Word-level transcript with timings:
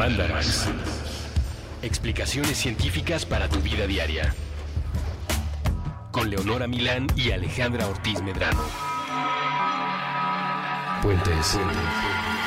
Mandarax. 0.00 0.66
Explicaciones 1.82 2.56
científicas 2.56 3.26
para 3.26 3.50
tu 3.50 3.60
vida 3.60 3.86
diaria. 3.86 4.34
Con 6.10 6.30
Leonora 6.30 6.66
Milán 6.66 7.06
y 7.16 7.32
Alejandra 7.32 7.86
Ortiz 7.86 8.22
Medrano. 8.22 8.62
Puentes. 11.02 11.54
Hola, 11.54 12.39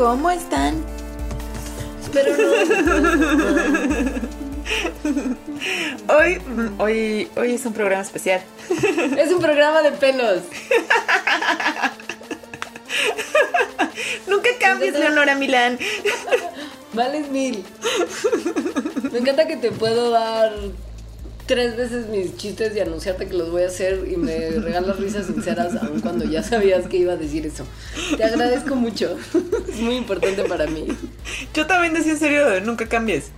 ¿cómo 0.00 0.30
están? 0.30 0.82
Pero 2.10 2.32
hoy, 6.08 6.40
hoy, 6.78 7.28
hoy 7.36 7.54
es 7.54 7.66
un 7.66 7.74
programa 7.74 8.02
especial. 8.02 8.40
Es 9.18 9.30
un 9.30 9.42
programa 9.42 9.82
de 9.82 9.92
pelos. 9.92 10.40
Nunca 14.26 14.48
cambies, 14.58 14.94
Leonora 14.94 15.34
Milán. 15.34 15.78
Vales 16.94 17.28
mil. 17.28 17.62
Me 19.12 19.18
encanta 19.18 19.46
que 19.46 19.58
te 19.58 19.70
puedo 19.70 20.08
dar 20.08 20.54
tres 21.50 21.76
veces 21.76 22.06
mis 22.06 22.36
chistes 22.36 22.76
y 22.76 22.80
anunciarte 22.80 23.26
que 23.26 23.34
los 23.34 23.50
voy 23.50 23.64
a 23.64 23.66
hacer 23.66 24.06
y 24.08 24.16
me 24.16 24.50
regalas 24.62 25.00
risas 25.00 25.26
sinceras 25.26 25.74
aun 25.82 26.00
cuando 26.00 26.24
ya 26.24 26.44
sabías 26.44 26.86
que 26.86 26.98
iba 26.98 27.14
a 27.14 27.16
decir 27.16 27.44
eso. 27.44 27.66
Te 28.16 28.22
agradezco 28.22 28.76
mucho. 28.76 29.18
Es 29.68 29.80
muy 29.80 29.96
importante 29.96 30.44
para 30.44 30.68
mí. 30.68 30.86
Yo 31.52 31.66
también 31.66 31.92
decía 31.92 32.12
en 32.12 32.18
serio, 32.20 32.48
de 32.48 32.60
nunca 32.60 32.86
cambies. 32.88 33.32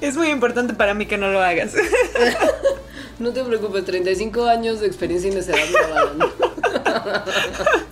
Es 0.00 0.16
muy 0.16 0.28
importante 0.28 0.72
para 0.74 0.94
mí 0.94 1.06
que 1.06 1.18
no 1.18 1.32
lo 1.32 1.40
hagas. 1.40 1.72
No 3.18 3.32
te 3.32 3.42
preocupes, 3.42 3.84
35 3.84 4.44
años 4.44 4.78
de 4.78 4.86
experiencia 4.86 5.28
indeseable 5.28 5.76
A 6.84 7.87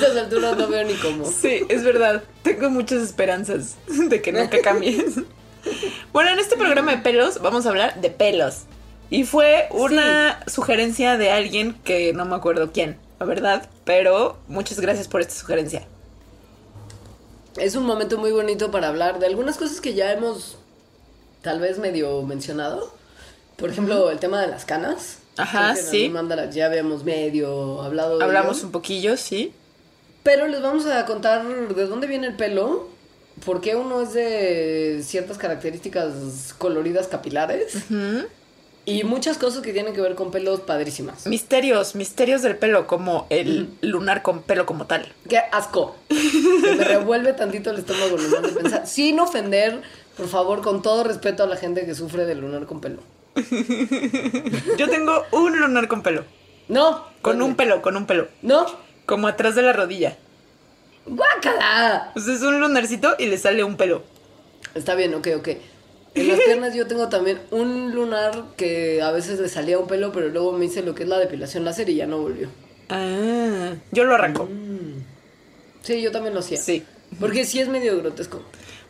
estas 0.00 0.16
alturas 0.16 0.56
no 0.56 0.68
veo 0.68 0.84
ni 0.84 0.94
cómo. 0.94 1.24
Sí, 1.30 1.64
es 1.68 1.84
verdad. 1.84 2.22
Tengo 2.42 2.70
muchas 2.70 3.02
esperanzas 3.02 3.76
de 3.86 4.22
que 4.22 4.32
nunca 4.32 4.60
cambies. 4.62 5.16
Bueno, 6.12 6.30
en 6.30 6.38
este 6.38 6.56
programa 6.56 6.92
de 6.92 6.98
pelos 6.98 7.40
vamos 7.42 7.66
a 7.66 7.70
hablar 7.70 8.00
de 8.00 8.10
pelos. 8.10 8.62
Y 9.10 9.24
fue 9.24 9.68
una 9.70 10.40
sugerencia 10.46 11.16
de 11.16 11.30
alguien 11.30 11.74
que 11.84 12.12
no 12.12 12.24
me 12.26 12.36
acuerdo 12.36 12.72
quién, 12.72 12.98
la 13.18 13.26
verdad. 13.26 13.68
Pero 13.84 14.38
muchas 14.48 14.80
gracias 14.80 15.08
por 15.08 15.20
esta 15.20 15.34
sugerencia. 15.34 15.86
Es 17.56 17.74
un 17.74 17.84
momento 17.84 18.18
muy 18.18 18.30
bonito 18.30 18.70
para 18.70 18.88
hablar 18.88 19.18
de 19.18 19.26
algunas 19.26 19.56
cosas 19.56 19.80
que 19.80 19.94
ya 19.94 20.12
hemos 20.12 20.58
tal 21.42 21.60
vez 21.60 21.78
medio 21.78 22.22
mencionado. 22.22 22.94
Por 23.56 23.70
ejemplo, 23.70 24.10
el 24.10 24.18
tema 24.18 24.40
de 24.40 24.46
las 24.48 24.64
canas. 24.64 25.18
Ajá, 25.36 25.74
sí. 25.76 26.12
Ya 26.52 26.66
habíamos 26.66 27.04
medio 27.04 27.82
hablado 27.82 28.18
de 28.18 28.24
Hablamos 28.24 28.58
ello. 28.58 28.66
un 28.66 28.72
poquillo, 28.72 29.16
sí. 29.16 29.52
Pero 30.28 30.46
les 30.46 30.60
vamos 30.60 30.84
a 30.84 31.06
contar 31.06 31.42
de 31.42 31.86
dónde 31.86 32.06
viene 32.06 32.26
el 32.26 32.36
pelo, 32.36 32.86
por 33.46 33.62
qué 33.62 33.76
uno 33.76 34.02
es 34.02 34.12
de 34.12 35.00
ciertas 35.02 35.38
características 35.38 36.54
coloridas 36.58 37.06
capilares 37.06 37.78
y 38.84 39.04
muchas 39.04 39.38
cosas 39.38 39.62
que 39.62 39.72
tienen 39.72 39.94
que 39.94 40.02
ver 40.02 40.14
con 40.16 40.30
pelos 40.30 40.60
padrísimas. 40.60 41.26
Misterios, 41.26 41.94
misterios 41.94 42.42
del 42.42 42.58
pelo, 42.58 42.86
como 42.86 43.26
el 43.30 43.70
lunar 43.80 44.20
con 44.20 44.42
pelo 44.42 44.66
como 44.66 44.86
tal. 44.86 45.10
¡Qué 45.26 45.38
asco! 45.50 45.96
Se 46.10 46.74
me 46.74 46.84
revuelve 46.84 47.32
tantito 47.32 47.70
el 47.70 47.78
estómago 47.78 48.18
nomás 48.18 48.42
de 48.42 48.60
pensar. 48.60 48.86
Sin 48.86 49.18
ofender, 49.20 49.80
por 50.14 50.28
favor, 50.28 50.60
con 50.60 50.82
todo 50.82 51.04
respeto 51.04 51.44
a 51.44 51.46
la 51.46 51.56
gente 51.56 51.86
que 51.86 51.94
sufre 51.94 52.26
de 52.26 52.34
lunar 52.34 52.66
con 52.66 52.82
pelo. 52.82 53.00
Yo 54.76 54.90
tengo 54.90 55.24
un 55.32 55.58
lunar 55.58 55.88
con 55.88 56.02
pelo. 56.02 56.26
No. 56.68 57.06
Con 57.22 57.40
un 57.40 57.56
pelo, 57.56 57.80
con 57.80 57.96
un 57.96 58.04
pelo. 58.04 58.28
No. 58.42 58.66
Como 59.08 59.26
atrás 59.26 59.54
de 59.54 59.62
la 59.62 59.72
rodilla. 59.72 60.18
¡Guácala! 61.06 62.10
Pues 62.12 62.28
es 62.28 62.42
un 62.42 62.60
lunarcito 62.60 63.14
y 63.18 63.24
le 63.24 63.38
sale 63.38 63.64
un 63.64 63.78
pelo. 63.78 64.02
Está 64.74 64.94
bien, 64.94 65.14
ok, 65.14 65.28
ok. 65.38 65.48
En 66.14 66.28
las 66.28 66.38
piernas 66.44 66.74
yo 66.74 66.86
tengo 66.86 67.08
también 67.08 67.40
un 67.50 67.94
lunar 67.94 68.44
que 68.58 69.00
a 69.00 69.10
veces 69.10 69.40
le 69.40 69.48
salía 69.48 69.78
un 69.78 69.86
pelo, 69.86 70.12
pero 70.12 70.28
luego 70.28 70.52
me 70.52 70.66
hice 70.66 70.82
lo 70.82 70.94
que 70.94 71.04
es 71.04 71.08
la 71.08 71.18
depilación 71.18 71.64
láser 71.64 71.88
y 71.88 71.94
ya 71.94 72.06
no 72.06 72.18
volvió. 72.18 72.50
Ah, 72.90 73.76
yo 73.92 74.04
lo 74.04 74.14
arranco. 74.14 74.46
Sí, 75.80 76.02
yo 76.02 76.12
también 76.12 76.34
lo 76.34 76.40
hacía. 76.40 76.58
Sí. 76.58 76.84
Porque 77.18 77.46
sí 77.46 77.60
es 77.60 77.68
medio 77.68 77.96
grotesco. 77.96 78.42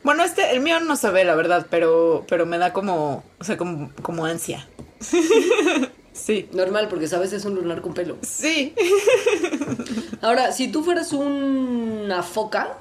Bueno, 0.02 0.24
este, 0.24 0.50
el 0.50 0.58
mío 0.58 0.80
no 0.80 0.96
se 0.96 1.10
ve, 1.10 1.24
la 1.24 1.36
verdad, 1.36 1.68
pero, 1.70 2.24
pero 2.28 2.44
me 2.44 2.58
da 2.58 2.72
como, 2.72 3.22
o 3.38 3.44
sea, 3.44 3.56
como, 3.56 3.92
como 4.02 4.24
ansia. 4.24 4.68
sí. 6.18 6.48
Normal, 6.52 6.88
porque 6.88 7.08
sabes 7.08 7.32
es 7.32 7.44
un 7.44 7.54
lunar 7.54 7.80
con 7.80 7.94
pelo. 7.94 8.16
Sí. 8.22 8.74
Ahora, 10.22 10.52
si 10.52 10.68
tú 10.68 10.82
fueras 10.82 11.12
una 11.12 12.22
foca, 12.22 12.78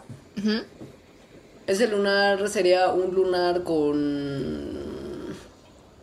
ese 1.68 1.88
lunar 1.88 2.48
sería 2.50 2.90
un 2.90 3.14
lunar 3.14 3.64
con. 3.64 5.36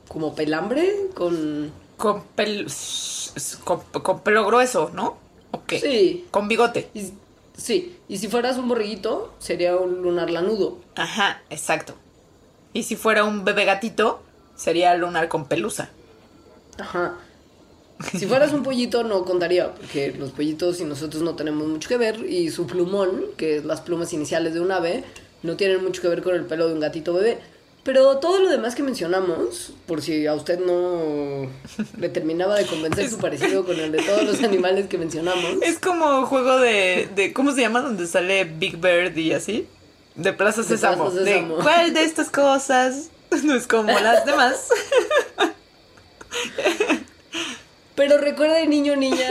como 0.08 0.34
pelambre, 0.34 1.08
con. 1.14 1.72
Con 1.96 2.22
pelo, 2.34 2.68
con, 3.64 3.80
con 4.02 4.20
pelo 4.20 4.46
grueso, 4.46 4.90
¿no? 4.94 5.16
Ok. 5.52 5.74
Sí. 5.80 6.26
Con 6.30 6.48
bigote. 6.48 6.88
Y- 6.94 7.12
sí, 7.56 7.96
y 8.08 8.18
si 8.18 8.28
fueras 8.28 8.56
un 8.58 8.68
borreguito, 8.68 9.32
sería 9.38 9.76
un 9.76 10.02
lunar 10.02 10.30
lanudo. 10.30 10.78
Ajá, 10.96 11.42
exacto. 11.50 11.94
Y 12.72 12.82
si 12.82 12.96
fuera 12.96 13.22
un 13.24 13.44
bebé 13.44 13.64
gatito, 13.64 14.20
sería 14.56 14.94
lunar 14.96 15.28
con 15.28 15.46
pelusa. 15.46 15.90
Ajá. 16.78 17.14
Si 18.18 18.26
fueras 18.26 18.52
un 18.52 18.62
pollito 18.62 19.04
no 19.04 19.24
contaría, 19.24 19.74
porque 19.74 20.14
los 20.18 20.30
pollitos 20.30 20.80
y 20.80 20.84
nosotros 20.84 21.22
no 21.22 21.34
tenemos 21.36 21.66
mucho 21.66 21.88
que 21.88 21.96
ver 21.96 22.24
y 22.24 22.50
su 22.50 22.66
plumón, 22.66 23.24
que 23.36 23.56
es 23.56 23.64
las 23.64 23.80
plumas 23.80 24.12
iniciales 24.12 24.54
de 24.54 24.60
un 24.60 24.72
ave, 24.72 25.04
no 25.42 25.56
tienen 25.56 25.82
mucho 25.82 26.02
que 26.02 26.08
ver 26.08 26.22
con 26.22 26.34
el 26.34 26.44
pelo 26.44 26.68
de 26.68 26.74
un 26.74 26.80
gatito 26.80 27.14
bebé. 27.14 27.38
Pero 27.84 28.16
todo 28.16 28.40
lo 28.40 28.48
demás 28.48 28.74
que 28.74 28.82
mencionamos, 28.82 29.74
por 29.86 30.00
si 30.00 30.26
a 30.26 30.32
usted 30.32 30.58
no 30.58 31.50
le 31.98 32.08
terminaba 32.08 32.56
de 32.56 32.64
convencer 32.64 33.10
su 33.10 33.18
parecido 33.18 33.66
con 33.66 33.78
el 33.78 33.92
de 33.92 34.02
todos 34.02 34.24
los 34.24 34.42
animales 34.42 34.86
que 34.86 34.96
mencionamos. 34.96 35.56
Es 35.60 35.78
como 35.78 36.24
juego 36.24 36.58
de, 36.58 37.10
de 37.14 37.34
¿cómo 37.34 37.52
se 37.52 37.60
llama? 37.60 37.82
Donde 37.82 38.06
sale 38.06 38.44
Big 38.44 38.78
Bird 38.78 39.14
y 39.18 39.32
así. 39.34 39.66
De 40.14 40.32
Plaza 40.32 40.62
De 40.62 40.68
Sésamo. 40.68 41.10
Plaza 41.10 41.20
De, 41.20 41.24
Sésamo. 41.26 41.56
¿Cuál 41.56 41.92
de 41.92 42.04
estas 42.04 42.30
cosas 42.30 43.10
no 43.44 43.54
es 43.54 43.66
como 43.66 43.92
las 43.92 44.24
demás? 44.24 44.68
Pero 47.94 48.18
recuerden, 48.18 48.70
niño, 48.70 48.96
niña, 48.96 49.28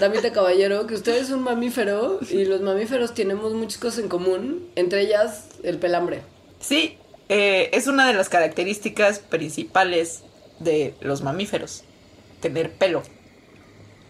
damita 0.00 0.32
caballero, 0.32 0.86
que 0.86 0.94
usted 0.94 1.16
es 1.16 1.30
un 1.30 1.42
mamífero 1.42 2.18
y 2.28 2.44
los 2.44 2.60
mamíferos 2.60 3.14
tenemos 3.14 3.52
muchas 3.54 3.78
cosas 3.78 4.00
en 4.00 4.08
común, 4.08 4.68
entre 4.74 5.02
ellas 5.02 5.44
el 5.62 5.78
pelambre. 5.78 6.22
Sí, 6.58 6.98
eh, 7.28 7.70
es 7.72 7.86
una 7.86 8.08
de 8.08 8.14
las 8.14 8.28
características 8.28 9.20
principales 9.20 10.22
de 10.58 10.94
los 11.00 11.22
mamíferos. 11.22 11.84
Tener 12.40 12.72
pelo. 12.72 13.02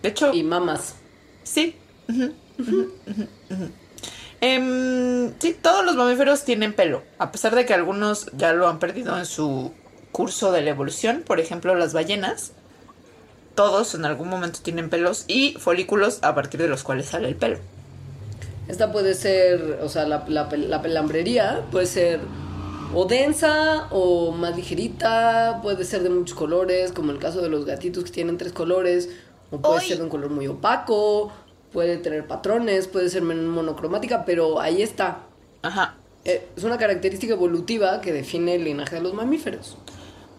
De 0.02 0.08
hecho, 0.08 0.32
Y 0.32 0.42
mamas. 0.44 0.94
sí. 1.42 1.76
Em, 4.40 5.34
sí, 5.38 5.54
todos 5.60 5.84
los 5.84 5.96
mamíferos 5.96 6.44
tienen 6.44 6.72
pelo, 6.72 7.02
a 7.18 7.30
pesar 7.30 7.54
de 7.54 7.66
que 7.66 7.74
algunos 7.74 8.26
ya 8.34 8.54
lo 8.54 8.68
han 8.68 8.78
perdido 8.78 9.18
en 9.18 9.26
su 9.26 9.72
curso 10.12 10.50
de 10.50 10.62
la 10.62 10.70
evolución, 10.70 11.22
por 11.26 11.40
ejemplo 11.40 11.74
las 11.74 11.92
ballenas, 11.92 12.52
todos 13.60 13.94
en 13.94 14.06
algún 14.06 14.28
momento 14.28 14.60
tienen 14.62 14.88
pelos 14.88 15.24
y 15.28 15.52
folículos 15.58 16.18
a 16.22 16.34
partir 16.34 16.58
de 16.62 16.68
los 16.68 16.82
cuales 16.82 17.06
sale 17.06 17.28
el 17.28 17.36
pelo. 17.36 17.58
Esta 18.68 18.90
puede 18.90 19.12
ser, 19.14 19.80
o 19.82 19.88
sea, 19.90 20.06
la, 20.06 20.24
la, 20.28 20.48
pel- 20.48 20.68
la 20.68 20.80
pelambrería 20.80 21.62
puede 21.70 21.84
ser 21.84 22.20
o 22.94 23.04
densa 23.04 23.86
o 23.90 24.32
más 24.32 24.56
ligerita, 24.56 25.60
puede 25.62 25.84
ser 25.84 26.02
de 26.02 26.08
muchos 26.08 26.36
colores, 26.36 26.92
como 26.92 27.12
el 27.12 27.18
caso 27.18 27.42
de 27.42 27.50
los 27.50 27.66
gatitos 27.66 28.04
que 28.04 28.10
tienen 28.10 28.38
tres 28.38 28.52
colores, 28.52 29.10
o 29.50 29.58
puede 29.60 29.80
ser 29.80 29.98
de 29.98 30.04
un 30.04 30.08
color 30.08 30.30
muy 30.30 30.46
opaco, 30.46 31.30
puede 31.70 31.98
tener 31.98 32.26
patrones, 32.26 32.86
puede 32.86 33.10
ser 33.10 33.22
monocromática, 33.22 34.24
pero 34.24 34.58
ahí 34.60 34.80
está. 34.80 35.18
Ajá. 35.62 35.96
Eh, 36.24 36.48
Es 36.56 36.64
una 36.64 36.78
característica 36.78 37.34
evolutiva 37.34 38.00
que 38.00 38.12
define 38.12 38.54
el 38.54 38.64
linaje 38.64 38.96
de 38.96 39.02
los 39.02 39.12
mamíferos. 39.12 39.76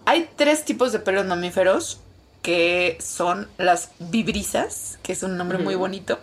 Hay 0.05 0.27
tres 0.35 0.65
tipos 0.65 0.91
de 0.91 0.99
pelos 0.99 1.25
mamíferos 1.27 1.99
que 2.41 2.97
son 2.99 3.47
las 3.57 3.91
vibrisas, 3.99 4.97
que 5.03 5.13
es 5.13 5.23
un 5.23 5.37
nombre 5.37 5.57
muy 5.57 5.75
bonito, 5.75 6.19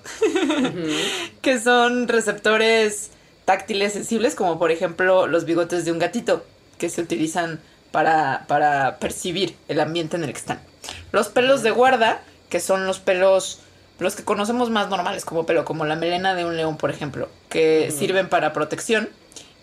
que 1.42 1.60
son 1.60 2.08
receptores 2.08 3.10
táctiles 3.44 3.92
sensibles, 3.92 4.34
como 4.34 4.58
por 4.58 4.70
ejemplo 4.70 5.26
los 5.26 5.44
bigotes 5.44 5.84
de 5.84 5.92
un 5.92 5.98
gatito, 5.98 6.44
que 6.76 6.90
se 6.90 7.00
utilizan 7.00 7.60
para, 7.90 8.44
para 8.48 8.98
percibir 8.98 9.56
el 9.68 9.80
ambiente 9.80 10.16
en 10.16 10.24
el 10.24 10.32
que 10.32 10.38
están. 10.38 10.60
Los 11.12 11.28
pelos 11.28 11.62
de 11.62 11.70
guarda, 11.70 12.20
que 12.48 12.60
son 12.60 12.86
los 12.86 12.98
pelos, 12.98 13.60
los 13.98 14.16
que 14.16 14.24
conocemos 14.24 14.70
más 14.70 14.88
normales 14.88 15.24
como 15.24 15.46
pelo, 15.46 15.64
como 15.64 15.84
la 15.84 15.96
melena 15.96 16.34
de 16.34 16.44
un 16.44 16.56
león, 16.56 16.76
por 16.76 16.90
ejemplo, 16.90 17.28
que 17.48 17.90
sirven 17.90 18.28
para 18.28 18.52
protección. 18.52 19.08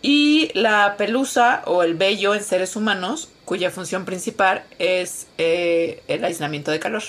Y 0.01 0.51
la 0.53 0.95
pelusa 0.97 1.63
o 1.65 1.83
el 1.83 1.95
vello 1.95 2.35
en 2.35 2.43
seres 2.43 2.75
humanos, 2.75 3.29
cuya 3.45 3.71
función 3.71 4.05
principal 4.05 4.63
es 4.79 5.27
eh, 5.37 6.01
el 6.07 6.23
aislamiento 6.25 6.71
de 6.71 6.79
calor. 6.79 7.03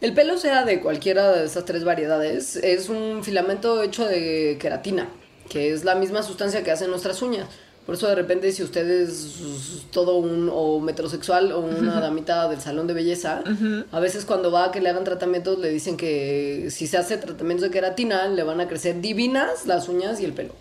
El 0.00 0.14
pelo, 0.14 0.36
sea 0.38 0.64
de 0.64 0.80
cualquiera 0.80 1.30
de 1.32 1.46
esas 1.46 1.64
tres 1.64 1.84
variedades, 1.84 2.56
es 2.56 2.88
un 2.88 3.22
filamento 3.22 3.82
hecho 3.82 4.04
de 4.04 4.56
queratina, 4.60 5.08
que 5.48 5.72
es 5.72 5.84
la 5.84 5.94
misma 5.94 6.22
sustancia 6.22 6.64
que 6.64 6.70
hacen 6.70 6.90
nuestras 6.90 7.22
uñas. 7.22 7.46
Por 7.86 7.96
eso 7.96 8.06
de 8.06 8.14
repente 8.14 8.52
si 8.52 8.62
usted 8.62 8.88
es 8.88 9.82
todo 9.90 10.16
un 10.16 10.48
o 10.52 10.78
metrosexual 10.78 11.50
o 11.50 11.60
una 11.60 12.00
damita 12.00 12.48
del 12.48 12.60
salón 12.60 12.86
de 12.86 12.94
belleza, 12.94 13.42
a 13.90 14.00
veces 14.00 14.24
cuando 14.24 14.52
va 14.52 14.66
a 14.66 14.72
que 14.72 14.80
le 14.80 14.88
hagan 14.88 15.02
tratamientos 15.02 15.58
le 15.58 15.68
dicen 15.70 15.96
que 15.96 16.68
si 16.70 16.86
se 16.86 16.96
hace 16.96 17.16
tratamientos 17.16 17.62
de 17.64 17.70
queratina 17.70 18.28
le 18.28 18.44
van 18.44 18.60
a 18.60 18.68
crecer 18.68 19.00
divinas 19.00 19.66
las 19.66 19.88
uñas 19.88 20.20
y 20.20 20.24
el 20.24 20.32
pelo. 20.32 20.54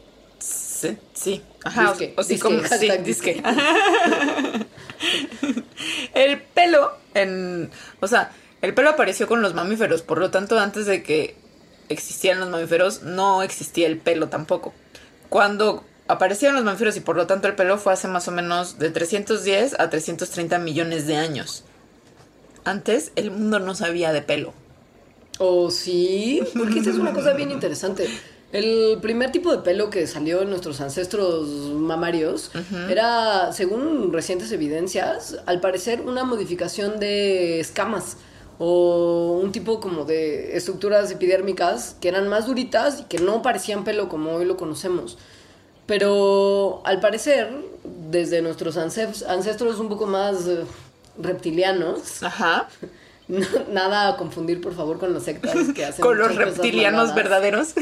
Sí, 0.81 0.97
sí. 1.13 1.43
Ajá, 1.63 1.89
Disque, 1.89 2.13
o, 2.17 2.23
sí, 2.23 2.39
como, 2.39 2.57
sí, 2.57 2.65
hashtag 2.65 3.03
disque. 3.03 3.43
el 6.15 6.41
pelo 6.41 6.93
en, 7.13 7.69
o 7.99 8.07
sea, 8.07 8.31
el 8.63 8.73
pelo 8.73 8.89
apareció 8.89 9.27
con 9.27 9.43
los 9.43 9.53
mamíferos, 9.53 10.01
por 10.01 10.17
lo 10.17 10.31
tanto, 10.31 10.59
antes 10.59 10.87
de 10.87 11.03
que 11.03 11.35
existieran 11.89 12.39
los 12.39 12.49
mamíferos, 12.49 13.03
no 13.03 13.43
existía 13.43 13.85
el 13.85 13.99
pelo 13.99 14.29
tampoco. 14.29 14.73
Cuando 15.29 15.83
aparecieron 16.07 16.55
los 16.55 16.65
mamíferos 16.65 16.97
y 16.97 17.01
por 17.01 17.15
lo 17.15 17.27
tanto 17.27 17.47
el 17.47 17.55
pelo 17.55 17.77
fue 17.77 17.93
hace 17.93 18.07
más 18.07 18.27
o 18.27 18.31
menos 18.31 18.79
de 18.79 18.89
310 18.89 19.79
a 19.79 19.91
330 19.91 20.57
millones 20.57 21.05
de 21.05 21.17
años. 21.17 21.63
Antes 22.63 23.11
el 23.15 23.29
mundo 23.29 23.59
no 23.59 23.75
sabía 23.75 24.13
de 24.13 24.23
pelo. 24.23 24.55
¿O 25.37 25.69
sí? 25.69 26.41
Porque 26.57 26.79
esa 26.79 26.89
es 26.89 26.97
una 26.97 27.13
cosa 27.13 27.33
bien 27.33 27.51
interesante. 27.51 28.07
El 28.51 28.97
primer 29.01 29.31
tipo 29.31 29.51
de 29.51 29.59
pelo 29.59 29.89
que 29.89 30.05
salió 30.07 30.41
en 30.41 30.49
nuestros 30.49 30.81
ancestros 30.81 31.47
mamarios 31.73 32.51
era, 32.89 33.53
según 33.53 34.11
recientes 34.11 34.51
evidencias, 34.51 35.37
al 35.45 35.61
parecer 35.61 36.01
una 36.01 36.25
modificación 36.25 36.99
de 36.99 37.59
escamas 37.61 38.17
o 38.59 39.39
un 39.41 39.51
tipo 39.53 39.79
como 39.79 40.03
de 40.05 40.55
estructuras 40.57 41.09
epidérmicas 41.11 41.95
que 42.01 42.09
eran 42.09 42.27
más 42.27 42.45
duritas 42.45 42.99
y 42.99 43.03
que 43.05 43.19
no 43.19 43.41
parecían 43.41 43.83
pelo 43.85 44.09
como 44.09 44.33
hoy 44.33 44.45
lo 44.45 44.57
conocemos. 44.57 45.17
Pero 45.87 46.81
al 46.85 46.99
parecer, 46.99 47.49
desde 48.11 48.41
nuestros 48.41 48.77
ancest- 48.77 49.25
ancestros 49.27 49.79
un 49.79 49.89
poco 49.89 50.05
más 50.05 50.47
eh, 50.47 50.63
reptilianos, 51.17 52.21
Ajá. 52.23 52.69
No- 53.31 53.47
nada 53.71 54.09
a 54.09 54.17
confundir 54.17 54.61
por 54.61 54.73
favor 54.75 54.99
con 54.99 55.13
las 55.13 55.23
sectas 55.23 55.55
que 55.73 55.85
hacen 55.85 56.01
Con 56.03 56.17
los 56.17 56.35
reptilianos 56.35 57.15
verdaderos. 57.15 57.69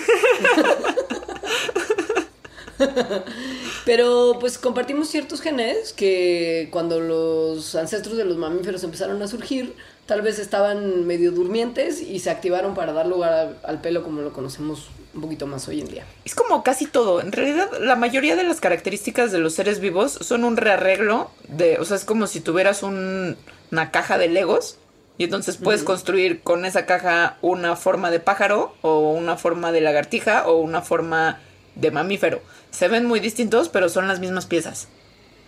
Pero 3.86 4.38
pues 4.40 4.58
compartimos 4.58 5.10
ciertos 5.10 5.42
genes 5.42 5.92
que 5.94 6.70
cuando 6.72 7.00
los 7.02 7.76
ancestros 7.76 8.16
de 8.18 8.26
los 8.26 8.38
mamíferos 8.38 8.84
empezaron 8.84 9.22
a 9.22 9.28
surgir, 9.28 9.76
tal 10.06 10.22
vez 10.22 10.40
estaban 10.40 11.06
medio 11.06 11.32
durmientes 11.32 12.02
y 12.02 12.20
se 12.20 12.30
activaron 12.30 12.76
para 12.76 12.94
dar 12.94 13.08
lugar 13.08 13.34
al, 13.34 13.58
al 13.64 13.82
pelo 13.82 14.04
como 14.04 14.22
lo 14.22 14.32
conocemos 14.32 14.88
un 15.14 15.22
poquito 15.22 15.48
más 15.48 15.68
hoy 15.68 15.82
en 15.82 15.88
día. 15.88 16.06
Es 16.24 16.36
como 16.36 16.64
casi 16.64 16.86
todo. 16.86 17.20
En 17.20 17.32
realidad, 17.32 17.70
la 17.82 17.96
mayoría 17.96 18.36
de 18.36 18.44
las 18.44 18.62
características 18.62 19.32
de 19.32 19.40
los 19.40 19.54
seres 19.56 19.80
vivos 19.80 20.14
son 20.22 20.44
un 20.46 20.56
rearreglo 20.56 21.32
de, 21.48 21.80
o 21.80 21.86
sea, 21.86 21.98
es 21.98 22.06
como 22.06 22.28
si 22.28 22.40
tuvieras 22.40 22.84
un- 22.84 23.36
una 23.72 23.92
caja 23.92 24.18
de 24.18 24.30
Legos 24.30 24.78
y 25.20 25.26
entonces 25.26 25.58
puedes 25.58 25.84
construir 25.84 26.42
con 26.42 26.64
esa 26.64 26.86
caja 26.86 27.38
una 27.42 27.76
forma 27.76 28.10
de 28.10 28.22
pájaro 28.22 28.74
o 28.82 29.12
una 29.12 29.36
forma 29.36 29.74
de 29.74 29.82
lagartija 29.82 30.48
o 30.48 30.62
una 30.62 30.82
forma 30.82 31.42
de 31.76 31.92
mamífero. 31.92 32.42
Se 32.72 32.88
ven 32.88 33.06
muy 33.06 33.20
distintos, 33.20 33.68
pero 33.68 33.90
son 33.90 34.08
las 34.08 34.22
mismas 34.22 34.46
piezas. 34.46 34.88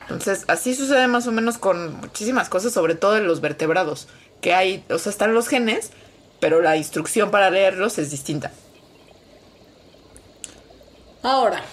Entonces, 0.02 0.44
así 0.50 0.76
sucede 0.76 1.08
más 1.08 1.26
o 1.28 1.32
menos 1.32 1.58
con 1.58 2.02
muchísimas 2.02 2.50
cosas, 2.50 2.74
sobre 2.74 2.96
todo 2.96 3.16
en 3.16 3.26
los 3.26 3.40
vertebrados, 3.40 4.10
que 4.42 4.54
hay, 4.54 4.84
o 4.90 4.98
sea, 4.98 5.10
están 5.10 5.34
los 5.34 5.48
genes, 5.48 5.92
pero 6.42 6.62
la 6.62 6.76
instrucción 6.76 7.32
para 7.32 7.50
leerlos 7.50 7.98
es 7.98 8.12
distinta. 8.12 8.52
Ahora, 11.24 11.64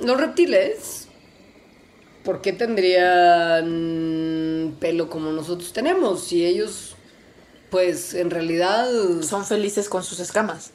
los 0.00 0.20
reptiles, 0.20 1.08
¿por 2.24 2.42
qué 2.42 2.52
tendrían 2.52 4.76
pelo 4.80 5.08
como 5.08 5.32
nosotros 5.32 5.72
tenemos? 5.72 6.24
Si 6.24 6.44
ellos, 6.44 6.94
pues 7.72 8.12
en 8.12 8.30
realidad 8.30 8.86
Son 9.22 9.46
felices 9.46 9.88
con 9.88 10.04
sus 10.04 10.20
escamas. 10.20 10.72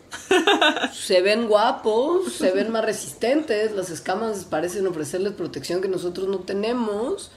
se 0.94 1.22
ven 1.22 1.48
guapos, 1.48 2.34
se 2.34 2.50
ven 2.52 2.72
más 2.72 2.84
resistentes, 2.84 3.72
las 3.74 3.92
escamas 3.92 4.46
parecen 4.46 4.88
ofrecerles 4.88 5.34
protección 5.34 5.80
que 5.80 5.88
nosotros 5.88 6.28
no 6.28 6.40
tenemos. 6.40 7.32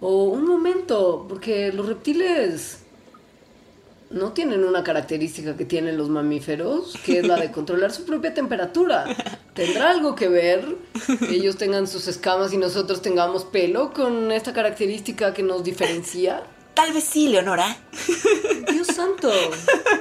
O 0.00 0.26
un 0.26 0.46
momento, 0.46 1.26
porque 1.28 1.72
los 1.72 1.86
reptiles 1.86 2.84
no 4.10 4.32
tienen 4.32 4.62
una 4.62 4.84
característica 4.84 5.56
que 5.56 5.64
tienen 5.64 5.96
los 5.96 6.08
mamíferos, 6.08 6.94
que 7.04 7.18
es 7.18 7.26
la 7.26 7.36
de 7.36 7.50
controlar 7.50 7.90
su 7.90 8.04
propia 8.04 8.32
temperatura. 8.32 9.06
¿Tendrá 9.54 9.90
algo 9.90 10.14
que 10.14 10.28
ver 10.28 10.76
que 11.18 11.34
ellos 11.34 11.56
tengan 11.56 11.88
sus 11.88 12.06
escamas 12.06 12.52
y 12.52 12.58
nosotros 12.58 13.02
tengamos 13.02 13.44
pelo 13.44 13.92
con 13.92 14.30
esta 14.30 14.52
característica 14.52 15.34
que 15.34 15.42
nos 15.42 15.64
diferencia? 15.64 16.44
Tal 16.74 16.92
vez 16.92 17.04
sí, 17.04 17.28
Leonora. 17.28 17.76
Dios 18.72 18.88
santo, 18.88 19.30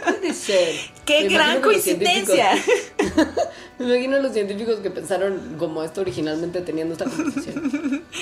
puede 0.05 0.33
ser. 0.33 0.75
¡Qué 1.05 1.23
Me 1.25 1.33
gran 1.33 1.61
coincidencia! 1.61 2.51
Me 3.79 3.85
imagino 3.85 4.17
a 4.17 4.19
los 4.19 4.33
científicos 4.33 4.79
que 4.79 4.89
pensaron 4.91 5.55
como 5.57 5.83
esto 5.83 6.01
originalmente 6.01 6.61
teniendo 6.61 6.93
esta 6.93 7.05
conversación. 7.05 8.03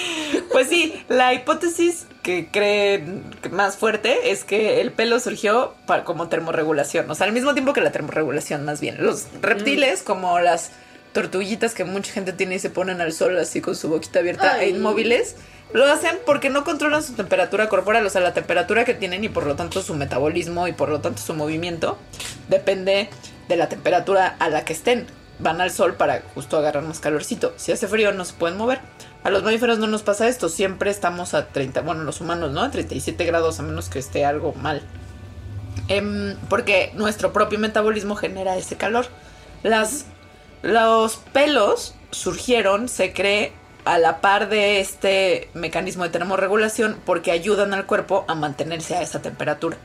Pues 0.51 0.68
sí, 0.68 1.01
la 1.07 1.33
hipótesis 1.33 2.06
que 2.24 2.50
creen 2.51 3.24
más 3.51 3.77
fuerte 3.77 4.31
es 4.31 4.44
que 4.44 4.81
el 4.81 4.92
pelo 4.92 5.18
surgió 5.21 5.74
pa- 5.88 6.04
como 6.04 6.27
termorregulación, 6.27 7.09
o 7.09 7.15
sea, 7.15 7.25
al 7.27 7.31
mismo 7.33 7.54
tiempo 7.54 7.71
que 7.71 7.80
la 7.80 7.92
termorregulación, 7.94 8.65
más 8.65 8.81
bien. 8.81 8.97
Los 9.01 9.27
reptiles, 9.42 10.04
como 10.04 10.39
las 10.39 10.71
tortuguitas 11.13 11.74
que 11.74 11.86
mucha 11.86 12.12
gente 12.12 12.33
tiene 12.33 12.56
y 12.56 12.59
se 12.59 12.69
ponen 12.69 13.00
al 13.00 13.13
sol 13.13 13.38
así 13.38 13.62
con 13.62 13.75
su 13.77 13.88
boquita 13.88 14.19
abierta 14.19 14.62
e 14.62 14.69
inmóviles, 14.69 15.36
lo 15.73 15.85
hacen 15.85 16.18
porque 16.25 16.50
no 16.50 16.63
controlan 16.63 17.03
su 17.03 17.13
temperatura 17.13 17.69
corporal, 17.69 18.06
o 18.06 18.09
sea, 18.09 18.21
la 18.21 18.33
temperatura 18.33 18.85
que 18.85 18.94
tienen 18.94 19.23
y 19.23 19.30
por 19.30 19.45
lo 19.45 19.56
tanto 19.56 19.81
su 19.81 19.94
metabolismo 19.95 20.68
y 20.68 20.73
por 20.73 20.90
lo 20.90 20.99
tanto 20.99 21.21
su 21.21 21.33
movimiento 21.33 21.97
depende 22.49 23.09
de 23.47 23.56
la 23.56 23.69
temperatura 23.69 24.35
a 24.40 24.49
la 24.49 24.66
que 24.66 24.73
estén. 24.73 25.07
Van 25.40 25.59
al 25.59 25.71
sol 25.71 25.95
para 25.95 26.21
justo 26.35 26.57
agarrar 26.57 26.83
más 26.83 26.99
calorcito. 26.99 27.54
Si 27.56 27.71
hace 27.71 27.87
frío 27.87 28.11
no 28.11 28.25
se 28.25 28.33
pueden 28.33 28.57
mover. 28.57 28.80
A 29.23 29.30
los 29.30 29.44
mamíferos 29.44 29.80
no 29.80 29.87
nos 29.87 30.04
pasa 30.04 30.28
esto, 30.28 30.49
siempre 30.49 30.90
estamos 30.90 31.33
a 31.33 31.47
30, 31.47 31.81
bueno, 31.81 32.04
los 32.04 32.21
humanos, 32.21 32.51
¿no? 32.51 32.61
A 32.61 32.71
37 32.71 33.23
grados 33.25 33.59
a 33.59 33.63
menos 33.63 33.90
que 33.90 33.99
esté 33.99 34.25
algo 34.25 34.54
mal. 34.54 34.81
Em, 35.87 36.35
porque 36.49 36.92
nuestro 36.95 37.31
propio 37.31 37.59
metabolismo 37.59 38.16
genera 38.16 38.57
ese 38.57 38.78
calor. 38.78 39.06
Las, 39.61 40.06
los 40.63 41.18
pelos 41.33 41.95
surgieron, 42.09 42.90
se 42.90 43.13
cree, 43.13 43.54
a 43.85 43.97
la 43.97 44.21
par 44.21 44.50
de 44.50 44.80
este 44.80 45.50
mecanismo 45.54 46.04
de 46.04 46.09
termorregulación 46.09 46.97
porque 47.06 47.31
ayudan 47.31 47.73
al 47.73 47.85
cuerpo 47.85 48.26
a 48.28 48.35
mantenerse 48.35 48.95
a 48.95 49.02
esa 49.02 49.21
temperatura. 49.21 49.78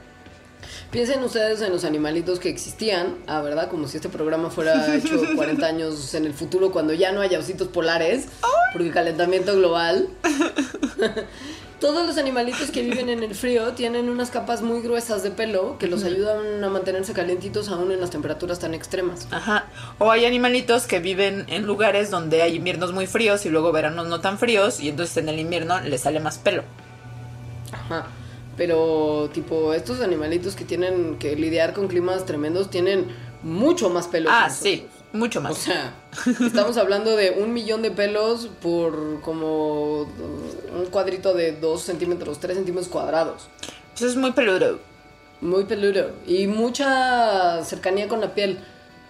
Piensen 0.91 1.23
ustedes 1.25 1.61
en 1.63 1.73
los 1.73 1.85
animalitos 1.85 2.39
que 2.39 2.49
existían, 2.49 3.17
ah, 3.27 3.43
¿verdad? 3.43 3.69
Como 3.69 3.89
si 3.89 3.97
este 3.97 4.09
programa 4.09 4.51
fuera 4.51 4.95
hecho 4.97 5.21
40 5.35 5.67
años 5.67 6.15
en 6.15 6.27
el 6.27 6.33
futuro 6.33 6.71
cuando 6.71 6.93
ya 6.93 7.13
no 7.13 7.21
haya 7.21 7.39
ositos 7.39 7.69
polares, 7.69 8.29
porque 8.73 8.91
calentamiento 8.91 9.55
global. 9.57 10.09
Todos 11.81 12.07
los 12.07 12.17
animalitos 12.17 12.71
que 12.71 12.83
viven 12.83 13.11
en 13.11 13.23
el 13.23 13.35
frío 13.35 13.73
tienen 13.75 14.09
unas 14.09 14.31
capas 14.31 14.63
muy 14.63 14.81
gruesas 14.81 15.23
de 15.23 15.31
pelo 15.31 15.77
que 15.79 15.89
los 15.89 16.05
ayudan 16.05 16.65
a 16.65 16.71
mantenerse 16.71 17.13
calientitos 17.13 17.69
aún 17.69 17.93
en 17.93 18.01
las 18.01 18.09
temperaturas 18.11 18.59
tan 18.59 18.73
extremas. 18.73 19.29
Ajá. 19.31 19.67
O 19.99 20.11
hay 20.11 20.25
animalitos 20.25 20.87
que 20.87 21.01
viven 21.01 21.45
en 21.49 21.67
lugares 21.67 22.11
donde 22.11 22.41
hay 22.41 22.57
inviernos 22.57 22.95
muy 22.95 23.07
fríos 23.07 23.45
y 23.45 23.51
luego 23.51 23.73
veranos 23.73 24.07
no 24.09 24.21
tan 24.23 24.39
fríos 24.39 24.81
y 24.81 24.89
entonces 24.89 25.19
en 25.19 25.29
el 25.29 25.39
invierno 25.39 25.79
les 25.81 26.01
sale 26.01 26.19
más 26.19 26.39
pelo. 26.39 26.63
Ajá. 27.73 28.07
Pero, 28.57 29.29
tipo, 29.35 29.75
estos 29.75 30.01
animalitos 30.01 30.57
que 30.57 30.65
tienen 30.65 31.17
que 31.19 31.37
lidiar 31.37 31.75
con 31.75 31.89
climas 31.89 32.25
tremendos 32.25 32.71
tienen 32.71 33.07
mucho 33.43 33.91
más 33.91 34.09
pelo. 34.09 34.31
que 34.31 34.35
Ah, 34.35 34.49
sí, 34.49 34.87
mucho 35.13 35.39
O 35.39 35.43
más. 35.43 35.59
sea, 35.59 35.95
estamos 36.45 36.77
hablando 36.77 37.17
de 37.17 37.31
un 37.31 37.53
millón 37.53 37.83
de 37.83 37.91
pelos 37.91 38.49
por 38.63 39.21
como 39.21 40.03
un 40.03 40.87
cuadrito 40.91 41.35
de 41.35 41.53
2 41.53 41.81
centímetros, 41.83 42.39
3 42.39 42.57
centímetros 42.57 42.89
cuadrados. 42.89 43.49
Eso 43.95 44.07
es 44.07 44.17
muy 44.17 44.33
peludo. 44.33 44.79
Muy 45.41 45.65
peludo. 45.65 46.11
Y 46.27 46.47
mucha 46.47 47.63
cercanía 47.65 48.09
con 48.09 48.21
la 48.21 48.35
piel. 48.35 48.59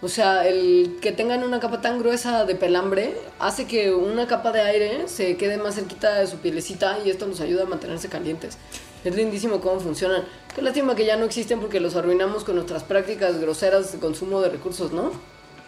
O 0.02 0.08
sea, 0.08 0.46
el 0.46 0.98
que 1.00 1.10
tengan 1.12 1.42
una 1.42 1.58
capa 1.58 1.80
tan 1.80 1.98
gruesa 1.98 2.44
de 2.44 2.54
pelambre 2.54 3.16
hace 3.38 3.66
que 3.66 3.92
una 3.92 4.26
capa 4.26 4.52
de 4.52 4.60
aire 4.60 5.08
se 5.08 5.36
quede 5.36 5.56
más 5.56 5.74
cerquita 5.74 6.16
de 6.20 6.26
su 6.26 6.36
pielecita 6.36 6.98
y 7.04 7.10
esto 7.10 7.26
nos 7.26 7.40
ayuda 7.40 7.62
a 7.62 7.66
mantenerse 7.66 8.08
calientes. 8.08 8.58
Es 9.04 9.16
lindísimo 9.16 9.60
cómo 9.60 9.80
funcionan. 9.80 10.24
Qué 10.54 10.60
lástima 10.62 10.94
que 10.94 11.06
ya 11.06 11.16
no 11.16 11.24
existen 11.24 11.60
porque 11.60 11.80
los 11.80 11.96
arruinamos 11.96 12.44
con 12.44 12.56
nuestras 12.56 12.82
prácticas 12.82 13.40
groseras 13.40 13.90
de 13.92 13.98
consumo 13.98 14.40
de 14.42 14.50
recursos, 14.50 14.92
¿no? 14.92 15.12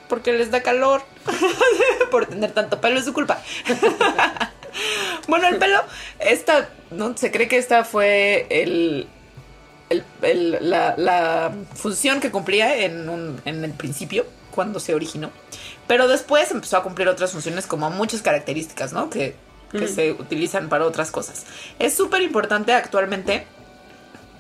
Porque 0.09 0.33
les 0.33 0.51
da 0.51 0.63
calor. 0.63 1.03
Por 2.11 2.27
tener 2.27 2.53
tanto 2.53 2.81
pelo 2.81 2.99
es 2.99 3.05
su 3.05 3.13
culpa. 3.13 3.43
bueno, 5.29 5.49
el 5.49 5.59
pelo, 5.59 5.81
esta, 6.19 6.69
¿no? 6.91 7.17
Se 7.17 7.31
cree 7.31 7.49
que 7.49 7.59
esta 7.59 7.85
fue 7.85 8.47
el, 8.51 9.09
el- 9.91 10.05
el- 10.23 10.71
la, 10.71 10.95
la 10.97 11.53
función 11.75 12.21
que 12.21 12.31
cumplía 12.31 12.77
en, 12.85 13.09
un- 13.09 13.41
en 13.45 13.65
el 13.65 13.73
principio, 13.73 14.27
cuando 14.51 14.81
se 14.81 14.95
originó. 14.95 15.31
Pero 15.87 16.09
después 16.09 16.51
empezó 16.51 16.77
a 16.79 16.83
cumplir 16.83 17.09
otras 17.09 17.33
funciones 17.33 17.67
como 17.67 17.91
muchas 17.91 18.23
características, 18.23 18.93
¿no? 18.93 19.11
Que, 19.11 19.37
que 19.73 19.87
se 19.89 20.13
utilizan 20.13 20.69
para 20.71 20.87
otras 20.87 21.11
cosas. 21.11 21.45
Es 21.79 21.95
súper 21.95 22.23
importante 22.23 22.73
actualmente 22.73 23.47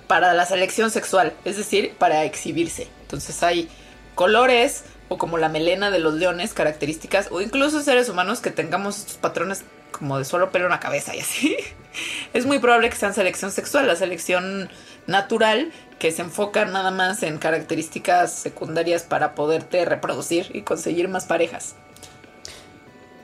para 0.06 0.32
la 0.32 0.46
selección 0.46 0.90
sexual, 0.90 1.34
es 1.44 1.58
decir, 1.58 1.92
para 1.98 2.24
exhibirse. 2.24 2.88
Entonces 3.02 3.42
hay 3.42 3.68
colores 4.14 4.84
o 5.08 5.18
como 5.18 5.38
la 5.38 5.48
melena 5.48 5.90
de 5.90 5.98
los 5.98 6.14
leones, 6.14 6.54
características, 6.54 7.28
o 7.30 7.40
incluso 7.40 7.82
seres 7.82 8.08
humanos 8.08 8.40
que 8.40 8.50
tengamos 8.50 8.98
estos 8.98 9.16
patrones 9.16 9.64
como 9.90 10.18
de 10.18 10.24
solo 10.24 10.50
pelo 10.50 10.66
en 10.66 10.70
la 10.70 10.80
cabeza 10.80 11.14
y 11.14 11.20
así. 11.20 11.56
Es 12.32 12.46
muy 12.46 12.58
probable 12.58 12.90
que 12.90 12.96
sean 12.96 13.14
selección 13.14 13.50
sexual, 13.50 13.86
la 13.86 13.96
selección 13.96 14.68
natural 15.06 15.72
que 15.98 16.12
se 16.12 16.22
enfoca 16.22 16.64
nada 16.64 16.90
más 16.90 17.22
en 17.24 17.38
características 17.38 18.32
secundarias 18.32 19.02
para 19.02 19.34
poderte 19.34 19.84
reproducir 19.84 20.50
y 20.54 20.62
conseguir 20.62 21.08
más 21.08 21.24
parejas. 21.24 21.74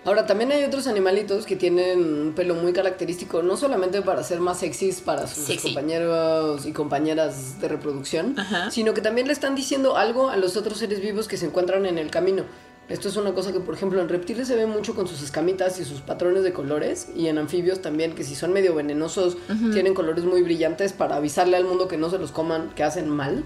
Ahora, 0.04 0.26
también 0.26 0.52
hay 0.52 0.64
otros 0.64 0.87
animalitos 0.87 1.46
que 1.46 1.56
tienen 1.56 2.00
un 2.04 2.32
pelo 2.34 2.54
muy 2.54 2.73
característico, 2.75 3.42
no 3.42 3.56
solamente 3.56 4.02
para 4.02 4.23
ser 4.23 4.38
más 4.40 4.58
sexys 4.58 5.00
para 5.00 5.26
sus 5.26 5.44
Sexy. 5.44 5.68
compañeros 5.68 6.66
y 6.66 6.73
compañeras 6.73 7.61
de 7.61 7.68
reproducción, 7.68 8.38
Ajá. 8.38 8.70
sino 8.70 8.92
que 8.92 9.00
también 9.00 9.26
le 9.26 9.32
están 9.32 9.54
diciendo 9.54 9.96
algo 9.96 10.28
a 10.28 10.37
los 10.37 10.56
otros 10.56 10.78
seres 10.78 11.00
vivos 11.00 11.26
que 11.26 11.37
se 11.38 11.46
encuentran 11.46 11.87
en 11.87 11.96
el 11.99 12.11
camino. 12.11 12.44
Esto 12.90 13.08
es 13.08 13.16
una 13.16 13.32
cosa 13.32 13.50
que, 13.50 13.61
por 13.61 13.75
ejemplo, 13.75 13.99
en 14.02 14.11
reptiles 14.11 14.46
se 14.46 14.56
ve 14.56 14.66
mucho 14.66 14.94
con 14.94 15.08
sus 15.08 15.23
escamitas 15.23 15.80
y 15.80 15.87
sus 15.87 16.02
patrones 16.02 16.42
de 16.42 16.52
colores, 16.52 17.08
y 17.16 17.28
en 17.28 17.38
anfibios 17.38 17.80
también, 17.80 18.14
que 18.14 18.25
si 18.25 18.34
son 18.34 18.52
medio 18.52 18.75
venenosos, 18.75 19.38
tienen 19.73 19.94
colores 19.94 20.25
muy 20.25 20.42
brillantes 20.42 20.92
para 20.92 21.16
avisarle 21.16 21.56
al 21.56 21.64
mundo 21.64 21.88
que 21.88 21.96
no 21.96 22.11
se 22.11 22.18
los 22.18 22.30
coman, 22.30 22.75
que 22.75 22.82
hacen 22.82 23.08
mal. 23.08 23.42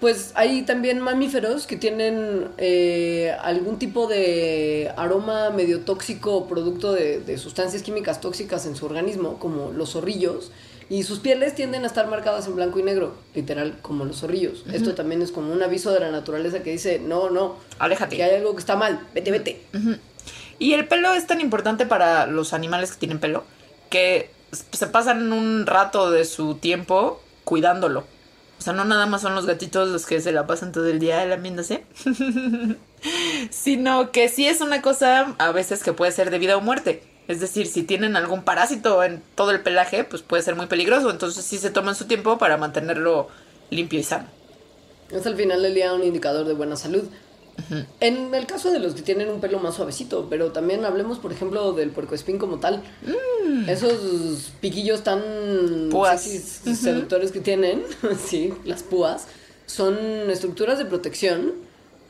Pues 0.00 0.32
hay 0.34 0.62
también 0.62 1.00
mamíferos 1.00 1.66
que 1.66 1.76
tienen 1.76 2.48
eh, 2.58 3.34
algún 3.42 3.78
tipo 3.78 4.06
de 4.06 4.92
aroma 4.96 5.50
medio 5.50 5.80
tóxico 5.80 6.36
o 6.36 6.48
producto 6.48 6.92
de, 6.92 7.20
de 7.20 7.38
sustancias 7.38 7.82
químicas 7.82 8.20
tóxicas 8.20 8.66
en 8.66 8.76
su 8.76 8.86
organismo, 8.86 9.38
como 9.38 9.72
los 9.72 9.92
zorrillos, 9.92 10.50
y 10.90 11.02
sus 11.04 11.20
pieles 11.20 11.54
tienden 11.54 11.84
a 11.84 11.86
estar 11.86 12.06
marcadas 12.08 12.46
en 12.46 12.56
blanco 12.56 12.78
y 12.78 12.82
negro, 12.82 13.14
literal, 13.34 13.78
como 13.80 14.04
los 14.04 14.20
zorrillos. 14.20 14.64
Esto 14.72 14.94
también 14.94 15.22
es 15.22 15.30
como 15.30 15.52
un 15.52 15.62
aviso 15.62 15.92
de 15.92 16.00
la 16.00 16.10
naturaleza 16.10 16.62
que 16.62 16.70
dice, 16.72 16.98
no, 16.98 17.30
no, 17.30 17.56
Aléjate. 17.78 18.16
que 18.16 18.22
hay 18.22 18.36
algo 18.36 18.54
que 18.54 18.60
está 18.60 18.76
mal, 18.76 19.00
vete, 19.14 19.30
vete. 19.30 19.62
Y 20.58 20.74
el 20.74 20.86
pelo 20.86 21.12
es 21.14 21.26
tan 21.26 21.40
importante 21.40 21.86
para 21.86 22.26
los 22.26 22.52
animales 22.52 22.92
que 22.92 22.98
tienen 22.98 23.18
pelo 23.18 23.44
que 23.88 24.30
se 24.72 24.86
pasan 24.86 25.32
un 25.32 25.66
rato 25.66 26.10
de 26.10 26.24
su 26.24 26.56
tiempo 26.56 27.20
cuidándolo. 27.44 28.04
O 28.58 28.62
sea, 28.62 28.72
no 28.72 28.84
nada 28.84 29.06
más 29.06 29.22
son 29.22 29.34
los 29.34 29.46
gatitos 29.46 29.88
los 29.88 30.06
que 30.06 30.20
se 30.20 30.32
la 30.32 30.46
pasan 30.46 30.72
todo 30.72 30.88
el 30.88 30.98
día 30.98 31.24
lamiéndose, 31.26 31.84
sino 33.50 34.10
que 34.10 34.28
sí 34.28 34.46
es 34.46 34.60
una 34.60 34.80
cosa 34.80 35.34
a 35.38 35.52
veces 35.52 35.82
que 35.82 35.92
puede 35.92 36.12
ser 36.12 36.30
de 36.30 36.38
vida 36.38 36.56
o 36.56 36.60
muerte. 36.60 37.02
Es 37.26 37.40
decir, 37.40 37.66
si 37.66 37.82
tienen 37.82 38.16
algún 38.16 38.42
parásito 38.42 39.02
en 39.02 39.22
todo 39.34 39.50
el 39.50 39.62
pelaje, 39.62 40.04
pues 40.04 40.22
puede 40.22 40.42
ser 40.42 40.56
muy 40.56 40.66
peligroso. 40.66 41.10
Entonces 41.10 41.44
sí 41.44 41.58
se 41.58 41.70
toman 41.70 41.94
su 41.94 42.06
tiempo 42.06 42.38
para 42.38 42.56
mantenerlo 42.56 43.28
limpio 43.70 43.98
y 43.98 44.02
sano. 44.02 44.26
Es 45.10 45.26
al 45.26 45.36
final 45.36 45.62
del 45.62 45.74
día 45.74 45.94
un 45.94 46.02
indicador 46.02 46.46
de 46.46 46.54
buena 46.54 46.76
salud. 46.76 47.04
En 48.00 48.34
el 48.34 48.46
caso 48.46 48.70
de 48.70 48.78
los 48.78 48.94
que 48.94 49.02
tienen 49.02 49.28
un 49.28 49.40
pelo 49.40 49.58
más 49.58 49.76
suavecito, 49.76 50.26
pero 50.28 50.52
también 50.52 50.84
hablemos, 50.84 51.18
por 51.18 51.32
ejemplo, 51.32 51.72
del 51.72 51.90
puercoespín 51.90 52.38
como 52.38 52.58
tal. 52.58 52.82
Esos 53.68 54.52
piquillos 54.60 55.02
tan 55.04 55.22
seductores 56.74 57.32
que 57.32 57.40
tienen, 57.40 57.82
sí, 58.26 58.52
las 58.64 58.82
púas, 58.82 59.26
son 59.66 59.96
estructuras 60.30 60.78
de 60.78 60.84
protección 60.84 61.52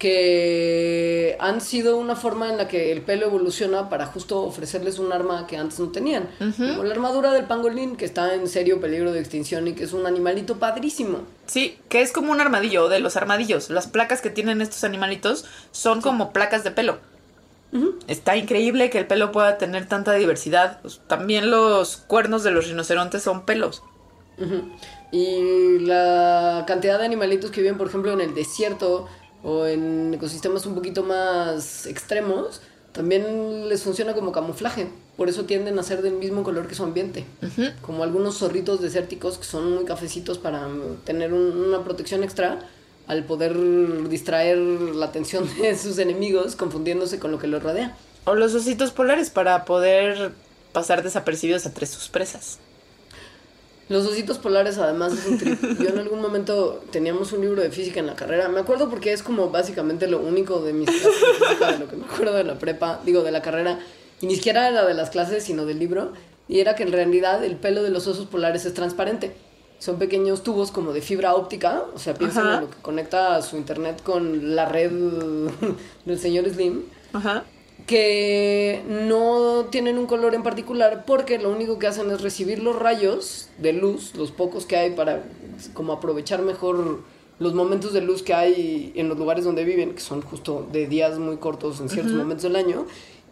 que 0.05 1.35
han 1.41 1.63
sido 1.63 1.97
una 1.97 2.15
forma 2.15 2.51
en 2.51 2.59
la 2.59 2.69
que 2.69 2.93
el 2.93 3.01
pelo 3.01 3.25
evoluciona 3.25 3.89
para 3.89 4.05
justo 4.05 4.43
ofrecerles 4.43 4.99
un 4.99 5.15
arma 5.15 5.47
que 5.47 5.57
antes 5.57 5.81
no 5.81 5.89
tenían. 5.93 6.29
Como 6.59 6.85
la 6.85 6.93
armadura 6.93 7.33
del 7.33 7.47
pangolín, 7.47 7.97
que 7.97 8.05
está 8.05 8.35
en 8.35 8.47
serio 8.47 8.83
peligro 8.83 9.13
de 9.13 9.21
extinción 9.21 9.67
y 9.67 9.73
que 9.73 9.85
es 9.85 9.95
un 9.95 10.07
animalito 10.07 10.59
padrísimo. 10.59 11.21
Sí, 11.47 11.79
que 11.89 12.03
es 12.03 12.13
como 12.13 12.33
un 12.33 12.43
armadillo 12.43 12.91
de 12.91 13.01
los 13.01 13.17
armadillos. 13.17 13.71
Las 13.71 13.87
placas 13.87 14.21
que 14.21 14.29
tienen 14.29 14.61
estos 14.61 14.85
animalitos 14.85 15.47
son 15.73 16.03
como 16.03 16.35
placas 16.35 16.65
de 16.65 16.71
pelo. 16.71 16.99
Está 18.07 18.37
increíble 18.37 18.91
que 18.91 18.99
el 18.99 19.07
pelo 19.07 19.33
pueda 19.33 19.57
tener 19.57 19.89
tanta 19.89 20.13
diversidad. 20.13 20.83
Pues, 20.83 21.01
también 21.07 21.51
los 21.51 21.97
cuernos 21.97 22.45
de 22.45 22.51
los 22.51 22.69
rinocerontes 22.69 23.23
son 23.23 23.47
pelos. 23.47 23.83
Y 25.13 25.79
la 25.79 26.65
cantidad 26.67 26.99
de 26.99 27.07
animalitos 27.07 27.51
que 27.51 27.63
viven, 27.63 27.79
por 27.79 27.87
ejemplo, 27.87 28.13
en 28.13 28.21
el 28.21 28.35
desierto 28.35 29.09
o 29.45 29.67
en 29.67 30.13
ecosistemas 30.15 30.67
un 30.67 30.75
poquito 30.75 31.03
más 31.05 31.87
extremos, 31.87 32.61
también 32.93 33.69
les 33.69 33.83
funciona 33.83 34.15
como 34.15 34.33
camuflaje. 34.33 34.89
Por 35.17 35.29
eso 35.29 35.45
tienden 35.45 35.79
a 35.79 35.83
ser 35.85 36.03
del 36.03 36.15
mismo 36.15 36.43
color 36.43 36.67
que 36.67 36.75
su 36.75 36.83
ambiente. 36.83 37.25
Como 37.83 38.03
algunos 38.03 38.39
zorritos 38.39 38.81
desérticos 38.81 39.39
que 39.39 39.45
son 39.45 39.73
muy 39.75 39.85
cafecitos 39.85 40.39
para 40.39 40.67
tener 41.05 41.33
un- 41.33 41.57
una 41.57 41.85
protección 41.85 42.25
extra 42.25 42.59
al 43.07 43.25
poder 43.25 43.55
distraer 44.09 44.57
la 44.59 45.07
atención 45.07 45.47
de 45.61 45.77
sus 45.79 45.99
enemigos 45.99 46.57
confundiéndose 46.57 47.19
con 47.19 47.31
lo 47.31 47.39
que 47.39 47.47
los 47.47 47.63
rodea. 47.63 47.97
O 48.25 48.35
los 48.35 48.55
ositos 48.55 48.91
polares 48.93 49.29
para 49.31 49.65
poder 49.67 50.33
pasar 50.73 51.03
desapercibidos 51.03 51.67
entre 51.67 51.87
sus 51.87 52.09
presas. 52.09 52.59
Los 53.89 54.07
ositos 54.07 54.39
polares 54.39 54.79
además 54.79 55.13
es 55.13 55.27
un 55.27 55.39
trip. 55.39 55.61
Yo 55.79 55.91
en 55.91 55.99
algún 55.99 56.21
momento 56.21 56.83
teníamos 56.91 57.33
un 57.33 57.43
libro 57.43 57.61
de 57.61 57.71
física 57.71 58.01
en 58.01 58.07
la 58.07 58.17
carrera. 58.17 58.49
Me 58.49 58.61
acuerdo 58.61 58.89
porque 58.89 59.13
es 59.13 59.23
como 59.23 59.51
básicamente 59.51 60.07
lo 60.09 60.21
único 60.21 60.61
de 60.61 60.73
mis 60.73 60.89
clases 60.89 61.21
de 61.21 61.47
física, 61.47 61.73
de 61.73 61.79
lo 61.79 61.89
que 61.89 61.97
me 61.97 62.05
acuerdo 62.07 62.35
de 62.35 62.45
la 62.45 62.59
prepa, 62.59 63.01
digo, 63.05 63.23
de 63.23 63.31
la 63.31 63.43
carrera. 63.43 63.79
Y 64.21 64.27
ni 64.27 64.37
siquiera 64.37 64.69
era 64.69 64.87
de 64.87 64.95
las 64.95 65.11
clases, 65.11 65.45
sino 65.45 65.67
del 65.67 65.79
libro. 65.79 66.13
Y 66.49 66.61
era 66.61 66.75
que 66.75 66.83
en 66.83 66.93
realidad 66.93 67.45
el 67.45 67.57
pelo 67.57 67.83
de 67.83 67.91
los 67.91 68.07
osos 68.07 68.27
polares 68.27 68.65
es 68.65 68.73
transparente. 68.75 69.35
Son 69.79 69.99
pequeños 69.99 70.43
tubos 70.43 70.71
como 70.71 70.93
de 70.95 71.03
fibra 71.03 71.35
óptica. 71.35 71.83
O 71.95 71.99
sea, 71.99 72.15
piensen 72.15 72.43
Ajá. 72.43 72.55
en 72.55 72.61
lo 72.63 72.71
que 72.71 72.81
conecta 72.81 73.43
su 73.43 73.57
internet 73.59 74.03
con 74.03 74.57
la 74.57 74.67
red 74.67 74.91
del 76.07 76.19
señor 76.19 76.49
Slim 76.49 76.85
Ajá. 77.13 77.45
Que 77.87 78.83
no 78.89 79.67
tienen 79.71 79.99
un 79.99 80.07
color 80.07 80.35
en 80.35 80.43
particular 80.43 81.05
porque 81.07 81.39
lo 81.39 81.51
único 81.51 81.79
que 81.79 81.87
hacen 81.87 82.11
es 82.11 82.23
recibir 82.23 82.63
los 82.63 82.77
rayos 82.77 83.51
de 83.59 83.73
luz, 83.73 84.15
los 84.15 84.31
pocos 84.31 84.65
que 84.65 84.77
hay 84.77 84.91
para 84.93 85.23
como 85.75 85.93
aprovechar 85.93 86.41
mejor 86.43 87.01
los 87.39 87.55
momentos 87.55 87.93
de 87.93 88.01
luz 88.01 88.23
que 88.23 88.33
hay 88.33 88.93
en 88.95 89.09
los 89.09 89.19
lugares 89.19 89.45
donde 89.45 89.65
viven, 89.65 89.95
que 89.95 90.01
son 90.01 90.23
justo 90.23 90.67
de 90.73 90.87
días 90.87 91.19
muy 91.19 91.37
cortos 91.37 91.81
en 91.81 91.89
ciertos 91.89 92.15
momentos 92.15 92.45
del 92.45 92.57
año, 92.57 92.87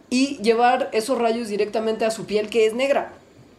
y 0.09 0.37
llevar 0.43 0.89
esos 0.93 1.17
rayos 1.17 1.47
directamente 1.47 2.05
a 2.05 2.11
su 2.11 2.25
piel 2.25 2.49
que 2.49 2.65
es 2.65 2.73
negra. 2.73 3.13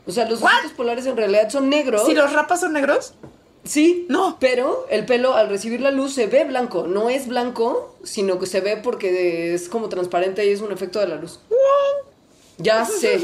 O 0.07 0.13
sea, 0.13 0.29
los 0.29 0.43
¿What? 0.43 0.51
polares 0.77 1.07
en 1.07 1.17
realidad 1.17 1.49
son 1.49 1.71
negros. 1.71 2.05
Si 2.07 2.15
los 2.15 2.33
rapas 2.33 2.61
son 2.61 2.75
negros, 2.75 3.15
Sí, 3.64 4.06
No. 4.09 4.37
Pero 4.40 4.87
el 4.90 5.06
pelo 5.06 5.35
al 5.35 5.49
recibir 5.49 5.80
la 5.80 5.90
luz 5.90 6.12
se 6.14 6.26
ve 6.26 6.44
blanco. 6.44 6.87
No 6.87 7.09
es 7.09 7.26
blanco, 7.26 7.97
sino 8.04 8.38
que 8.38 8.47
se 8.47 8.61
ve 8.61 8.76
porque 8.76 9.54
es 9.54 9.68
como 9.68 9.88
transparente 9.88 10.44
y 10.47 10.50
es 10.50 10.61
un 10.61 10.73
efecto 10.73 11.00
de 11.00 11.09
la 11.09 11.16
luz. 11.16 11.40
Ya 12.59 12.85
sé. 12.85 13.21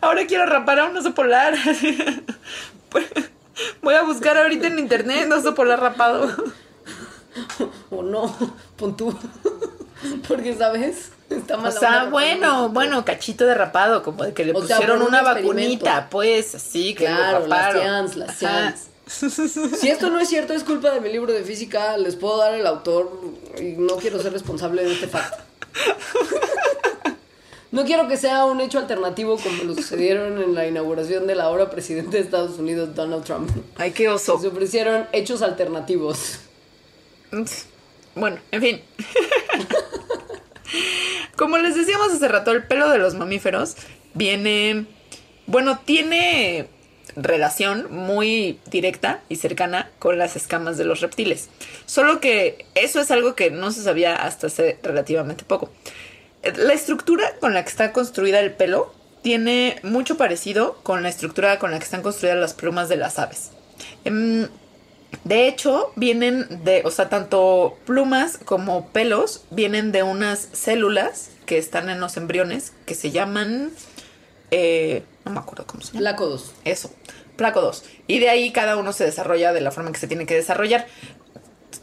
ahora 0.00 0.26
quiero 0.26 0.46
rapar 0.46 0.80
a 0.80 0.86
un 0.86 0.96
oso 0.96 1.14
polar. 1.14 1.54
Voy 3.82 3.94
a 3.94 4.02
buscar 4.02 4.36
ahorita 4.36 4.66
en 4.66 4.78
internet 4.78 5.26
un 5.26 5.32
oso 5.32 5.54
polar 5.54 5.80
rapado. 5.80 6.28
O 7.90 8.02
no, 8.02 8.34
pon 8.76 8.96
tú. 8.96 9.14
Porque, 10.26 10.54
¿sabes? 10.54 11.10
Está 11.28 11.56
O 11.58 11.70
sea, 11.72 12.04
bueno, 12.04 12.68
bueno, 12.68 13.04
cachito 13.04 13.46
de 13.46 13.54
rapado, 13.54 14.02
como 14.02 14.24
de 14.24 14.32
que 14.32 14.44
le 14.44 14.52
O 14.52 14.60
pusieron 14.60 15.02
una 15.02 15.22
vacunita, 15.22 16.08
pues, 16.08 16.54
así 16.54 16.94
que 16.94 17.08
lo 17.08 17.16
Claro, 17.16 17.46
las 17.46 17.74
raparon. 17.74 17.82
seans, 17.82 18.16
las 18.16 18.36
seans. 18.36 18.86
Si 19.78 19.88
esto 19.88 20.10
no 20.10 20.18
es 20.18 20.28
cierto, 20.28 20.52
es 20.52 20.64
culpa 20.64 20.90
de 20.90 21.00
mi 21.00 21.10
libro 21.12 21.32
de 21.32 21.42
física. 21.44 21.96
Les 21.96 22.16
puedo 22.16 22.38
dar 22.38 22.54
el 22.54 22.66
autor 22.66 23.20
y 23.58 23.74
no 23.76 23.96
quiero 23.96 24.20
ser 24.20 24.32
responsable 24.32 24.84
de 24.84 24.92
este 24.92 25.08
facto. 25.08 25.38
No 27.72 27.84
quiero 27.84 28.08
que 28.08 28.16
sea 28.16 28.46
un 28.46 28.60
hecho 28.62 28.78
alternativo 28.78 29.36
como 29.36 29.64
lo 29.64 29.74
sucedieron 29.74 30.40
en 30.40 30.54
la 30.54 30.66
inauguración 30.66 31.26
de 31.26 31.34
la 31.34 31.44
ahora 31.44 31.68
presidente 31.68 32.16
de 32.16 32.22
Estados 32.22 32.58
Unidos, 32.58 32.94
Donald 32.94 33.24
Trump. 33.24 33.50
Ay, 33.76 33.90
qué 33.90 34.08
oso. 34.08 34.38
Se 34.40 34.46
ofrecieron 34.46 35.06
hechos 35.12 35.42
alternativos. 35.42 36.38
Bueno, 38.14 38.38
en 38.50 38.62
fin. 38.62 38.82
Como 41.36 41.58
les 41.58 41.74
decíamos 41.74 42.12
hace 42.12 42.28
rato, 42.28 42.50
el 42.52 42.64
pelo 42.64 42.88
de 42.90 42.98
los 42.98 43.14
mamíferos 43.14 43.76
viene, 44.14 44.86
bueno, 45.46 45.80
tiene 45.84 46.68
relación 47.16 47.86
muy 47.90 48.60
directa 48.70 49.20
y 49.28 49.36
cercana 49.36 49.90
con 49.98 50.18
las 50.18 50.36
escamas 50.36 50.76
de 50.76 50.84
los 50.84 51.00
reptiles. 51.00 51.48
Solo 51.86 52.20
que 52.20 52.66
eso 52.74 53.00
es 53.00 53.10
algo 53.10 53.34
que 53.34 53.50
no 53.50 53.70
se 53.72 53.82
sabía 53.82 54.16
hasta 54.16 54.48
hace 54.48 54.78
relativamente 54.82 55.44
poco. 55.44 55.70
La 56.56 56.74
estructura 56.74 57.36
con 57.40 57.54
la 57.54 57.64
que 57.64 57.70
está 57.70 57.92
construida 57.92 58.40
el 58.40 58.52
pelo 58.52 58.94
tiene 59.22 59.80
mucho 59.82 60.16
parecido 60.16 60.78
con 60.82 61.02
la 61.02 61.08
estructura 61.08 61.58
con 61.58 61.70
la 61.70 61.78
que 61.78 61.84
están 61.84 62.02
construidas 62.02 62.38
las 62.38 62.54
plumas 62.54 62.88
de 62.88 62.96
las 62.96 63.18
aves. 63.18 63.50
Em, 64.04 64.46
de 65.24 65.48
hecho, 65.48 65.92
vienen 65.96 66.64
de, 66.64 66.82
o 66.84 66.90
sea, 66.90 67.08
tanto 67.08 67.78
plumas 67.84 68.38
como 68.38 68.88
pelos 68.88 69.44
vienen 69.50 69.92
de 69.92 70.02
unas 70.02 70.48
células 70.52 71.30
que 71.46 71.58
están 71.58 71.90
en 71.90 72.00
los 72.00 72.16
embriones 72.16 72.72
que 72.84 72.94
se 72.94 73.10
llaman, 73.10 73.70
eh, 74.50 75.02
no 75.24 75.32
me 75.32 75.38
acuerdo 75.38 75.66
cómo 75.66 75.82
se 75.82 75.88
llama. 75.88 76.00
Plácodos. 76.00 76.52
Eso, 76.64 76.90
plácodos. 77.36 77.84
Y 78.06 78.18
de 78.18 78.28
ahí 78.28 78.52
cada 78.52 78.76
uno 78.76 78.92
se 78.92 79.04
desarrolla 79.04 79.52
de 79.52 79.60
la 79.60 79.70
forma 79.70 79.92
que 79.92 79.98
se 79.98 80.08
tiene 80.08 80.26
que 80.26 80.34
desarrollar. 80.34 80.86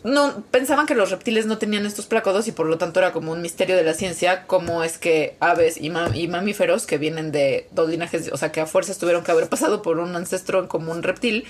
No, 0.03 0.43
pensaban 0.51 0.85
que 0.85 0.95
los 0.95 1.11
reptiles 1.11 1.45
no 1.45 1.57
tenían 1.57 1.85
estos 1.85 2.07
plácodos 2.07 2.47
y 2.49 2.51
por 2.51 2.65
lo 2.65 2.77
tanto 2.77 2.99
era 2.99 3.13
como 3.13 3.31
un 3.31 3.41
misterio 3.41 3.77
de 3.77 3.83
la 3.83 3.93
ciencia 3.93 4.45
cómo 4.47 4.83
es 4.83 4.97
que 4.97 5.37
aves 5.39 5.77
y, 5.79 5.89
ma- 5.89 6.11
y 6.13 6.27
mamíferos 6.27 6.85
que 6.85 6.97
vienen 6.97 7.31
de 7.31 7.67
dos 7.71 7.89
linajes, 7.89 8.29
o 8.33 8.35
sea 8.35 8.51
que 8.51 8.59
a 8.59 8.65
fuerzas 8.65 8.97
tuvieron 8.97 9.23
que 9.23 9.31
haber 9.31 9.47
pasado 9.47 9.81
por 9.81 9.99
un 9.99 10.13
ancestro 10.17 10.67
como 10.67 10.91
un 10.91 11.03
reptil, 11.03 11.45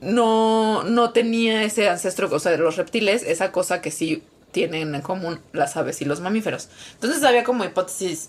no, 0.00 0.84
no 0.84 1.10
tenía 1.10 1.64
ese 1.64 1.88
ancestro, 1.88 2.28
o 2.30 2.38
sea, 2.38 2.52
de 2.52 2.58
los 2.58 2.76
reptiles, 2.76 3.24
esa 3.24 3.50
cosa 3.50 3.80
que 3.80 3.90
sí 3.90 4.22
tienen 4.52 4.94
en 4.94 5.02
común 5.02 5.40
las 5.52 5.76
aves 5.76 6.00
y 6.00 6.04
los 6.04 6.20
mamíferos. 6.20 6.68
Entonces 6.94 7.24
había 7.24 7.42
como 7.44 7.64
hipótesis 7.64 8.28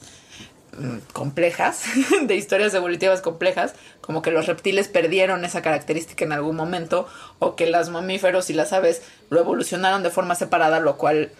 mm, 0.77 0.97
complejas, 1.13 1.83
de 2.23 2.35
historias 2.35 2.73
evolutivas 2.73 3.21
complejas, 3.21 3.73
como 4.01 4.21
que 4.21 4.31
los 4.31 4.45
reptiles 4.47 4.87
perdieron 4.87 5.45
esa 5.45 5.61
característica 5.61 6.25
en 6.25 6.31
algún 6.31 6.55
momento, 6.55 7.07
o 7.39 7.55
que 7.55 7.67
los 7.67 7.89
mamíferos 7.89 8.49
y 8.49 8.53
las 8.53 8.73
aves 8.73 9.01
lo 9.29 9.39
evolucionaron 9.39 10.03
de 10.03 10.09
forma 10.09 10.35
separada, 10.35 10.79
lo 10.79 10.97
cual 10.97 11.31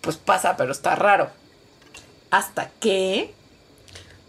pues 0.00 0.16
pasa, 0.16 0.56
pero 0.56 0.72
está 0.72 0.94
raro. 0.96 1.28
Hasta 2.30 2.70
que... 2.80 3.32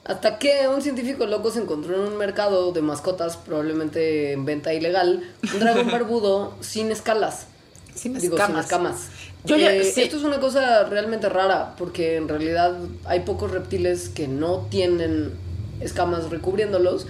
Hasta 0.04 0.40
que 0.40 0.68
un 0.68 0.82
científico 0.82 1.28
loco 1.28 1.52
se 1.52 1.60
encontró 1.62 1.96
en 1.96 2.02
un 2.14 2.18
mercado 2.18 2.72
de 2.72 2.82
mascotas, 2.82 3.38
probablemente 3.38 4.32
en 4.32 4.46
venta 4.46 4.74
ilegal, 4.74 5.24
un 5.54 5.60
dragón 5.60 5.92
barbudo 5.92 6.56
sin 6.62 6.92
escalas. 6.92 7.46
Sin 7.94 8.18
Digo, 8.18 8.36
escamas. 8.36 8.52
sin 8.52 8.60
escamas. 8.66 8.98
Yo 9.46 9.58
ya- 9.58 9.72
Eh, 9.74 9.84
sí. 9.84 10.02
Esto 10.02 10.18
es 10.18 10.24
una 10.24 10.40
cosa 10.40 10.86
realmente 10.86 11.30
rara, 11.30 11.76
porque 11.78 12.16
en 12.18 12.28
realidad 12.28 12.76
hay 13.06 13.20
pocos 13.22 13.52
reptiles 13.52 14.10
que 14.10 14.28
no 14.28 14.66
tienen 14.72 15.34
escamas 15.82 16.30
recubriéndolos. 16.32 17.06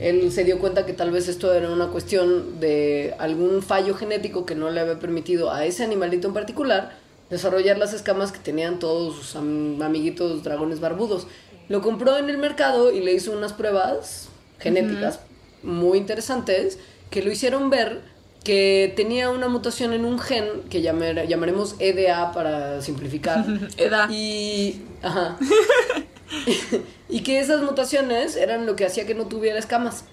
Él 0.00 0.32
se 0.32 0.44
dio 0.44 0.58
cuenta 0.58 0.86
que 0.86 0.92
tal 0.94 1.10
vez 1.10 1.28
esto 1.28 1.52
era 1.52 1.70
una 1.70 1.88
cuestión 1.88 2.58
de 2.58 3.14
algún 3.18 3.62
fallo 3.62 3.94
genético 3.94 4.46
que 4.46 4.54
no 4.54 4.70
le 4.70 4.80
había 4.80 4.98
permitido 4.98 5.52
a 5.52 5.64
ese 5.66 5.84
animalito 5.84 6.26
en 6.28 6.34
particular 6.34 6.96
desarrollar 7.28 7.78
las 7.78 7.92
escamas 7.92 8.32
que 8.32 8.38
tenían 8.38 8.78
todos 8.78 9.14
sus 9.14 9.36
am- 9.36 9.80
amiguitos 9.82 10.42
dragones 10.42 10.80
barbudos. 10.80 11.26
Lo 11.68 11.82
compró 11.82 12.16
en 12.16 12.30
el 12.30 12.38
mercado 12.38 12.90
y 12.90 13.00
le 13.00 13.12
hizo 13.12 13.30
unas 13.32 13.52
pruebas 13.52 14.28
genéticas 14.58 15.20
muy 15.62 15.98
interesantes 15.98 16.78
que 17.10 17.22
lo 17.22 17.30
hicieron 17.30 17.70
ver 17.70 18.00
que 18.42 18.92
tenía 18.96 19.28
una 19.28 19.48
mutación 19.48 19.92
en 19.92 20.06
un 20.06 20.18
gen 20.18 20.62
que 20.70 20.80
llamar- 20.82 21.26
llamaremos 21.28 21.76
EDA 21.78 22.32
para 22.32 22.80
simplificar. 22.80 23.44
Eda. 23.76 24.08
Y. 24.10 24.80
Ajá. 25.02 25.36
y 27.08 27.22
que 27.22 27.40
esas 27.40 27.62
mutaciones 27.62 28.36
eran 28.36 28.66
lo 28.66 28.76
que 28.76 28.86
hacía 28.86 29.06
que 29.06 29.14
no 29.14 29.26
tuviera 29.26 29.58
escamas. 29.58 30.04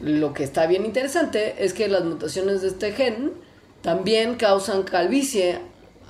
Lo 0.00 0.32
que 0.32 0.44
está 0.44 0.66
bien 0.66 0.86
interesante 0.86 1.64
es 1.64 1.74
que 1.74 1.88
las 1.88 2.04
mutaciones 2.04 2.62
de 2.62 2.68
este 2.68 2.92
gen 2.92 3.32
también 3.82 4.36
causan 4.36 4.82
calvicie 4.82 5.60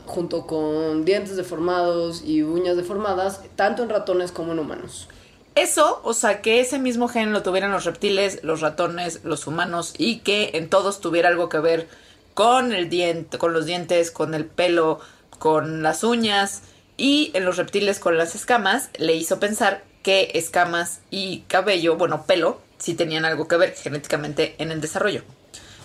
junto 0.07 0.47
con 0.47 1.05
dientes 1.05 1.37
deformados 1.37 2.23
y 2.25 2.43
uñas 2.43 2.77
deformadas, 2.77 3.43
tanto 3.57 3.83
en 3.83 3.88
ratones 3.88 4.33
como 4.33 4.53
en 4.53 4.59
humanos. 4.59 5.09
Eso, 5.55 6.01
o 6.05 6.14
sea, 6.14 6.43
que 6.43 6.61
ese 6.61 6.79
mismo 6.79 7.09
gen 7.09 7.33
lo 7.33 7.43
tuvieran 7.43 7.73
los 7.73 7.85
reptiles, 7.85 8.43
los 8.43 8.61
ratones, 8.61 9.25
los 9.25 9.47
humanos 9.47 9.95
y 9.99 10.19
que 10.19 10.51
en 10.55 10.69
todos 10.69 11.01
tuviera 11.01 11.29
algo 11.29 11.49
que 11.49 11.59
ver 11.59 11.88
con 12.35 12.73
el 12.73 12.88
diente, 12.88 13.38
con 13.38 13.53
los 13.53 13.66
dientes, 13.66 14.11
con 14.11 14.35
el 14.35 14.47
pelo, 14.47 15.01
con 15.38 15.83
las 15.83 16.05
uñas 16.05 16.62
y 17.01 17.31
en 17.33 17.47
los 17.47 17.57
reptiles 17.57 17.99
con 17.99 18.19
las 18.19 18.35
escamas, 18.35 18.91
le 18.99 19.15
hizo 19.15 19.41
pensar 19.41 19.83
que 20.03 20.33
escamas 20.35 21.01
y 21.11 21.41
cabello, 21.49 21.97
bueno, 21.97 22.27
pelo, 22.27 22.61
sí 22.77 22.93
tenían 22.93 23.25
algo 23.25 23.49
que 23.49 23.57
ver 23.57 23.75
genéticamente 23.75 24.55
en 24.59 24.71
el 24.71 24.83
desarrollo. 24.83 25.23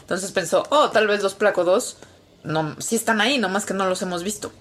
Entonces 0.02 0.34
pensó, 0.34 0.64
oh, 0.72 0.90
tal 0.90 1.08
vez 1.08 1.24
los 1.24 1.34
plácodos 1.34 1.98
no, 2.44 2.76
sí 2.82 2.98
están 2.98 3.22
ahí, 3.22 3.38
nomás 3.38 3.66
que 3.66 3.74
no 3.74 3.88
los 3.88 4.02
hemos 4.02 4.26
visto. 4.26 4.52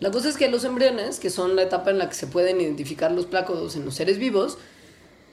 La 0.00 0.10
cosa 0.10 0.28
es 0.28 0.36
que 0.36 0.48
los 0.48 0.64
embriones, 0.64 1.20
que 1.20 1.30
son 1.30 1.54
la 1.54 1.62
etapa 1.62 1.90
en 1.90 1.98
la 1.98 2.08
que 2.08 2.16
se 2.16 2.26
pueden 2.26 2.60
identificar 2.60 3.12
los 3.12 3.26
plácodos 3.26 3.76
en 3.76 3.84
los 3.84 3.94
seres 3.94 4.18
vivos, 4.18 4.58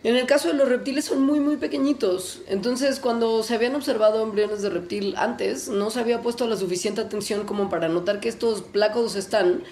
en 0.04 0.16
el 0.16 0.28
caso 0.28 0.50
de 0.50 0.54
los 0.54 0.70
reptiles 0.70 1.06
son 1.06 1.22
muy 1.22 1.40
muy 1.40 1.58
pequeñitos. 1.58 2.42
Entonces, 2.48 3.00
cuando 3.00 3.42
se 3.42 3.56
habían 3.56 3.74
observado 3.74 4.22
embriones 4.22 4.62
de 4.62 4.70
reptil 4.70 5.16
antes, 5.18 5.68
no 5.68 5.90
se 5.90 6.00
había 6.00 6.22
puesto 6.22 6.48
la 6.48 6.58
suficiente 6.58 7.02
atención 7.02 7.48
como 7.48 7.72
para 7.72 7.90
notar 7.90 8.20
que 8.20 8.30
estos 8.30 8.62
plácodos 8.62 9.16
están, 9.16 9.64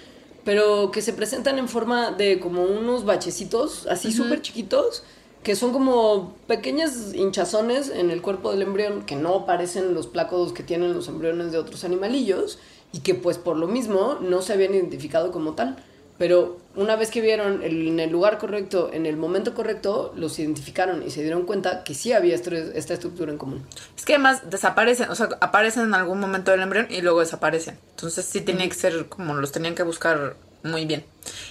pero 0.44 0.90
que 0.90 1.02
se 1.02 1.12
presentan 1.12 1.58
en 1.58 1.68
forma 1.68 2.10
de 2.12 2.38
como 2.38 2.64
unos 2.64 3.04
bachecitos, 3.04 3.86
así 3.86 4.12
súper 4.12 4.42
chiquitos, 4.42 5.02
que 5.42 5.56
son 5.56 5.72
como 5.72 6.34
pequeñas 6.46 7.14
hinchazones 7.14 7.90
en 7.90 8.10
el 8.10 8.22
cuerpo 8.22 8.50
del 8.50 8.62
embrión 8.62 9.04
que 9.04 9.16
no 9.16 9.46
parecen 9.46 9.94
los 9.94 10.06
plácodos 10.06 10.52
que 10.52 10.62
tienen 10.62 10.94
los 10.94 11.08
embriones 11.08 11.52
de 11.52 11.58
otros 11.58 11.84
animalillos 11.84 12.58
y 12.92 13.00
que 13.00 13.14
pues 13.14 13.38
por 13.38 13.56
lo 13.56 13.66
mismo 13.66 14.18
no 14.20 14.40
se 14.40 14.52
habían 14.54 14.74
identificado 14.74 15.32
como 15.32 15.52
tal. 15.52 15.76
Pero 16.16 16.60
una 16.76 16.94
vez 16.94 17.10
que 17.10 17.20
vieron 17.20 17.62
el- 17.62 17.88
en 17.88 17.98
el 17.98 18.10
lugar 18.10 18.38
correcto, 18.38 18.90
en 18.92 19.04
el 19.04 19.16
momento 19.16 19.52
correcto, 19.52 20.12
los 20.16 20.38
identificaron 20.38 21.02
y 21.04 21.10
se 21.10 21.22
dieron 21.22 21.44
cuenta 21.44 21.82
que 21.82 21.94
sí 21.94 22.12
había 22.12 22.36
esta 22.36 22.94
estructura 22.94 23.32
en 23.32 23.38
común. 23.38 23.66
Es 23.96 24.04
que 24.04 24.14
además 24.14 24.48
desaparecen, 24.48 25.10
o 25.10 25.14
sea, 25.16 25.28
aparecen 25.40 25.82
en 25.84 25.94
algún 25.94 26.20
momento 26.20 26.52
del 26.52 26.60
embrión 26.62 26.86
y 26.88 27.00
luego 27.00 27.20
desaparecen. 27.20 27.78
Entonces 27.90 28.24
sí 28.26 28.40
tenía 28.40 28.68
que 28.68 28.74
ser 28.74 29.06
como 29.06 29.34
los 29.34 29.50
tenían 29.50 29.74
que 29.74 29.82
buscar 29.82 30.36
muy 30.62 30.84
bien. 30.86 31.04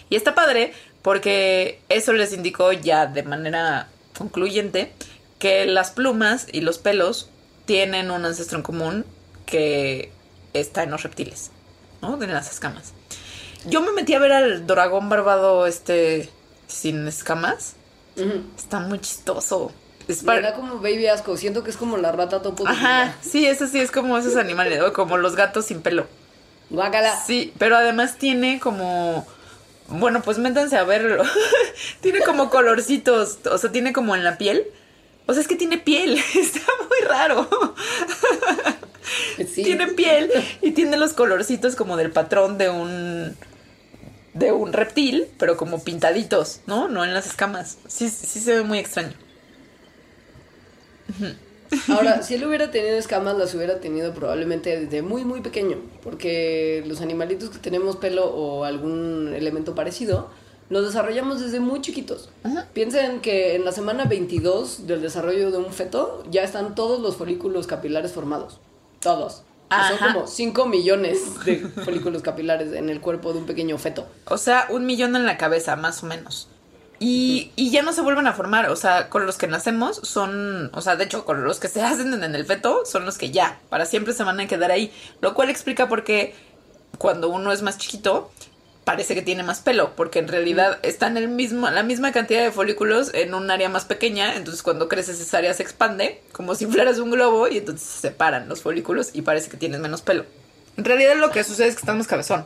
Y 0.10 0.16
está 0.16 0.34
padre 0.34 0.74
porque 1.02 1.82
eso 1.90 2.14
les 2.14 2.32
indicó 2.32 2.72
ya 2.72 3.06
de 3.06 3.24
manera 3.24 3.90
concluyente 4.18 4.94
que 5.40 5.66
las 5.66 5.92
plumas 5.92 6.48
y 6.52 6.62
los 6.62 6.78
pelos 6.80 7.30
tienen 7.66 8.12
un 8.12 8.24
ancestro 8.26 8.58
en 8.58 8.64
común 8.64 9.06
que 9.46 10.12
está 10.54 10.84
en 10.84 10.92
los 10.92 11.04
reptiles, 11.04 11.52
¿no? 12.02 12.22
En 12.22 12.32
las 12.34 12.50
escamas. 12.50 12.94
Yo 13.66 13.82
me 13.82 13.92
metí 13.92 14.14
a 14.14 14.20
ver 14.20 14.32
al 14.32 14.68
dragón 14.68 15.10
barbado 15.10 15.66
este 15.68 16.30
sin 16.68 17.08
escamas. 17.08 17.76
Está 18.58 18.80
muy 18.80 19.00
chistoso. 19.00 19.72
Es 20.08 20.22
Me 20.24 20.28
para- 20.28 20.52
da 20.52 20.56
como 20.56 20.76
baby 20.78 21.08
asco, 21.08 21.38
siento 21.38 21.64
que 21.64 21.70
es 21.72 21.78
como 21.78 21.98
la 21.98 22.12
rata 22.12 22.42
topo. 22.42 22.68
Ajá, 22.68 23.16
sí, 23.22 23.46
eso 23.46 23.68
sí 23.68 23.80
es 23.80 23.90
como 23.90 24.18
esos 24.18 24.36
animales, 24.36 24.82
o 24.82 24.92
como 24.94 25.18
los 25.18 25.36
gatos 25.36 25.66
sin 25.66 25.82
pelo. 25.82 26.08
Guácala. 26.70 27.16
Sí, 27.26 27.54
pero 27.58 27.78
además 27.78 28.18
tiene 28.18 28.60
como. 28.60 29.26
Bueno, 29.88 30.22
pues 30.22 30.38
métanse 30.40 30.78
a 30.78 30.84
verlo. 30.84 31.24
tiene 32.02 32.20
como 32.22 32.50
colorcitos, 32.50 33.40
o 33.50 33.58
sea, 33.58 33.72
tiene 33.72 33.94
como 33.94 34.16
en 34.16 34.24
la 34.24 34.38
piel. 34.38 34.66
O 35.26 35.34
sea, 35.34 35.42
es 35.42 35.48
que 35.48 35.56
tiene 35.56 35.78
piel, 35.78 36.18
está 36.36 36.62
muy 36.90 37.08
raro. 37.08 37.48
Sí. 39.54 39.64
Tiene 39.64 39.88
piel 39.88 40.32
y 40.62 40.72
tiene 40.72 40.98
los 40.98 41.14
colorcitos 41.14 41.76
como 41.76 41.98
del 41.98 42.12
patrón 42.12 42.58
de 42.58 42.70
un. 42.70 43.38
De 44.34 44.52
un 44.52 44.74
reptil, 44.74 45.28
pero 45.38 45.58
como 45.58 45.84
pintaditos, 45.84 46.62
¿no? 46.68 46.88
No 46.88 47.04
en 47.04 47.14
las 47.14 47.28
escamas. 47.28 47.78
Sí, 47.88 48.10
sí 48.10 48.40
se 48.40 48.56
ve 48.56 48.64
muy 48.64 48.80
extraño. 48.80 49.14
Ahora, 51.90 52.22
si 52.24 52.36
él 52.36 52.46
hubiera 52.46 52.72
tenido 52.72 52.96
escamas, 52.96 53.38
las 53.38 53.54
hubiera 53.56 53.80
tenido 53.80 54.14
probablemente 54.14 54.80
desde 54.80 55.02
muy, 55.02 55.26
muy 55.26 55.42
pequeño. 55.42 55.78
Porque 56.04 56.84
los 56.88 57.02
animalitos 57.02 57.50
que 57.50 57.60
tenemos 57.60 57.98
pelo 57.98 58.26
o 58.26 58.64
algún 58.64 59.34
elemento 59.36 59.76
parecido, 59.76 60.30
los 60.70 60.86
desarrollamos 60.86 61.42
desde 61.42 61.60
muy 61.60 61.82
chiquitos. 61.82 62.30
Piensen 62.74 63.22
que 63.22 63.56
en 63.56 63.66
la 63.66 63.72
semana 63.72 64.06
22 64.06 64.88
del 64.88 65.02
desarrollo 65.02 65.52
de 65.52 65.58
un 65.58 65.72
feto 65.72 66.24
ya 66.30 66.44
están 66.44 66.76
todos 66.76 67.00
los 67.00 67.16
folículos 67.16 67.68
capilares 67.68 68.12
formados. 68.12 68.60
Todos. 69.00 69.44
Son 69.90 69.98
como 69.98 70.28
5 70.28 70.66
millones 70.68 71.44
de 71.46 71.60
folículos 71.84 72.22
capilares 72.22 72.74
en 72.74 72.90
el 72.90 73.02
cuerpo 73.02 73.34
de 73.34 73.40
un 73.40 73.46
pequeño 73.46 73.78
feto. 73.78 74.08
O 74.26 74.38
sea, 74.38 74.68
un 74.70 74.86
millón 74.86 75.16
en 75.16 75.26
la 75.26 75.38
cabeza, 75.38 75.76
más 75.76 76.04
o 76.04 76.06
menos. 76.06 76.48
Y, 77.00 77.52
y 77.56 77.72
ya 77.72 77.82
no 77.82 77.92
se 77.92 78.02
vuelven 78.02 78.28
a 78.28 78.34
formar. 78.34 78.70
O 78.70 78.76
sea, 78.76 79.10
con 79.10 79.26
los 79.26 79.38
que 79.38 79.48
nacemos 79.48 79.98
son. 80.04 80.72
O 80.74 80.82
sea, 80.82 80.96
de 80.96 81.04
hecho, 81.04 81.26
con 81.26 81.44
los 81.44 81.60
que 81.60 81.68
se 81.68 81.82
hacen 81.84 82.14
en 82.14 82.36
el 82.36 82.46
feto 82.46 82.86
son 82.86 83.06
los 83.06 83.18
que 83.18 83.32
ya, 83.32 83.60
para 83.70 83.86
siempre 83.86 84.14
se 84.14 84.24
van 84.24 84.40
a 84.40 84.48
quedar 84.48 84.72
ahí. 84.72 84.92
Lo 85.22 85.34
cual 85.34 85.50
explica 85.50 85.88
por 85.88 86.04
qué 86.04 86.36
cuando 86.98 87.30
uno 87.30 87.52
es 87.52 87.62
más 87.62 87.78
chiquito, 87.78 88.32
parece 88.84 89.16
que 89.16 89.22
tiene 89.22 89.44
más 89.44 89.62
pelo, 89.62 89.96
porque 89.96 90.20
en 90.20 90.28
realidad 90.28 90.80
están 90.84 91.18
el 91.18 91.28
mismo, 91.28 91.70
la 91.70 91.84
misma 91.84 92.12
cantidad 92.12 92.44
de 92.44 92.52
folículos 92.52 93.14
en 93.14 93.34
un 93.34 93.50
área 93.50 93.70
más 93.70 93.86
pequeña, 93.86 94.36
entonces 94.36 94.64
cuando 94.64 94.90
creces 94.90 95.20
esa 95.20 95.38
área 95.38 95.54
se 95.54 95.64
expande, 95.64 96.22
como 96.32 96.56
si 96.56 96.66
fueras 96.72 97.00
un 97.00 97.12
globo, 97.12 97.48
y 97.48 97.58
entonces 97.58 97.88
se 97.88 98.00
separan 98.00 98.50
los 98.50 98.62
folículos 98.62 99.12
y 99.14 99.22
parece 99.22 99.50
que 99.50 99.58
tienes 99.58 99.80
menos 99.80 100.02
pelo. 100.02 100.26
En 100.78 100.86
realidad 100.86 101.16
lo 101.18 101.32
que 101.32 101.44
sucede 101.44 101.68
es 101.68 101.76
que 101.76 101.82
estamos 101.82 102.08
cabezón. 102.08 102.46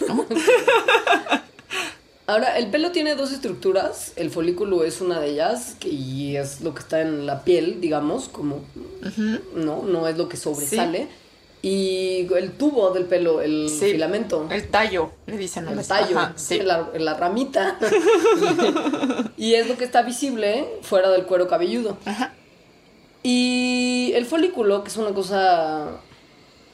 Ahora, 2.26 2.56
el 2.56 2.70
pelo 2.70 2.92
tiene 2.92 3.16
dos 3.16 3.32
estructuras. 3.32 4.12
El 4.14 4.30
folículo 4.30 4.84
es 4.84 5.00
una 5.00 5.18
de 5.20 5.30
ellas, 5.30 5.76
que 5.80 5.88
y 5.88 6.36
es 6.36 6.60
lo 6.60 6.72
que 6.72 6.80
está 6.80 7.00
en 7.00 7.26
la 7.26 7.42
piel, 7.42 7.80
digamos, 7.80 8.28
como 8.28 8.64
no, 9.54 9.82
no 9.82 10.06
es 10.06 10.16
lo 10.16 10.28
que 10.28 10.36
sobresale. 10.36 11.08
Y 11.64 12.26
el 12.34 12.52
tubo 12.58 12.90
del 12.90 13.04
pelo, 13.04 13.40
el 13.40 13.70
filamento. 13.70 14.48
El 14.50 14.68
tallo, 14.68 15.12
le 15.26 15.36
dicen. 15.36 15.68
El 15.68 15.86
tallo, 15.86 16.18
sí. 16.34 16.58
la, 16.58 16.90
la, 16.98 17.14
ramita. 17.14 17.78
y 19.36 19.54
es 19.54 19.68
lo 19.68 19.78
que 19.78 19.84
está 19.84 20.02
visible 20.02 20.66
fuera 20.82 21.08
del 21.10 21.24
cuero 21.24 21.46
cabelludo. 21.46 21.98
Ajá. 22.04 22.34
Y 23.22 24.10
el 24.16 24.26
folículo, 24.26 24.82
que 24.82 24.90
es 24.90 24.96
una 24.96 25.14
cosa 25.14 26.00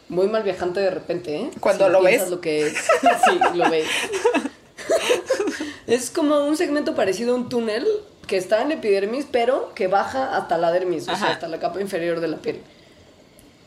muy 0.09 0.27
mal 0.27 0.43
viajante 0.43 0.81
de 0.81 0.91
repente, 0.91 1.37
¿eh? 1.37 1.51
Cuando 1.61 1.89
lo 1.91 2.03
ves. 2.03 2.31
Lo 2.31 2.41
que 2.41 2.71
sí, 2.71 3.39
lo 3.55 3.69
ves. 3.69 3.87
es 5.87 6.11
como 6.11 6.45
un 6.45 6.57
segmento 6.57 6.95
parecido 6.95 7.35
a 7.35 7.37
un 7.37 7.51
túnel 7.51 7.87
que 8.27 8.37
está 8.37 8.63
en 8.63 8.73
epidermis, 8.73 9.27
pero 9.31 9.75
que 9.75 9.87
baja 9.87 10.37
hasta 10.37 10.57
la 10.59 10.73
dermis, 10.73 11.09
o 11.09 11.17
sea, 11.17 11.33
hasta 11.33 11.49
la 11.49 11.59
capa 11.59 11.81
inferior 11.81 12.21
de 12.21 12.29
la 12.29 12.39
piel. 12.39 12.63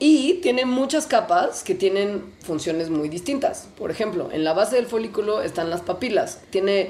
Y 0.03 0.39
tiene 0.41 0.65
muchas 0.65 1.05
capas 1.05 1.61
que 1.61 1.75
tienen 1.75 2.23
funciones 2.43 2.89
muy 2.89 3.07
distintas. 3.07 3.67
Por 3.77 3.91
ejemplo, 3.91 4.29
en 4.31 4.43
la 4.43 4.53
base 4.53 4.77
del 4.77 4.87
folículo 4.87 5.43
están 5.43 5.69
las 5.69 5.81
papilas. 5.81 6.39
Tiene 6.49 6.89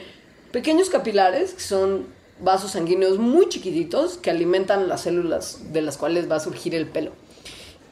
pequeños 0.54 0.90
capilares, 0.90 1.54
que 1.54 1.60
son 1.60 2.06
vasos 2.40 2.72
sanguíneos 2.72 3.18
muy 3.18 3.50
chiquititos, 3.50 4.18
que 4.18 4.32
alimentan 4.32 4.88
las 4.88 5.02
células 5.02 5.74
de 5.74 5.82
las 5.82 5.98
cuales 5.98 6.32
va 6.32 6.38
a 6.38 6.40
surgir 6.40 6.74
el 6.74 6.88
pelo. 6.88 7.12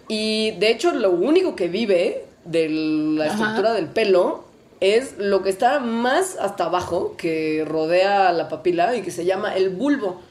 Y 0.08 0.52
de 0.52 0.72
hecho, 0.72 0.94
lo 0.94 1.12
único 1.12 1.54
que 1.54 1.68
vive 1.68 2.24
de 2.46 2.70
la 2.70 3.28
estructura 3.28 3.74
del 3.74 3.88
pelo 3.88 4.46
es 4.80 5.18
lo 5.18 5.44
que 5.44 5.50
está 5.50 5.82
más 5.82 6.38
hasta 6.38 6.64
abajo, 6.64 7.16
que 7.18 7.66
rodea 7.68 8.32
la 8.32 8.48
papila 8.48 8.96
y 8.96 9.02
que 9.02 9.12
se 9.12 9.26
llama 9.26 9.54
el 9.58 9.68
bulbo. 9.68 10.22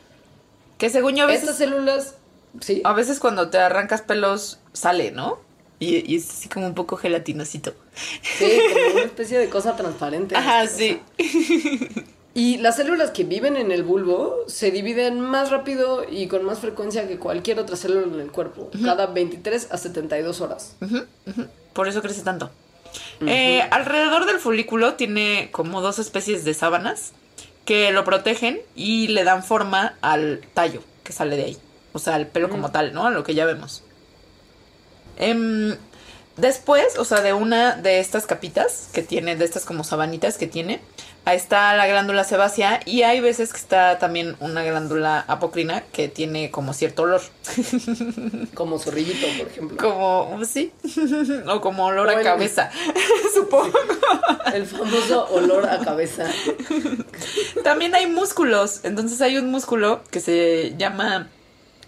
Que 0.79 0.89
según 0.89 1.15
yo 1.15 1.25
a 1.25 1.27
veces... 1.27 1.43
Estas 1.43 1.59
células... 1.59 2.15
Sí. 2.61 2.81
A 2.85 2.93
veces 2.93 3.21
cuando 3.21 3.51
te 3.51 3.59
arrancas 3.59 4.03
pelos 4.03 4.59
sale, 4.73 5.11
¿no? 5.11 5.39
Y, 5.81 6.17
es 6.17 6.29
así 6.31 6.49
como 6.49 6.67
un 6.67 6.75
poco 6.75 6.97
gelatinosito. 6.97 7.75
Sí, 8.23 8.61
como 8.73 8.95
una 8.95 9.05
especie 9.05 9.39
de 9.39 9.49
cosa 9.49 9.77
transparente. 9.77 10.37
Ajá, 10.37 10.67
sí. 10.67 11.01
Y 12.35 12.59
las 12.59 12.77
células 12.77 13.11
que 13.11 13.25
viven 13.25 13.57
en 13.57 13.73
el 13.73 13.83
bulbo 13.83 14.45
se 14.47 14.71
dividen 14.71 15.19
más 15.19 15.51
rápido 15.51 16.05
y 16.09 16.29
con 16.29 16.45
más 16.45 16.61
frecuencia 16.61 17.09
que 17.09 17.19
cualquier 17.19 17.59
otra 17.59 17.75
célula 17.75 18.07
en 18.07 18.21
el 18.21 18.31
cuerpo, 18.31 18.71
cada 18.85 19.07
23 19.07 19.73
a 19.73 19.77
72 19.77 20.41
horas. 20.41 20.77
Por 21.73 21.89
eso 21.89 22.01
crece 22.01 22.23
tanto. 22.23 22.51
Eh, 23.27 23.63
alrededor 23.73 24.27
del 24.27 24.39
folículo 24.39 24.95
tiene 24.95 25.49
como 25.51 25.81
dos 25.81 25.99
especies 25.99 26.45
de 26.45 26.55
sábanas 26.55 27.13
que 27.65 27.91
lo 27.91 28.05
protegen 28.05 28.61
y 28.77 29.09
le 29.09 29.25
dan 29.25 29.43
forma 29.43 29.97
al 30.01 30.41
tallo 30.55 30.83
que 31.03 31.13
sale 31.13 31.37
de 31.37 31.45
ahí. 31.45 31.57
O 31.93 31.99
sea, 31.99 32.15
al 32.15 32.27
pelo 32.27 32.49
como 32.49 32.71
tal, 32.71 32.93
¿no? 32.93 33.07
A 33.07 33.11
lo 33.11 33.25
que 33.25 33.35
ya 33.35 33.45
vemos. 33.45 33.83
Em, 35.17 35.77
después, 36.37 36.99
o 36.99 37.05
sea, 37.05 37.21
de 37.21 37.33
una 37.33 37.77
de 37.77 38.01
estas 38.01 38.27
capitas 38.27 38.89
que 38.93 39.03
tiene, 39.03 39.37
de 39.37 39.45
estas 39.45 39.65
como 39.65 39.85
sabanitas 39.85 40.39
que 40.39 40.47
tiene, 40.47 40.81
Ahí 41.29 41.37
está 41.37 41.77
la 41.77 41.87
glándula 41.87 42.25
sebácea 42.25 42.81
y 42.87 43.03
hay 43.03 43.21
veces 43.21 43.53
que 43.53 43.59
está 43.59 43.99
también 43.99 44.35
una 44.41 44.65
glándula 44.65 45.27
apocrina 45.29 45.83
que 45.93 46.09
tiene 46.09 46.51
como 46.51 46.73
cierto 46.73 47.03
olor. 47.03 47.21
Como 48.55 48.79
zorrillito, 48.79 49.27
por 49.37 49.47
ejemplo. 49.47 49.77
Como, 49.77 50.45
sí. 50.47 50.73
o 51.47 51.61
como 51.61 51.85
olor 51.85 52.09
a 52.09 52.23
cabeza, 52.23 52.71
supongo. 53.35 53.79
El 54.55 54.65
famoso 54.65 55.27
olor 55.29 55.69
a 55.69 55.81
cabeza. 55.81 56.25
También 57.63 57.95
hay 57.95 58.07
músculos. 58.07 58.81
Entonces 58.85 59.21
hay 59.21 59.37
un 59.37 59.51
músculo 59.51 60.03
que 60.11 60.21
se 60.21 60.77
llama 60.79 61.29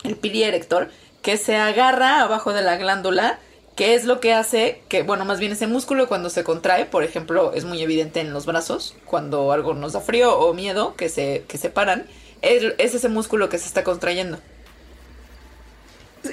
el 0.05 0.17
pili 0.17 0.43
erector 0.43 0.91
que 1.23 1.37
se 1.37 1.57
agarra 1.57 2.23
abajo 2.23 2.53
de 2.53 2.63
la 2.63 2.77
glándula 2.77 3.39
¿Qué 3.81 3.95
es 3.95 4.05
lo 4.05 4.21
que 4.21 4.35
hace 4.35 4.83
que, 4.89 5.03
bueno, 5.03 5.25
más 5.25 5.41
bien 5.41 5.53
ese 5.53 5.67
músculo 5.67 6.07
cuando 6.07 6.29
se 6.29 6.45
contrae, 6.45 6.85
por 6.85 7.03
ejemplo, 7.03 7.53
es 7.55 7.65
muy 7.65 7.81
evidente 7.83 8.21
en 8.21 8.31
los 8.31 8.45
brazos, 8.45 8.95
cuando 9.07 9.53
algo 9.53 9.73
nos 9.73 9.95
da 9.95 10.03
frío 10.03 10.39
o 10.39 10.53
miedo, 10.53 10.95
que 10.97 11.09
se, 11.09 11.45
que 11.49 11.57
se 11.57 11.71
paran, 11.71 12.05
es, 12.43 12.75
ese 12.77 13.09
músculo 13.09 13.49
que 13.49 13.57
se 13.57 13.67
está 13.67 13.83
contrayendo. 13.83 14.39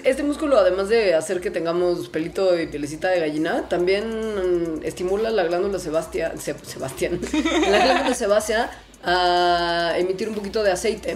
Este 0.04 0.24
músculo, 0.24 0.58
además 0.58 0.90
de 0.90 1.16
hacer 1.16 1.40
que 1.40 1.50
tengamos 1.50 2.10
pelito 2.10 2.60
y 2.60 2.68
pielecita 2.68 3.08
de 3.08 3.22
gallina, 3.22 3.70
también 3.70 4.82
estimula 4.84 5.30
la 5.30 5.46
glándula 5.46 5.80
sebastia, 5.80 6.34
Sebastián, 6.38 7.22
la 7.72 7.80
glándula 7.80 8.14
sebácea 8.14 8.72
a 9.06 9.94
emitir 9.98 10.28
un 10.28 10.36
poquito 10.36 10.64
de 10.64 10.72
aceite. 10.72 11.16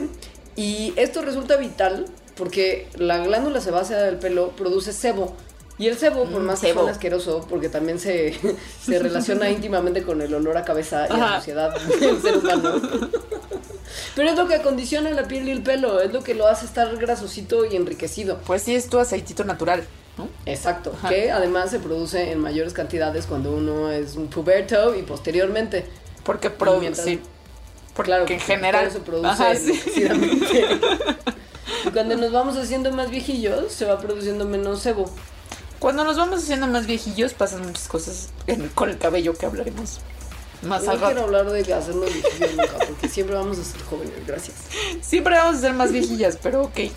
Y 0.56 0.94
esto 0.96 1.22
resulta 1.22 1.58
vital 1.58 2.06
porque 2.36 2.88
la 2.96 3.20
glándula 3.20 3.62
sebácea 3.62 4.02
del 4.02 4.18
pelo 4.18 4.50
produce 4.50 4.94
sebo, 4.94 5.36
y 5.82 5.88
el 5.88 5.98
cebo, 5.98 6.26
por 6.26 6.42
mm, 6.42 6.46
más 6.46 6.60
que 6.60 6.72
asqueroso, 6.72 7.44
porque 7.50 7.68
también 7.68 8.00
se, 8.00 8.38
se 8.86 9.00
relaciona 9.00 9.50
íntimamente 9.50 10.04
con 10.04 10.22
el 10.22 10.32
olor 10.32 10.56
a 10.56 10.64
cabeza 10.64 11.08
y 11.10 11.14
a 11.14 11.18
la 11.18 11.40
suciedad 11.40 11.76
del 12.00 12.22
ser 12.22 12.38
humano. 12.38 12.80
Pero 14.16 14.30
es 14.30 14.36
lo 14.36 14.48
que 14.48 14.56
acondiciona 14.56 15.10
la 15.10 15.28
piel 15.28 15.48
y 15.48 15.52
el 15.52 15.64
pelo, 15.64 16.00
es 16.00 16.14
lo 16.14 16.24
que 16.24 16.36
lo 16.36 16.48
hace 16.48 16.68
estar 16.68 16.96
grasosito 16.98 17.66
y 17.66 17.76
enriquecido. 17.76 18.38
Pues 18.46 18.62
sí, 18.62 18.76
es 18.76 18.90
tu 18.90 19.00
aceitito 19.00 19.44
natural. 19.44 19.84
¿no? 20.20 20.28
Exacto, 20.46 20.94
que 21.10 21.32
además 21.32 21.72
se 21.72 21.80
produce 21.80 22.32
en 22.32 22.40
mayores 22.40 22.74
cantidades 22.74 23.26
cuando 23.26 23.52
uno 23.52 23.90
es 23.90 24.18
un 24.18 24.28
puberto 24.28 24.94
y 24.96 25.02
posteriormente. 25.02 25.86
Porque 26.24 26.52
produce. 26.52 27.20
Porque 27.96 28.10
claro, 28.10 28.26
en 28.28 28.40
general 28.40 28.92
se 28.92 29.00
produce 29.00 29.44
y 31.86 31.90
cuando 31.90 32.16
nos 32.18 32.32
vamos 32.32 32.58
haciendo 32.58 32.92
más 32.92 33.10
viejillos, 33.10 33.72
se 33.72 33.86
va 33.86 34.00
produciendo 34.00 34.46
menos 34.46 34.82
sebo. 34.82 35.12
Cuando 35.80 36.04
nos 36.04 36.18
vamos 36.18 36.44
haciendo 36.44 36.68
más 36.68 36.86
viejillos 36.86 37.34
pasan 37.34 37.66
muchas 37.66 37.88
cosas 37.88 38.30
con 38.76 38.90
el 38.90 38.98
cabello 38.98 39.34
que 39.34 39.48
hablaremos 39.48 40.00
más 40.64 40.84
No 40.84 40.98
quiero 40.98 41.24
hablar 41.24 41.50
de 41.50 41.74
hacernos 41.74 42.14
viejillos 42.14 42.52
nunca, 42.56 42.86
porque 42.86 43.10
siempre 43.10 43.36
vamos 43.36 43.58
a 43.58 43.64
ser 43.64 43.82
jóvenes, 43.84 44.28
gracias. 44.28 44.58
Siempre 45.02 45.36
vamos 45.36 45.58
a 45.58 45.62
ser 45.62 45.74
más 45.74 45.92
viejillas, 45.92 46.38
pero 46.42 46.64
ok. 46.64 46.80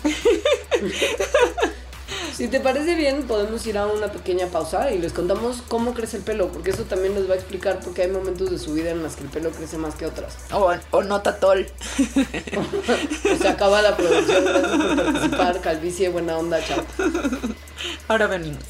Si 2.35 2.47
te 2.47 2.59
parece 2.59 2.95
bien, 2.95 3.23
podemos 3.23 3.65
ir 3.65 3.77
a 3.77 3.87
una 3.87 4.11
pequeña 4.11 4.47
pausa 4.47 4.91
y 4.91 4.99
les 4.99 5.13
contamos 5.13 5.63
cómo 5.67 5.93
crece 5.93 6.17
el 6.17 6.23
pelo, 6.23 6.49
porque 6.49 6.71
eso 6.71 6.83
también 6.83 7.15
les 7.15 7.29
va 7.29 7.33
a 7.33 7.37
explicar 7.37 7.79
por 7.79 7.93
qué 7.93 8.03
hay 8.03 8.11
momentos 8.11 8.51
de 8.51 8.59
su 8.59 8.73
vida 8.73 8.91
en 8.91 9.01
los 9.01 9.15
que 9.15 9.23
el 9.23 9.29
pelo 9.29 9.51
crece 9.51 9.77
más 9.77 9.95
que 9.95 10.05
otras. 10.05 10.37
O, 10.51 10.71
o 10.91 11.03
nota 11.03 11.39
tol. 11.39 11.65
o 13.31 13.37
se 13.37 13.47
acaba 13.47 13.81
la 13.81 13.95
producción, 13.95 14.43
gracias 14.43 14.77
por 14.77 14.95
participar, 14.95 15.61
calvicie, 15.61 16.09
buena 16.09 16.37
onda, 16.37 16.59
chao. 16.65 16.83
Ahora 18.07 18.27
venimos. 18.27 18.63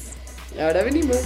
Ahora 0.58 0.82
venimos. 0.82 1.18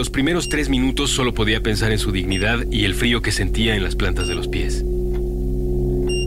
Los 0.00 0.08
primeros 0.08 0.48
tres 0.48 0.70
minutos 0.70 1.10
solo 1.10 1.34
podía 1.34 1.62
pensar 1.62 1.92
en 1.92 1.98
su 1.98 2.10
dignidad 2.10 2.64
y 2.70 2.86
el 2.86 2.94
frío 2.94 3.20
que 3.20 3.32
sentía 3.32 3.76
en 3.76 3.82
las 3.82 3.96
plantas 3.96 4.28
de 4.28 4.34
los 4.34 4.48
pies. 4.48 4.82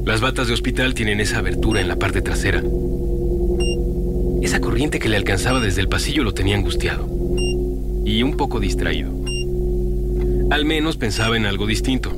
Las 0.05 0.21
batas 0.21 0.47
de 0.47 0.53
hospital 0.53 0.93
tienen 0.93 1.19
esa 1.19 1.39
abertura 1.39 1.81
en 1.81 1.87
la 1.87 1.95
parte 1.95 2.21
trasera, 2.21 2.61
esa 4.43 4.61
corriente 4.61 4.99
que 4.99 5.09
le 5.09 5.17
alcanzaba 5.17 5.59
desde 5.59 5.81
el 5.81 5.89
pasillo 5.89 6.23
lo 6.23 6.35
tenía 6.35 6.55
angustiado 6.55 7.09
y 8.05 8.21
un 8.21 8.37
poco 8.37 8.59
distraído. 8.59 9.09
Al 10.51 10.65
menos 10.65 10.97
pensaba 10.97 11.35
en 11.35 11.47
algo 11.47 11.65
distinto. 11.65 12.15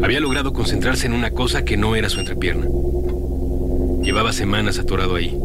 Había 0.00 0.20
logrado 0.20 0.52
concentrarse 0.52 1.08
en 1.08 1.12
una 1.12 1.32
cosa 1.32 1.64
que 1.64 1.76
no 1.76 1.96
era 1.96 2.08
su 2.08 2.20
entrepierna. 2.20 2.68
Llevaba 4.00 4.32
semanas 4.32 4.78
atorado 4.78 5.16
ahí, 5.16 5.36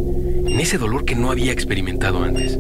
en 0.46 0.60
ese 0.60 0.78
dolor 0.78 1.06
que 1.06 1.16
no 1.16 1.32
había 1.32 1.52
experimentado 1.52 2.22
antes. 2.22 2.56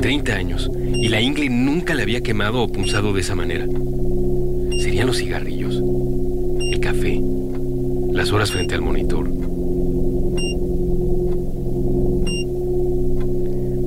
Treinta 0.00 0.34
años, 0.34 0.68
y 0.94 1.08
la 1.08 1.20
ingle 1.20 1.48
nunca 1.48 1.94
le 1.94 2.02
había 2.02 2.22
quemado 2.22 2.62
o 2.62 2.68
punzado 2.68 3.12
de 3.12 3.20
esa 3.20 3.34
manera. 3.34 3.66
Serían 4.82 5.06
los 5.06 5.18
cigarrillos, 5.18 5.82
el 6.72 6.80
café, 6.80 7.20
las 8.12 8.32
horas 8.32 8.50
frente 8.50 8.74
al 8.74 8.82
monitor. 8.82 9.28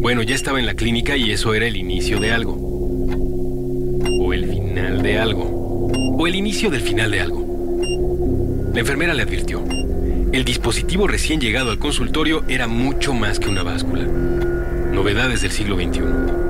Bueno, 0.01 0.23
ya 0.23 0.35
estaba 0.35 0.59
en 0.59 0.65
la 0.65 0.73
clínica 0.73 1.15
y 1.15 1.31
eso 1.31 1.53
era 1.53 1.67
el 1.67 1.77
inicio 1.77 2.19
de 2.19 2.31
algo. 2.31 2.71
final 4.71 5.03
de 5.03 5.19
algo, 5.19 5.89
o 6.17 6.27
el 6.27 6.35
inicio 6.35 6.69
del 6.69 6.81
final 6.81 7.11
de 7.11 7.19
algo. 7.19 8.71
La 8.73 8.79
enfermera 8.79 9.13
le 9.13 9.23
advirtió. 9.23 9.63
El 10.31 10.45
dispositivo 10.45 11.07
recién 11.07 11.41
llegado 11.41 11.71
al 11.71 11.77
consultorio 11.77 12.43
era 12.47 12.67
mucho 12.67 13.13
más 13.13 13.39
que 13.39 13.49
una 13.49 13.63
báscula. 13.63 14.05
Novedades 14.05 15.41
del 15.41 15.51
siglo 15.51 15.75
XXI. 15.75 16.40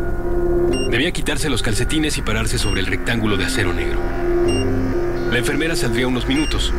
Debía 0.92 1.14
quitarse 1.14 1.50
los 1.50 1.62
calcetines 1.62 2.18
y 2.18 2.22
pararse 2.22 2.58
sobre 2.60 2.82
el 2.82 2.86
rectángulo 2.86 3.38
de 3.38 3.46
acero 3.46 3.72
negro. 3.72 3.98
La 5.32 5.38
enfermera 5.38 5.78
saldría 5.78 6.06
unos 6.06 6.28
minutos. 6.28 6.74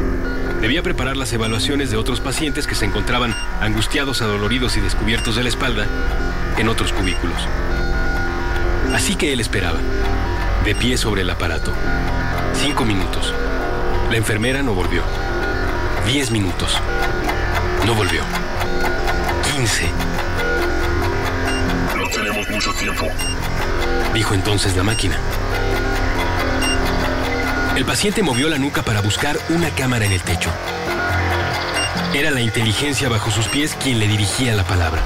Debía 0.61 0.83
preparar 0.83 1.16
las 1.16 1.33
evaluaciones 1.33 1.90
de 1.90 1.96
otros 1.96 2.20
pacientes 2.20 2.66
que 2.66 2.75
se 2.75 2.85
encontraban 2.85 3.35
angustiados, 3.62 4.20
adoloridos 4.20 4.77
y 4.77 4.81
descubiertos 4.81 5.37
de 5.37 5.44
la 5.44 5.48
espalda 5.48 5.87
en 6.59 6.68
otros 6.68 6.92
cubículos. 6.92 7.48
Así 8.92 9.14
que 9.16 9.33
él 9.33 9.40
esperaba, 9.40 9.81
de 10.66 10.75
pie 10.75 10.98
sobre 10.98 11.22
el 11.22 11.31
aparato. 11.31 11.72
Cinco 12.53 12.85
minutos. 12.85 13.33
La 14.11 14.18
enfermera 14.18 14.62
no 14.62 14.75
volvió. 14.75 15.03
Diez 16.07 16.31
minutos. 16.31 16.77
No 17.87 17.94
volvió. 17.94 18.20
Quince. 19.51 19.88
No 21.96 22.09
tenemos 22.11 22.46
mucho 22.51 22.75
tiempo. 22.75 23.07
Dijo 24.14 24.35
entonces 24.35 24.77
la 24.77 24.83
máquina. 24.83 25.18
El 27.77 27.85
paciente 27.87 28.23
movió 28.23 28.49
la 28.49 28.59
nuca 28.59 28.83
para 28.83 29.01
buscar 29.01 29.38
una 29.49 29.71
cámara 29.71 30.05
en 30.05 30.12
el 30.12 30.23
techo. 30.23 30.51
Era 32.14 32.31
la 32.31 32.42
inteligencia 32.42 33.09
bajo 33.09 33.31
sus 33.31 33.49
pies 33.49 33.75
quien 33.83 33.99
le 33.99 34.07
dirigía 34.07 34.55
la 34.55 34.64
palabra. 34.64 35.01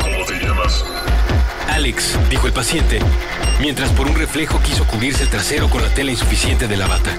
¿Cómo 0.00 0.24
te 0.26 0.34
llamas? 0.34 0.84
Alex, 1.70 2.18
dijo 2.28 2.48
el 2.48 2.52
paciente, 2.52 2.98
mientras 3.60 3.90
por 3.90 4.08
un 4.08 4.16
reflejo 4.16 4.60
quiso 4.60 4.84
cubrirse 4.84 5.22
el 5.22 5.30
trasero 5.30 5.70
con 5.70 5.82
la 5.82 5.88
tela 5.90 6.10
insuficiente 6.10 6.66
de 6.66 6.76
la 6.76 6.88
bata. 6.88 7.12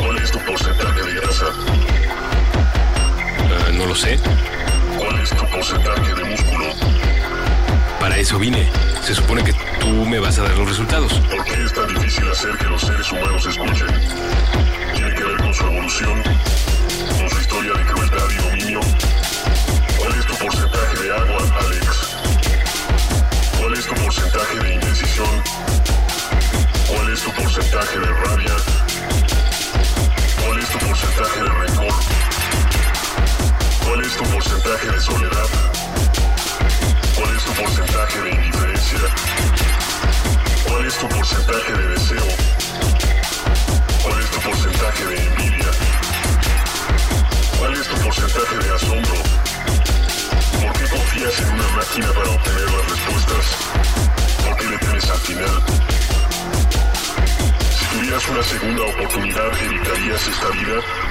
¿Cuál 0.00 0.18
es 0.18 0.32
tu 0.32 0.38
porcentaje 0.40 1.02
de 1.02 1.14
grasa? 1.20 1.44
Ah, 3.38 3.70
no 3.72 3.86
lo 3.86 3.94
sé. 3.94 4.18
¿Cuál 4.98 5.20
es 5.22 5.30
tu 5.30 5.46
porcentaje 5.46 6.14
de 6.14 6.24
músculo? 6.24 6.97
Para 8.08 8.20
eso 8.20 8.38
vine. 8.38 8.66
Se 9.02 9.14
supone 9.14 9.44
que 9.44 9.52
tú 9.80 10.06
me 10.06 10.18
vas 10.18 10.38
a 10.38 10.42
dar 10.44 10.56
los 10.56 10.66
resultados. 10.66 11.12
¿Por 11.30 11.44
qué 11.44 11.62
es 11.62 11.74
tan 11.74 11.86
difícil 11.88 12.26
hacer 12.30 12.56
que 12.56 12.64
los 12.64 12.80
seres 12.80 13.12
humanos 13.12 13.44
escuchen? 13.44 13.86
¿Tiene 14.94 15.14
que 15.14 15.24
ver 15.24 15.36
con 15.36 15.52
su 15.52 15.62
evolución? 15.66 16.22
¿Con 16.22 17.28
su 17.28 17.38
historia 17.38 17.72
de 17.74 17.84
crueldad 17.84 18.30
y 18.30 18.48
dominio? 18.48 18.80
¿Cuál 19.98 20.18
es 20.18 20.24
tu 20.24 20.34
porcentaje 20.36 21.02
de 21.02 21.14
agua, 21.16 21.58
Alex? 21.60 22.16
¿Cuál 23.58 23.74
es 23.74 23.86
tu 23.86 23.94
porcentaje 23.94 24.58
de 24.58 24.74
indecisión? 24.74 25.42
¿Cuál 26.88 27.12
es 27.12 27.22
tu 27.22 27.30
porcentaje 27.32 27.98
de 27.98 28.06
rabia? 28.06 28.56
¿Cuál 30.46 30.58
es 30.58 30.68
tu 30.70 30.78
porcentaje 30.78 31.42
de 31.42 31.48
rencor? 31.50 31.94
¿Cuál 33.84 34.00
es 34.00 34.16
tu 34.16 34.24
porcentaje 34.24 34.92
de 34.92 35.00
soledad? 35.02 35.77
¿Cuál 37.58 37.74
porcentaje 37.74 38.20
de 38.20 38.30
indiferencia? 38.30 38.98
¿Cuál 40.68 40.86
es 40.86 40.96
tu 40.96 41.08
porcentaje 41.08 41.72
de 41.72 41.88
deseo? 41.88 42.26
¿Cuál 44.00 44.20
es 44.20 44.30
tu 44.30 44.40
porcentaje 44.40 45.04
de 45.06 45.16
envidia? 45.26 45.70
¿Cuál 47.58 47.74
es 47.74 47.88
tu 47.88 47.96
porcentaje 47.96 48.56
de 48.58 48.74
asombro? 48.74 49.14
¿Por 50.62 50.72
qué 50.72 50.88
confías 50.88 51.40
en 51.40 51.48
una 51.48 51.68
máquina 51.68 52.12
para 52.12 52.30
obtener 52.30 52.70
las 52.70 52.90
respuestas? 52.90 53.46
¿Por 54.44 54.56
qué 54.56 54.64
le 54.64 54.78
temes 54.78 55.10
al 55.10 55.18
final? 55.18 55.62
Si 57.76 57.84
tuvieras 57.86 58.28
una 58.28 58.42
segunda 58.44 58.82
oportunidad, 58.84 59.62
¿evitarías 59.64 60.28
esta 60.28 60.48
vida? 60.50 61.07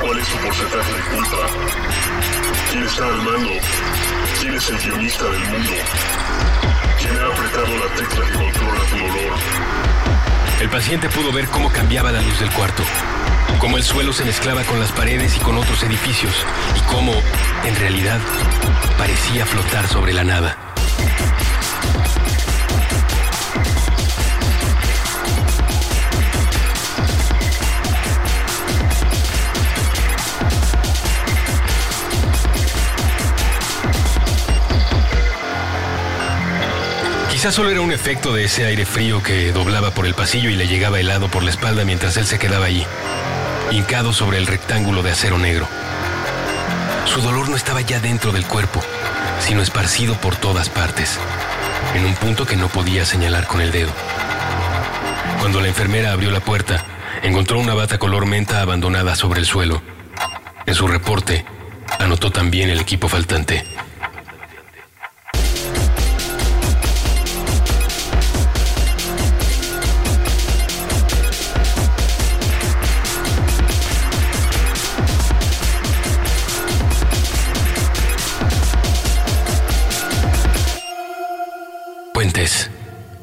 ¿Cuál 0.00 0.18
es 0.18 0.28
tu 0.28 0.36
porcentaje 0.38 0.92
de 0.92 1.00
culpa? 1.14 1.36
¿Quién 2.70 2.82
está 2.84 3.06
al 3.06 3.16
mando? 3.16 3.50
¿Quién 4.40 4.54
es 4.54 4.70
el 4.70 4.78
guionista 4.78 5.24
del 5.24 5.40
mundo? 5.40 5.72
¿Quién 6.98 7.18
ha 7.18 7.26
apretado 7.26 7.76
la 7.76 7.94
tecla 7.94 8.26
que 8.26 8.32
controla 8.32 8.80
tu 8.90 8.96
dolor? 8.96 9.38
El 10.60 10.68
paciente 10.70 11.08
pudo 11.08 11.32
ver 11.32 11.46
cómo 11.48 11.70
cambiaba 11.70 12.12
la 12.12 12.22
luz 12.22 12.40
del 12.40 12.50
cuarto, 12.50 12.82
cómo 13.58 13.76
el 13.76 13.82
suelo 13.82 14.12
se 14.12 14.24
mezclaba 14.24 14.62
con 14.64 14.80
las 14.80 14.92
paredes 14.92 15.36
y 15.36 15.40
con 15.40 15.58
otros 15.58 15.82
edificios, 15.82 16.34
y 16.76 16.80
cómo, 16.92 17.12
en 17.64 17.76
realidad, 17.76 18.20
parecía 18.96 19.44
flotar 19.44 19.86
sobre 19.86 20.14
la 20.14 20.24
nada. 20.24 20.56
Quizás 37.40 37.54
solo 37.54 37.70
era 37.70 37.80
un 37.80 37.90
efecto 37.90 38.34
de 38.34 38.44
ese 38.44 38.66
aire 38.66 38.84
frío 38.84 39.22
que 39.22 39.50
doblaba 39.50 39.92
por 39.92 40.04
el 40.04 40.12
pasillo 40.12 40.50
y 40.50 40.56
le 40.56 40.68
llegaba 40.68 41.00
helado 41.00 41.30
por 41.30 41.42
la 41.42 41.48
espalda 41.48 41.86
mientras 41.86 42.18
él 42.18 42.26
se 42.26 42.38
quedaba 42.38 42.66
allí, 42.66 42.84
hincado 43.70 44.12
sobre 44.12 44.36
el 44.36 44.46
rectángulo 44.46 45.02
de 45.02 45.12
acero 45.12 45.38
negro. 45.38 45.66
Su 47.06 47.22
dolor 47.22 47.48
no 47.48 47.56
estaba 47.56 47.80
ya 47.80 47.98
dentro 47.98 48.30
del 48.32 48.44
cuerpo, 48.44 48.82
sino 49.40 49.62
esparcido 49.62 50.16
por 50.16 50.36
todas 50.36 50.68
partes, 50.68 51.18
en 51.94 52.04
un 52.04 52.14
punto 52.14 52.44
que 52.44 52.56
no 52.56 52.68
podía 52.68 53.06
señalar 53.06 53.46
con 53.46 53.62
el 53.62 53.72
dedo. 53.72 53.92
Cuando 55.38 55.62
la 55.62 55.68
enfermera 55.68 56.12
abrió 56.12 56.30
la 56.30 56.40
puerta, 56.40 56.84
encontró 57.22 57.58
una 57.58 57.72
bata 57.72 57.96
color 57.96 58.26
menta 58.26 58.60
abandonada 58.60 59.16
sobre 59.16 59.40
el 59.40 59.46
suelo. 59.46 59.80
En 60.66 60.74
su 60.74 60.86
reporte, 60.86 61.46
anotó 61.98 62.30
también 62.30 62.68
el 62.68 62.80
equipo 62.80 63.08
faltante. 63.08 63.64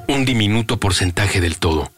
Un 0.07 0.25
diminuto 0.25 0.77
porcentaje 0.77 1.39
del 1.39 1.59
todo. 1.59 1.96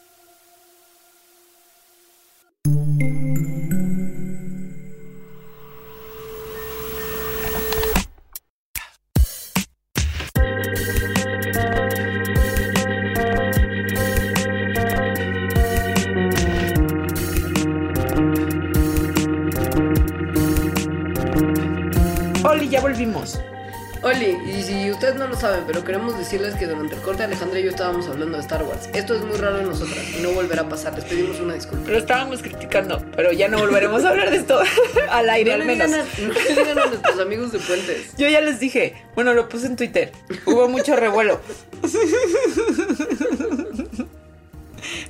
Star 28.50 28.64
Wars. 28.64 28.88
Esto 28.92 29.14
es 29.14 29.22
muy 29.22 29.36
raro 29.36 29.60
en 29.60 29.66
nosotras 29.68 30.04
y 30.18 30.22
no 30.22 30.32
volverá 30.32 30.62
a 30.62 30.68
pasar. 30.68 30.92
Les 30.96 31.04
pedimos 31.04 31.38
una 31.38 31.54
disculpa. 31.54 31.88
Lo 31.88 31.98
estábamos 31.98 32.42
criticando, 32.42 33.00
pero 33.14 33.30
ya 33.30 33.46
no 33.46 33.58
volveremos 33.58 34.04
a 34.04 34.08
hablar 34.08 34.28
de 34.28 34.38
esto 34.38 34.58
al 35.10 35.30
aire, 35.30 35.50
no 35.50 35.54
al 35.54 35.60
le 35.60 35.66
menos. 35.66 35.86
digan 35.86 36.00
a, 36.00 36.26
no 36.26 36.34
le 36.34 36.48
digan 36.48 36.78
a 36.80 36.86
nuestros 36.86 37.20
amigos 37.20 37.52
de 37.52 37.60
Puentes. 37.60 38.16
Yo 38.18 38.28
ya 38.28 38.40
les 38.40 38.58
dije, 38.58 39.00
bueno, 39.14 39.34
lo 39.34 39.48
puse 39.48 39.66
en 39.66 39.76
Twitter. 39.76 40.10
Hubo 40.46 40.68
mucho 40.68 40.96
revuelo. 40.96 41.40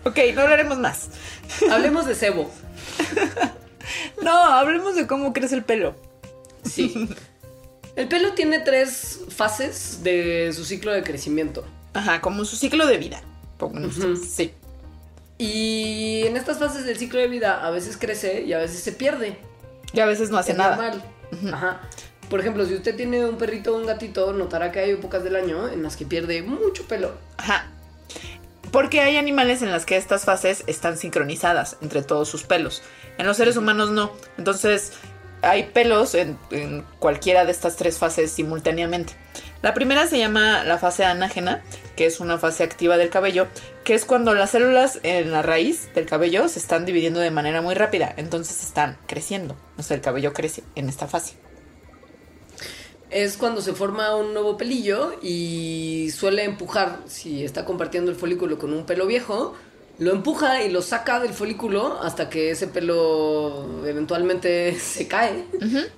ok, 0.05 0.19
no 0.35 0.43
hablaremos 0.43 0.77
más. 0.77 1.09
Hablemos 1.71 2.05
de 2.05 2.15
Sebo. 2.15 2.53
No, 4.23 4.37
hablemos 4.37 4.97
de 4.97 5.07
cómo 5.07 5.33
crece 5.33 5.55
el 5.55 5.65
pelo. 5.65 5.97
Sí. 6.63 7.09
El 7.97 8.07
pelo 8.07 8.35
tiene 8.35 8.59
tres 8.61 9.21
fases 9.31 10.03
de 10.03 10.53
su 10.55 10.67
ciclo 10.67 10.93
de 10.93 11.03
crecimiento. 11.03 11.65
Ajá, 11.95 12.21
como 12.21 12.45
su 12.45 12.57
ciclo 12.57 12.87
de 12.87 12.99
vida. 12.99 13.23
Sí. 14.17 14.53
Y 15.39 16.25
en 16.27 16.37
estas 16.37 16.59
fases 16.59 16.85
del 16.85 16.99
ciclo 16.99 17.19
de 17.19 17.29
vida 17.29 17.67
a 17.67 17.71
veces 17.71 17.97
crece 17.97 18.43
y 18.43 18.53
a 18.53 18.59
veces 18.59 18.81
se 18.81 18.93
pierde. 18.93 19.39
Y 19.93 20.01
a 20.01 20.07
veces 20.07 20.31
no 20.31 20.39
hace 20.39 20.53
es 20.53 20.59
nada. 20.59 20.77
normal. 20.77 21.03
Ajá. 21.53 21.81
Por 22.29 22.41
ejemplo, 22.41 22.65
si 22.67 22.75
usted 22.75 22.95
tiene 22.95 23.25
un 23.25 23.39
perrito 23.39 23.75
o 23.75 23.79
un 23.79 23.87
gatito, 23.87 24.33
notará 24.33 24.71
que 24.71 24.81
hay 24.81 24.91
épocas 24.91 25.25
del 25.25 25.37
año 25.37 25.69
en 25.69 25.83
las 25.83 25.97
que 25.97 26.05
pierde 26.05 26.43
mucho 26.43 26.85
pelo. 26.87 27.15
Ajá. 27.39 27.67
Porque 28.71 29.01
hay 29.01 29.17
animales 29.17 29.63
en 29.63 29.73
las 29.73 29.85
que 29.85 29.97
estas 29.97 30.25
fases 30.25 30.63
están 30.67 30.97
sincronizadas 30.97 31.77
entre 31.81 32.03
todos 32.03 32.29
sus 32.29 32.45
pelos. 32.45 32.83
En 33.19 33.27
los 33.27 33.37
seres 33.37 33.57
humanos 33.57 33.91
no. 33.91 34.13
Entonces 34.39 34.93
hay 35.43 35.65
pelos 35.65 36.15
en, 36.15 36.39
en 36.51 36.85
cualquiera 36.99 37.45
de 37.45 37.51
estas 37.53 37.77
tres 37.77 37.99
fases 37.99 38.31
simultáneamente. 38.31 39.15
La 39.63 39.75
primera 39.75 40.07
se 40.07 40.19
llama 40.19 40.65
la 40.65 40.79
fase 40.79 41.05
anágena, 41.05 41.63
que 41.95 42.07
es 42.07 42.21
una 42.21 42.39
fase 42.39 42.63
activa 42.63 42.97
del 42.97 43.11
cabello, 43.11 43.47
que 43.85 43.95
es 43.95 44.07
cuando 44.07 44.35
las 44.35 44.51
células 44.51 45.01
en 45.03 45.33
la 45.33 45.43
raíz 45.43 45.93
del 45.95 46.07
cabello 46.07 46.49
se 46.49 46.59
están 46.59 46.87
dividiendo 46.87 47.21
de 47.21 47.31
manera 47.31 47.61
muy 47.61 47.75
rápida, 47.75 48.15
entonces 48.17 48.63
están 48.63 48.97
creciendo. 49.07 49.57
O 49.77 49.83
sea, 49.83 49.97
el 49.97 50.01
cabello 50.01 50.33
crece 50.33 50.63
en 50.77 50.89
esta 50.89 51.07
fase. 51.07 51.35
Es 53.11 53.37
cuando 53.37 53.61
se 53.61 53.75
forma 53.75 54.17
un 54.17 54.33
nuevo 54.33 54.57
pelillo 54.57 55.19
y 55.21 56.11
suele 56.15 56.45
empujar, 56.45 57.01
si 57.07 57.45
está 57.45 57.65
compartiendo 57.67 58.11
el 58.11 58.17
folículo 58.17 58.59
con 58.59 58.73
un 58.73 58.87
pelo 58.87 59.07
viejo, 59.07 59.55
lo 59.99 60.13
empuja 60.13 60.63
y 60.63 60.71
lo 60.71 60.81
saca 60.81 61.21
del 61.21 61.35
folículo 61.35 62.01
hasta 62.03 62.31
que 62.31 62.53
ese 62.53 62.67
pelo 62.67 63.85
eventualmente 63.87 64.75
se 64.81 65.07
cae, 65.07 65.45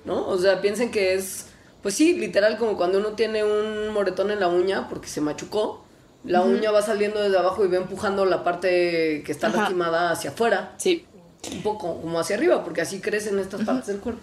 ¿no? 0.03 0.27
O 0.27 0.37
sea, 0.37 0.59
piensen 0.59 0.91
que 0.91 1.13
es, 1.13 1.45
pues 1.83 1.93
sí, 1.95 2.15
literal 2.15 2.57
como 2.57 2.75
cuando 2.77 2.97
uno 2.97 3.09
tiene 3.09 3.43
un 3.43 3.89
moretón 3.89 4.31
en 4.31 4.39
la 4.39 4.47
uña 4.47 4.87
porque 4.89 5.07
se 5.07 5.21
machucó, 5.21 5.83
la 6.23 6.41
uña 6.41 6.71
va 6.71 6.81
saliendo 6.81 7.21
desde 7.21 7.37
abajo 7.37 7.63
y 7.65 7.67
va 7.67 7.75
empujando 7.77 8.25
la 8.25 8.43
parte 8.43 9.21
que 9.25 9.31
está 9.31 9.47
Ajá. 9.47 9.57
lastimada 9.57 10.09
hacia 10.09 10.29
afuera, 10.31 10.71
Sí. 10.77 11.05
un 11.51 11.61
poco 11.61 11.99
como 12.01 12.19
hacia 12.19 12.37
arriba, 12.37 12.63
porque 12.63 12.79
así 12.81 13.01
crecen 13.01 13.37
estas 13.37 13.63
partes 13.65 13.87
del 13.87 13.99
cuerpo. 13.99 14.21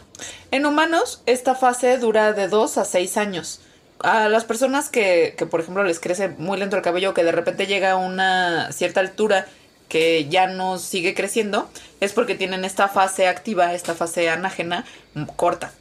En 0.51 0.65
humanos, 0.65 1.23
esta 1.27 1.55
fase 1.55 1.99
dura 1.99 2.33
de 2.33 2.49
2 2.49 2.79
a 2.79 2.85
6 2.87 3.19
años. 3.19 3.61
A 3.99 4.31
las 4.31 4.45
personas 4.45 4.89
que, 4.89 5.35
que, 5.37 5.45
por 5.45 5.61
ejemplo, 5.61 5.85
les 5.85 6.01
crece 6.01 6.31
muy 6.31 6.59
lento 6.59 6.77
el 6.77 6.83
cabello, 6.83 7.13
que 7.13 7.23
de 7.23 7.33
repente 7.33 7.67
llega 7.67 7.91
a 7.91 7.97
una 7.97 8.73
cierta 8.73 9.01
altura 9.01 9.47
que 9.91 10.27
ya 10.31 10.47
no 10.47 10.79
sigue 10.79 11.15
creciendo, 11.15 11.69
es 12.01 12.15
porque 12.15 12.35
tienen 12.35 12.65
esta 12.65 12.89
fase 12.89 13.29
activa, 13.29 13.75
esta 13.75 13.95
fase 13.95 14.31
anágena 14.31 14.87
mm, 15.13 15.25
corta. 15.37 15.73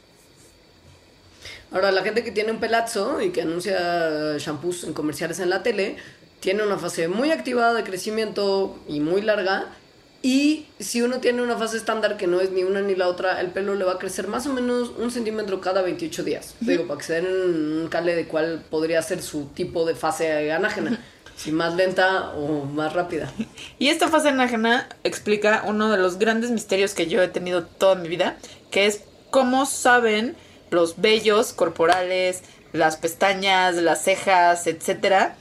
Ahora, 1.72 1.92
la 1.92 2.02
gente 2.02 2.24
que 2.24 2.32
tiene 2.32 2.50
un 2.50 2.58
pelazo 2.58 3.20
y 3.20 3.30
que 3.30 3.42
anuncia 3.42 4.36
shampoos 4.38 4.84
en 4.84 4.92
comerciales 4.92 5.38
en 5.40 5.50
la 5.50 5.62
tele, 5.62 5.96
tiene 6.40 6.62
una 6.62 6.78
fase 6.78 7.06
muy 7.08 7.30
activada 7.30 7.74
de 7.74 7.84
crecimiento 7.84 8.78
y 8.88 9.00
muy 9.00 9.22
larga. 9.22 9.66
Y 10.22 10.66
si 10.78 11.00
uno 11.00 11.20
tiene 11.20 11.40
una 11.40 11.56
fase 11.56 11.76
estándar 11.76 12.16
que 12.16 12.26
no 12.26 12.40
es 12.40 12.50
ni 12.50 12.62
una 12.62 12.82
ni 12.82 12.94
la 12.94 13.08
otra, 13.08 13.40
el 13.40 13.48
pelo 13.48 13.74
le 13.74 13.84
va 13.84 13.92
a 13.92 13.98
crecer 13.98 14.26
más 14.28 14.46
o 14.46 14.52
menos 14.52 14.92
un 14.98 15.10
centímetro 15.10 15.60
cada 15.60 15.80
28 15.80 16.24
días. 16.24 16.54
Digo, 16.60 16.86
para 16.86 16.98
que 16.98 17.06
se 17.06 17.14
den 17.14 17.26
un 17.26 17.88
cale 17.88 18.14
de 18.14 18.26
cuál 18.26 18.62
podría 18.68 19.00
ser 19.00 19.22
su 19.22 19.46
tipo 19.54 19.86
de 19.86 19.94
fase 19.94 20.52
anágena. 20.52 21.00
Si 21.36 21.52
más 21.52 21.74
lenta 21.74 22.32
o 22.32 22.66
más 22.66 22.92
rápida. 22.92 23.32
Y 23.78 23.88
esta 23.88 24.08
fase 24.08 24.28
anágena 24.28 24.90
explica 25.04 25.64
uno 25.66 25.90
de 25.90 25.96
los 25.96 26.18
grandes 26.18 26.50
misterios 26.50 26.92
que 26.92 27.06
yo 27.06 27.22
he 27.22 27.28
tenido 27.28 27.64
toda 27.64 27.94
mi 27.94 28.08
vida, 28.08 28.36
que 28.70 28.84
es 28.84 29.04
cómo 29.30 29.64
saben 29.64 30.36
los 30.70 31.00
vellos 31.00 31.52
corporales, 31.52 32.42
las 32.72 32.96
pestañas, 32.96 33.76
las 33.76 34.02
cejas, 34.02 34.66
etcétera, 34.66 35.36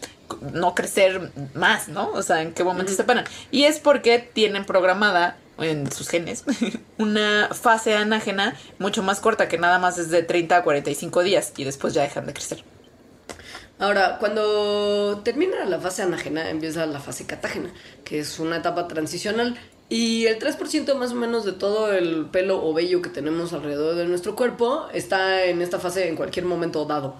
no 0.53 0.75
crecer 0.75 1.31
más, 1.53 1.87
¿no? 1.87 2.11
O 2.11 2.21
sea, 2.23 2.41
en 2.41 2.53
qué 2.53 2.63
momento 2.63 2.91
se 2.93 3.03
paran. 3.03 3.25
Y 3.51 3.63
es 3.63 3.79
porque 3.79 4.19
tienen 4.19 4.65
programada 4.65 5.37
en 5.59 5.91
sus 5.91 6.07
genes 6.07 6.45
una 6.97 7.49
fase 7.51 7.95
anágena 7.95 8.55
mucho 8.77 9.03
más 9.03 9.19
corta 9.19 9.49
que 9.49 9.57
nada 9.57 9.77
más 9.77 9.97
es 9.97 10.09
de 10.09 10.23
30 10.23 10.57
a 10.57 10.63
45 10.63 11.21
días 11.21 11.51
y 11.57 11.65
después 11.65 11.93
ya 11.93 12.03
dejan 12.03 12.25
de 12.25 12.33
crecer. 12.33 12.63
Ahora, 13.77 14.17
cuando 14.19 15.21
termina 15.23 15.63
la 15.63 15.79
fase 15.79 16.01
anágena, 16.01 16.49
empieza 16.49 16.85
la 16.85 16.99
fase 16.99 17.25
catágena, 17.25 17.71
que 18.03 18.19
es 18.19 18.37
una 18.37 18.57
etapa 18.57 18.89
transicional. 18.89 19.57
Y 19.89 20.27
el 20.27 20.37
3% 20.37 20.93
más 20.95 21.11
o 21.11 21.15
menos 21.15 21.45
de 21.45 21.51
todo 21.51 21.91
el 21.91 22.27
pelo 22.27 22.63
o 22.63 22.73
vello 22.75 23.01
que 23.01 23.09
tenemos 23.09 23.53
alrededor 23.53 23.95
de 23.95 24.05
nuestro 24.05 24.35
cuerpo 24.35 24.85
está 24.93 25.45
en 25.45 25.63
esta 25.63 25.79
fase 25.79 26.07
en 26.07 26.15
cualquier 26.15 26.45
momento 26.45 26.85
dado. 26.85 27.15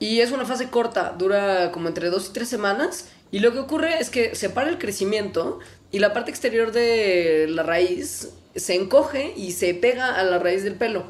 Y 0.00 0.18
es 0.18 0.32
una 0.32 0.44
fase 0.44 0.68
corta, 0.68 1.14
dura 1.16 1.70
como 1.70 1.86
entre 1.86 2.10
2 2.10 2.28
y 2.28 2.32
3 2.32 2.48
semanas. 2.48 3.08
Y 3.30 3.38
lo 3.38 3.52
que 3.52 3.60
ocurre 3.60 4.00
es 4.00 4.10
que 4.10 4.34
se 4.34 4.50
para 4.50 4.68
el 4.68 4.78
crecimiento 4.78 5.60
y 5.92 6.00
la 6.00 6.12
parte 6.12 6.32
exterior 6.32 6.72
de 6.72 7.46
la 7.48 7.62
raíz 7.62 8.30
se 8.56 8.74
encoge 8.74 9.32
y 9.36 9.52
se 9.52 9.72
pega 9.72 10.16
a 10.16 10.24
la 10.24 10.40
raíz 10.40 10.64
del 10.64 10.74
pelo. 10.74 11.04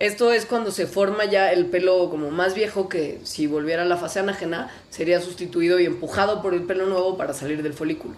Esto 0.00 0.32
es 0.32 0.44
cuando 0.44 0.72
se 0.72 0.86
forma 0.86 1.24
ya 1.24 1.52
el 1.52 1.66
pelo 1.66 2.10
como 2.10 2.30
más 2.30 2.54
viejo 2.54 2.88
que 2.88 3.20
si 3.22 3.46
volviera 3.46 3.82
a 3.82 3.86
la 3.86 3.96
fase 3.96 4.18
anágena 4.18 4.70
sería 4.90 5.20
sustituido 5.20 5.78
y 5.78 5.86
empujado 5.86 6.42
por 6.42 6.52
el 6.52 6.64
pelo 6.64 6.86
nuevo 6.86 7.16
para 7.16 7.32
salir 7.32 7.62
del 7.62 7.74
folículo. 7.74 8.16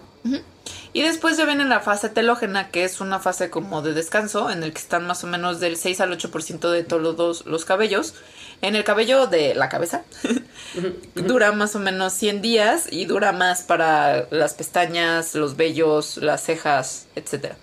Y 0.93 1.03
después 1.03 1.37
ya 1.37 1.45
viene 1.45 1.65
la 1.65 1.79
fase 1.79 2.09
telógena, 2.09 2.69
que 2.69 2.83
es 2.83 2.99
una 2.99 3.19
fase 3.19 3.49
como 3.49 3.81
de 3.81 3.93
descanso, 3.93 4.49
en 4.49 4.63
el 4.63 4.73
que 4.73 4.79
están 4.79 5.05
más 5.05 5.23
o 5.23 5.27
menos 5.27 5.59
del 5.59 5.77
6 5.77 6.01
al 6.01 6.17
8% 6.17 6.71
de 6.71 6.83
todos 6.83 7.45
los 7.45 7.65
cabellos. 7.65 8.15
En 8.61 8.75
el 8.75 8.83
cabello 8.83 9.27
de 9.27 9.53
la 9.53 9.69
cabeza 9.69 10.03
dura 11.13 11.51
más 11.51 11.75
o 11.75 11.79
menos 11.79 12.13
100 12.13 12.41
días 12.41 12.87
y 12.91 13.05
dura 13.05 13.31
más 13.31 13.61
para 13.61 14.27
las 14.31 14.55
pestañas, 14.55 15.35
los 15.35 15.55
vellos, 15.55 16.17
las 16.17 16.43
cejas, 16.43 17.05
etc. 17.15 17.53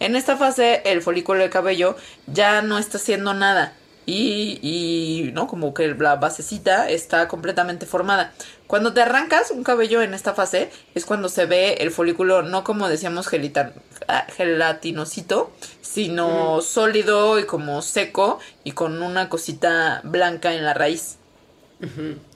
En 0.00 0.16
esta 0.16 0.36
fase 0.36 0.82
el 0.84 1.02
folículo 1.02 1.40
de 1.40 1.50
cabello 1.50 1.96
ya 2.26 2.62
no 2.62 2.78
está 2.78 2.98
haciendo 2.98 3.32
nada 3.34 3.74
y, 4.06 4.58
y 4.62 5.30
no 5.32 5.46
como 5.46 5.72
que 5.74 5.86
la 5.94 6.16
basecita 6.16 6.88
está 6.90 7.28
completamente 7.28 7.86
formada. 7.86 8.32
Cuando 8.66 8.92
te 8.92 9.02
arrancas 9.02 9.50
un 9.50 9.62
cabello 9.62 10.00
en 10.02 10.14
esta 10.14 10.32
fase 10.34 10.70
es 10.94 11.04
cuando 11.04 11.28
se 11.28 11.44
ve 11.46 11.74
el 11.80 11.90
folículo 11.90 12.42
no 12.42 12.64
como 12.64 12.88
decíamos 12.88 13.28
gelita- 13.28 13.72
ah, 14.08 14.26
gelatinosito, 14.36 15.50
sino 15.82 16.60
sólido 16.62 17.38
y 17.38 17.44
como 17.44 17.82
seco 17.82 18.38
y 18.64 18.72
con 18.72 19.02
una 19.02 19.28
cosita 19.28 20.00
blanca 20.04 20.54
en 20.54 20.64
la 20.64 20.72
raíz. 20.74 21.16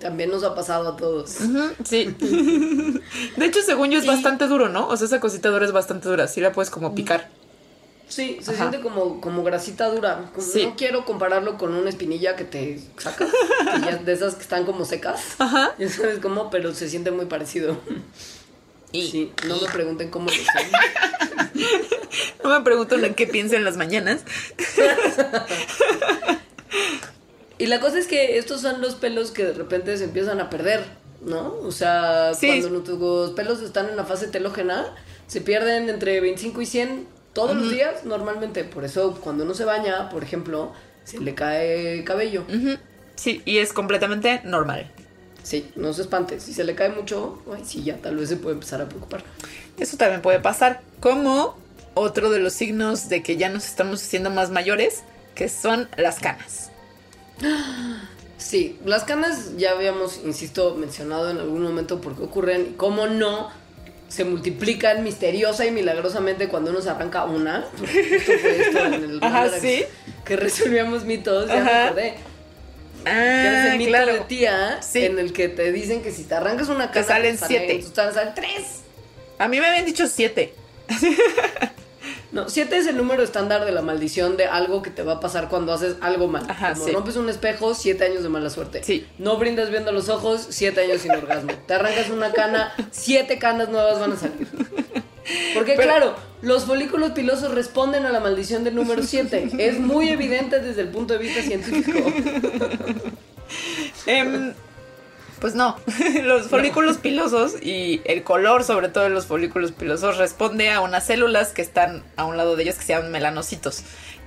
También 0.00 0.30
nos 0.30 0.42
ha 0.42 0.54
pasado 0.54 0.88
a 0.90 0.96
todos. 0.96 1.36
Sí. 1.84 2.04
De 3.36 3.44
hecho, 3.46 3.60
según 3.62 3.90
yo 3.90 3.98
es 3.98 4.04
Y- 4.04 4.08
bastante 4.08 4.46
duro, 4.46 4.68
¿no? 4.70 4.88
O 4.88 4.96
sea, 4.96 5.06
esa 5.06 5.20
cosita 5.20 5.50
dura 5.50 5.66
es 5.66 5.72
bastante 5.72 6.08
dura. 6.08 6.28
Sí 6.28 6.40
la 6.40 6.52
puedes 6.52 6.70
como 6.70 6.94
picar. 6.94 7.28
Sí, 8.08 8.38
se 8.42 8.52
Ajá. 8.52 8.68
siente 8.70 8.80
como, 8.80 9.20
como 9.20 9.42
grasita 9.42 9.88
dura. 9.88 10.30
Sí. 10.38 10.66
No 10.66 10.76
quiero 10.76 11.04
compararlo 11.04 11.56
con 11.58 11.74
una 11.74 11.88
espinilla 11.88 12.36
que 12.36 12.44
te 12.44 12.80
saca. 12.98 13.26
de 14.04 14.12
esas 14.12 14.34
que 14.34 14.42
están 14.42 14.64
como 14.66 14.84
secas. 14.84 15.20
Ajá. 15.38 15.72
Ya 15.78 15.88
sabes 15.88 16.18
cómo, 16.20 16.50
pero 16.50 16.74
se 16.74 16.88
siente 16.88 17.10
muy 17.10 17.26
parecido. 17.26 17.76
Y 18.92 19.08
Sí, 19.10 19.32
no 19.48 19.56
me 19.60 19.68
pregunten 19.68 20.10
cómo 20.10 20.28
lo 20.30 20.36
no 22.44 22.50
me 22.58 22.64
preguntan 22.64 23.04
en 23.04 23.14
qué 23.14 23.26
pienso 23.26 23.56
en 23.56 23.64
las 23.64 23.76
mañanas. 23.76 24.22
Y 27.56 27.66
la 27.66 27.78
cosa 27.80 27.98
es 27.98 28.06
que 28.08 28.36
estos 28.38 28.62
son 28.62 28.80
los 28.80 28.96
pelos 28.96 29.30
que 29.30 29.44
de 29.44 29.52
repente 29.52 29.96
se 29.96 30.04
empiezan 30.04 30.40
a 30.40 30.50
perder, 30.50 30.84
¿no? 31.24 31.54
O 31.62 31.70
sea, 31.70 32.34
Sí. 32.34 32.48
cuando 32.48 32.70
nuestros 32.70 33.30
pelos 33.32 33.62
están 33.62 33.88
en 33.88 33.96
la 33.96 34.04
fase 34.04 34.26
telógena, 34.26 34.92
se 35.28 35.40
pierden 35.40 35.88
entre 35.88 36.20
25 36.20 36.60
y 36.62 36.66
100 36.66 37.06
todos 37.34 37.54
los 37.56 37.70
días 37.70 38.04
normalmente. 38.04 38.64
Por 38.64 38.84
eso 38.84 39.18
cuando 39.22 39.44
uno 39.44 39.54
se 39.54 39.64
baña, 39.64 40.08
por 40.08 40.22
ejemplo, 40.22 40.72
se 41.04 41.20
le 41.20 41.34
cae 41.34 42.02
cabello. 42.04 42.44
Sí, 43.16 43.42
y 43.44 43.58
es 43.58 43.72
completamente 43.72 44.40
normal. 44.44 44.90
Sí, 45.42 45.70
no 45.76 45.92
se 45.92 46.02
espante. 46.02 46.40
Si 46.40 46.54
se 46.54 46.64
le 46.64 46.74
cae 46.74 46.88
mucho, 46.88 47.42
ay, 47.54 47.62
sí, 47.66 47.82
ya 47.82 47.98
tal 47.98 48.16
vez 48.16 48.30
se 48.30 48.36
puede 48.36 48.54
empezar 48.54 48.80
a 48.80 48.88
preocupar. 48.88 49.22
Eso 49.76 49.98
también 49.98 50.22
puede 50.22 50.40
pasar. 50.40 50.80
Como 51.00 51.56
otro 51.92 52.30
de 52.30 52.38
los 52.38 52.54
signos 52.54 53.08
de 53.08 53.22
que 53.22 53.36
ya 53.36 53.50
nos 53.50 53.66
estamos 53.66 54.02
haciendo 54.02 54.30
más 54.30 54.50
mayores, 54.50 55.02
que 55.34 55.48
son 55.48 55.88
las 55.96 56.18
canas. 56.18 56.70
Sí, 58.38 58.78
las 58.84 59.04
canas 59.04 59.56
ya 59.56 59.72
habíamos, 59.72 60.20
insisto, 60.24 60.76
mencionado 60.76 61.30
en 61.30 61.38
algún 61.38 61.62
momento 61.62 62.00
por 62.00 62.16
qué 62.16 62.22
ocurren 62.22 62.68
y 62.70 62.72
cómo 62.74 63.06
no 63.06 63.50
se 64.14 64.24
multiplican 64.24 65.02
misteriosa 65.02 65.66
y 65.66 65.70
milagrosamente 65.72 66.48
cuando 66.48 66.70
uno 66.70 66.80
se 66.80 66.90
arranca 66.90 67.24
una. 67.24 67.66
Justo 67.78 68.32
fue 68.40 68.60
esto 68.60 68.84
en 68.84 68.94
el 68.94 69.18
Ajá, 69.22 69.48
sí. 69.60 69.84
que 70.24 70.36
resolvíamos 70.36 71.04
mitos, 71.04 71.48
ya 71.48 71.54
me 71.56 71.60
Ajá. 71.60 71.84
acordé. 71.86 72.14
Que 73.04 73.10
es 73.10 73.16
Ah, 73.16 73.72
el 73.72 73.78
mito 73.78 73.88
claro. 73.90 74.12
de 74.14 74.20
tía 74.20 74.78
Sí. 74.82 75.04
en 75.04 75.18
el 75.18 75.32
que 75.32 75.48
te 75.48 75.72
dicen 75.72 76.02
que 76.02 76.10
si 76.12 76.24
te 76.24 76.34
arrancas 76.36 76.68
una 76.68 76.92
salen 77.02 77.36
te 77.36 77.46
siete. 77.46 77.74
Te 77.78 77.92
salen 78.12 78.34
tres. 78.34 78.82
A 79.38 79.48
mí 79.48 79.60
me 79.60 79.66
habían 79.66 79.84
dicho 79.84 80.06
siete. 80.06 80.54
No, 82.34 82.48
siete 82.48 82.76
es 82.76 82.86
el 82.86 82.96
número 82.96 83.22
estándar 83.22 83.64
de 83.64 83.72
la 83.72 83.80
maldición 83.80 84.36
de 84.36 84.46
algo 84.46 84.82
que 84.82 84.90
te 84.90 85.02
va 85.02 85.14
a 85.14 85.20
pasar 85.20 85.48
cuando 85.48 85.72
haces 85.72 85.96
algo 86.00 86.26
mal. 86.28 86.44
Ajá, 86.48 86.74
Como 86.74 86.84
sí. 86.84 86.90
rompes 86.92 87.16
un 87.16 87.28
espejo, 87.28 87.74
siete 87.74 88.04
años 88.04 88.22
de 88.24 88.28
mala 88.28 88.50
suerte. 88.50 88.82
Sí. 88.82 89.06
No 89.18 89.36
brindas 89.38 89.70
viendo 89.70 89.92
los 89.92 90.08
ojos, 90.08 90.46
siete 90.50 90.80
años 90.82 91.00
sin 91.00 91.12
orgasmo. 91.12 91.52
Te 91.66 91.74
arrancas 91.74 92.10
una 92.10 92.32
cana, 92.32 92.74
siete 92.90 93.38
canas 93.38 93.68
nuevas 93.68 94.00
van 94.00 94.12
a 94.12 94.16
salir. 94.16 94.48
Porque 95.54 95.72
Pero- 95.76 95.82
claro, 95.84 96.14
los 96.42 96.64
folículos 96.64 97.12
pilosos 97.12 97.54
responden 97.54 98.04
a 98.04 98.10
la 98.12 98.20
maldición 98.20 98.62
del 98.64 98.74
número 98.74 99.02
7. 99.02 99.50
Es 99.58 99.78
muy 99.78 100.08
evidente 100.10 100.58
desde 100.60 100.82
el 100.82 100.88
punto 100.88 101.14
de 101.14 101.20
vista 101.20 101.40
científico. 101.40 101.98
Em, 104.06 104.52
pues 105.40 105.54
no, 105.54 105.76
los 106.22 106.48
folículos 106.48 106.98
pilosos 106.98 107.54
y 107.62 108.00
el 108.04 108.22
color 108.22 108.64
sobre 108.64 108.88
todo 108.88 109.04
de 109.04 109.10
los 109.10 109.26
folículos 109.26 109.72
pilosos 109.72 110.18
responde 110.18 110.70
a 110.70 110.80
unas 110.80 111.06
células 111.06 111.52
que 111.52 111.62
están 111.62 112.02
a 112.16 112.24
un 112.24 112.36
lado 112.36 112.56
de 112.56 112.62
ellos 112.64 112.76
que 112.76 112.84
se 112.84 112.94
llaman 112.94 113.10
melanocitos, 113.10 113.82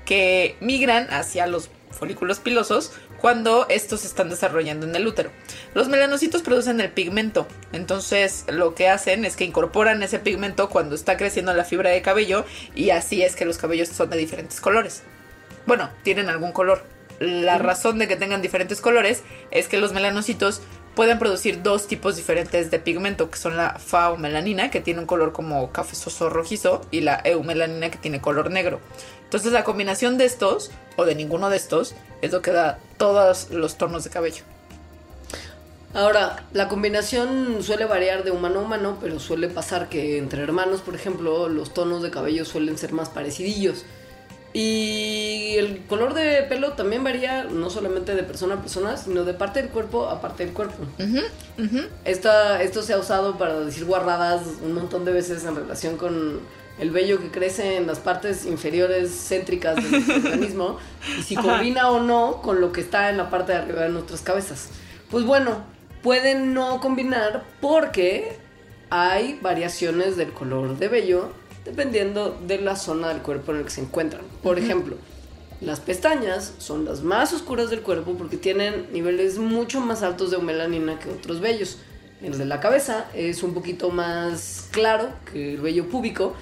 que 0.06 0.56
migran 0.60 1.08
hacia 1.12 1.48
los 1.48 1.70
folículos 1.92 2.40
pilosos 2.40 2.92
cuando 3.20 3.66
estos 3.70 4.02
se 4.02 4.08
están 4.08 4.30
desarrollando 4.30 4.86
en 4.86 4.96
el 4.96 5.08
útero. 5.08 5.32
Los 5.74 5.88
melanocitos 5.88 6.44
producen 6.44 6.80
el 6.80 6.92
pigmento, 6.92 7.48
entonces 7.74 8.46
lo 8.48 8.76
que 8.76 8.90
hacen 8.90 9.26
es 9.26 9.36
que 9.36 9.46
incorporan 9.46 10.04
ese 10.04 10.20
pigmento 10.20 10.70
cuando 10.70 10.96
está 10.96 11.18
creciendo 11.18 11.54
la 11.54 11.66
fibra 11.66 11.90
de 11.90 12.02
cabello 12.02 12.46
y 12.76 12.92
así 12.92 13.24
es 13.24 13.36
que 13.36 13.46
los 13.46 13.58
cabellos 13.58 13.90
son 13.90 14.10
de 14.10 14.18
diferentes 14.18 14.62
colores. 14.62 15.04
Bueno, 15.66 15.90
tienen 16.04 16.30
algún 16.30 16.52
color. 16.52 16.84
La 17.20 17.58
razón 17.58 17.98
de 17.98 18.08
que 18.08 18.16
tengan 18.16 18.44
diferentes 18.44 18.80
colores 18.80 19.24
es 19.50 19.68
que 19.68 19.78
los 19.78 19.92
melanocitos 19.92 20.62
pueden 20.98 21.20
producir 21.20 21.62
dos 21.62 21.86
tipos 21.86 22.16
diferentes 22.16 22.72
de 22.72 22.80
pigmento, 22.80 23.30
que 23.30 23.38
son 23.38 23.56
la 23.56 23.78
faomelanina, 23.78 24.72
que 24.72 24.82
tiene 24.82 25.00
un 25.00 25.06
color 25.06 25.32
como 25.32 25.72
cafezoso 25.72 26.28
rojizo, 26.32 26.82
y 26.90 27.02
la 27.02 27.22
eumelanina, 27.24 27.92
que 27.92 28.00
tiene 28.00 28.20
color 28.20 28.50
negro. 28.50 28.80
Entonces 29.24 29.52
la 29.52 29.64
combinación 29.64 30.18
de 30.18 30.26
estos, 30.26 30.72
o 30.96 31.06
de 31.06 31.14
ninguno 31.14 31.52
de 31.52 31.58
estos, 31.58 31.94
es 32.24 32.32
lo 32.32 32.42
que 32.42 32.50
da 32.50 32.80
todos 32.98 33.52
los 33.52 33.78
tonos 33.78 34.06
de 34.06 34.10
cabello. 34.10 34.42
Ahora, 35.94 36.48
la 36.52 36.68
combinación 36.68 37.62
suele 37.62 37.86
variar 37.86 38.24
de 38.24 38.32
humano 38.32 38.62
a 38.62 38.64
humano, 38.64 38.98
pero 39.00 39.20
suele 39.20 39.50
pasar 39.50 39.90
que 39.90 40.18
entre 40.18 40.42
hermanos, 40.42 40.82
por 40.82 40.96
ejemplo, 40.96 41.48
los 41.48 41.76
tonos 41.76 42.02
de 42.02 42.10
cabello 42.10 42.44
suelen 42.44 42.76
ser 42.76 42.92
más 42.92 43.10
parecidillos. 43.10 43.86
Y 44.58 45.56
el 45.58 45.86
color 45.88 46.16
de 46.16 46.42
pelo 46.50 46.74
también 46.74 47.04
varía 47.04 47.44
no 47.44 47.70
solamente 47.70 48.16
de 48.16 48.24
persona 48.24 48.56
a 48.56 48.62
persona, 48.62 48.98
sino 48.98 49.24
de 49.24 49.34
parte 49.36 49.62
del 49.62 49.70
cuerpo 49.72 50.08
a 50.10 50.20
parte 50.20 50.46
del 50.46 50.54
cuerpo. 50.54 50.84
Esta- 52.06 52.62
esto 52.64 52.82
se 52.82 52.94
ha 52.94 52.98
usado 52.98 53.38
para 53.38 53.60
decir 53.60 53.86
guarradas 53.86 54.42
un 54.64 54.74
montón 54.74 55.06
de 55.06 55.12
veces 55.12 55.46
en 55.46 55.56
relación 55.56 55.98
con 55.98 56.40
el 56.80 56.92
vello 56.92 57.20
que 57.20 57.30
crece 57.30 57.76
en 57.78 57.86
las 57.88 58.00
partes 58.00 58.46
inferiores 58.46 59.12
céntricas 59.12 59.76
de 59.76 59.90
nuestro 59.90 60.16
organismo 60.32 60.78
y 61.20 61.22
si 61.24 61.36
combina 61.36 61.90
o 61.92 62.00
no 62.02 62.42
con 62.42 62.60
lo 62.60 62.72
que 62.72 62.82
está 62.82 63.10
en 63.10 63.18
la 63.18 63.30
parte 63.30 63.52
de 63.52 63.60
arriba 63.60 63.82
de 63.84 63.90
nuestras 63.90 64.22
cabezas. 64.22 64.70
Pues 65.12 65.24
bueno, 65.24 65.64
pueden 66.02 66.54
no 66.56 66.80
combinar 66.80 67.44
porque 67.62 68.38
hay 68.90 69.38
variaciones 69.42 70.18
del 70.18 70.34
color 70.34 70.78
de 70.80 70.88
vello 70.88 71.30
dependiendo 71.68 72.40
de 72.48 72.60
la 72.60 72.78
zona 72.78 73.10
del 73.10 73.22
cuerpo 73.22 73.52
en 73.52 73.60
el 73.60 73.66
que 73.66 73.72
se 73.72 73.82
encuentran. 73.82 74.24
Por 74.42 74.58
ejemplo, 74.58 74.96
las 75.60 75.82
pestañas 75.82 76.54
son 76.60 76.86
las 76.86 77.04
más 77.04 77.34
oscuras 77.34 77.70
del 77.70 77.82
cuerpo 77.82 78.16
porque 78.18 78.38
tienen 78.38 78.88
niveles 78.94 79.38
mucho 79.38 79.82
más 79.82 80.02
altos 80.02 80.32
de 80.32 80.38
melanina 80.38 80.98
que 80.98 81.10
otros 81.10 81.42
vellos. 81.42 81.78
El 82.22 82.38
de 82.38 82.46
la 82.46 82.62
cabeza 82.62 83.06
es 83.14 83.44
un 83.44 83.54
poquito 83.54 83.90
más 83.90 84.70
claro 84.72 85.10
que 85.32 85.56
el 85.56 85.62
vello 85.62 85.90
púbico, 85.90 86.34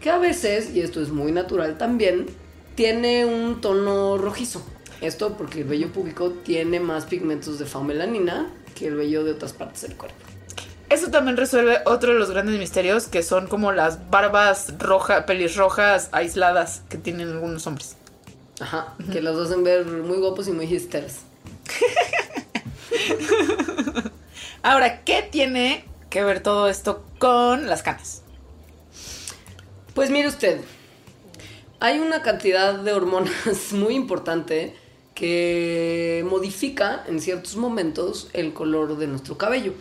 que 0.00 0.10
a 0.10 0.18
veces, 0.18 0.74
y 0.74 0.80
esto 0.80 1.00
es 1.00 1.08
muy 1.08 1.32
natural 1.32 1.78
también, 1.78 2.26
tiene 2.74 3.24
un 3.24 3.62
tono 3.62 4.18
rojizo. 4.18 4.62
Esto 5.00 5.36
porque 5.36 5.60
el 5.60 5.64
vello 5.64 5.92
púbico 5.92 6.30
tiene 6.30 6.78
más 6.78 7.06
pigmentos 7.06 7.58
de 7.58 7.64
famelanina 7.64 8.52
que 8.74 8.88
el 8.88 8.96
vello 8.96 9.24
de 9.24 9.32
otras 9.32 9.54
partes 9.54 9.82
del 9.82 9.96
cuerpo. 9.96 10.33
Eso 10.90 11.10
también 11.10 11.36
resuelve 11.36 11.78
otro 11.86 12.12
de 12.12 12.18
los 12.18 12.30
grandes 12.30 12.58
misterios, 12.58 13.08
que 13.08 13.22
son 13.22 13.46
como 13.46 13.72
las 13.72 14.10
barbas 14.10 14.74
rojas, 14.78 15.24
pelirrojas 15.24 16.08
aisladas 16.12 16.82
que 16.88 16.98
tienen 16.98 17.30
algunos 17.30 17.66
hombres. 17.66 17.96
Ajá, 18.60 18.94
que 19.12 19.20
los 19.20 19.38
hacen 19.38 19.64
ver 19.64 19.84
muy 19.86 20.18
guapos 20.18 20.46
y 20.48 20.52
muy 20.52 20.72
histers. 20.72 21.20
Ahora, 24.62 25.02
¿qué 25.02 25.22
tiene 25.22 25.84
que 26.10 26.22
ver 26.22 26.40
todo 26.40 26.68
esto 26.68 27.04
con 27.18 27.66
las 27.66 27.82
canas? 27.82 28.22
Pues 29.94 30.10
mire 30.10 30.28
usted, 30.28 30.60
hay 31.80 31.98
una 31.98 32.22
cantidad 32.22 32.74
de 32.74 32.92
hormonas 32.92 33.32
muy 33.72 33.94
importante 33.94 34.76
que 35.14 36.24
modifica 36.28 37.04
en 37.06 37.20
ciertos 37.20 37.56
momentos 37.56 38.28
el 38.32 38.52
color 38.52 38.96
de 38.96 39.06
nuestro 39.06 39.38
cabello. 39.38 39.74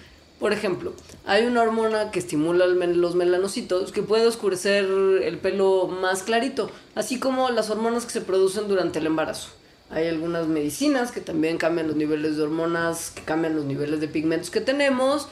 Por 0.43 0.51
ejemplo, 0.51 0.91
hay 1.25 1.45
una 1.45 1.61
hormona 1.61 2.11
que 2.11 2.19
estimula 2.19 2.67
los 2.67 3.15
melanocitos 3.15 3.93
que 3.93 4.01
puede 4.01 4.27
oscurecer 4.27 4.83
el 4.83 5.37
pelo 5.37 5.87
más 5.87 6.23
clarito, 6.23 6.69
así 6.95 7.17
como 7.17 7.49
las 7.49 7.69
hormonas 7.69 8.05
que 8.05 8.11
se 8.11 8.19
producen 8.19 8.67
durante 8.67 8.99
el 8.99 9.05
embarazo. 9.05 9.51
Hay 9.89 10.05
algunas 10.09 10.47
medicinas 10.47 11.13
que 11.13 11.21
también 11.21 11.57
cambian 11.57 11.87
los 11.87 11.95
niveles 11.95 12.35
de 12.35 12.43
hormonas, 12.43 13.11
que 13.11 13.21
cambian 13.21 13.55
los 13.55 13.63
niveles 13.63 14.01
de 14.01 14.09
pigmentos 14.09 14.49
que 14.49 14.59
tenemos. 14.59 15.29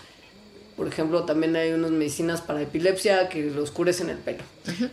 Por 0.78 0.88
ejemplo, 0.88 1.26
también 1.26 1.58
hay 1.58 1.74
unas 1.74 1.92
medicinas 1.92 2.40
para 2.40 2.62
epilepsia 2.62 3.28
que 3.28 3.52
lo 3.52 3.64
oscurecen 3.64 4.10
el 4.10 4.18
pelo. 4.18 4.44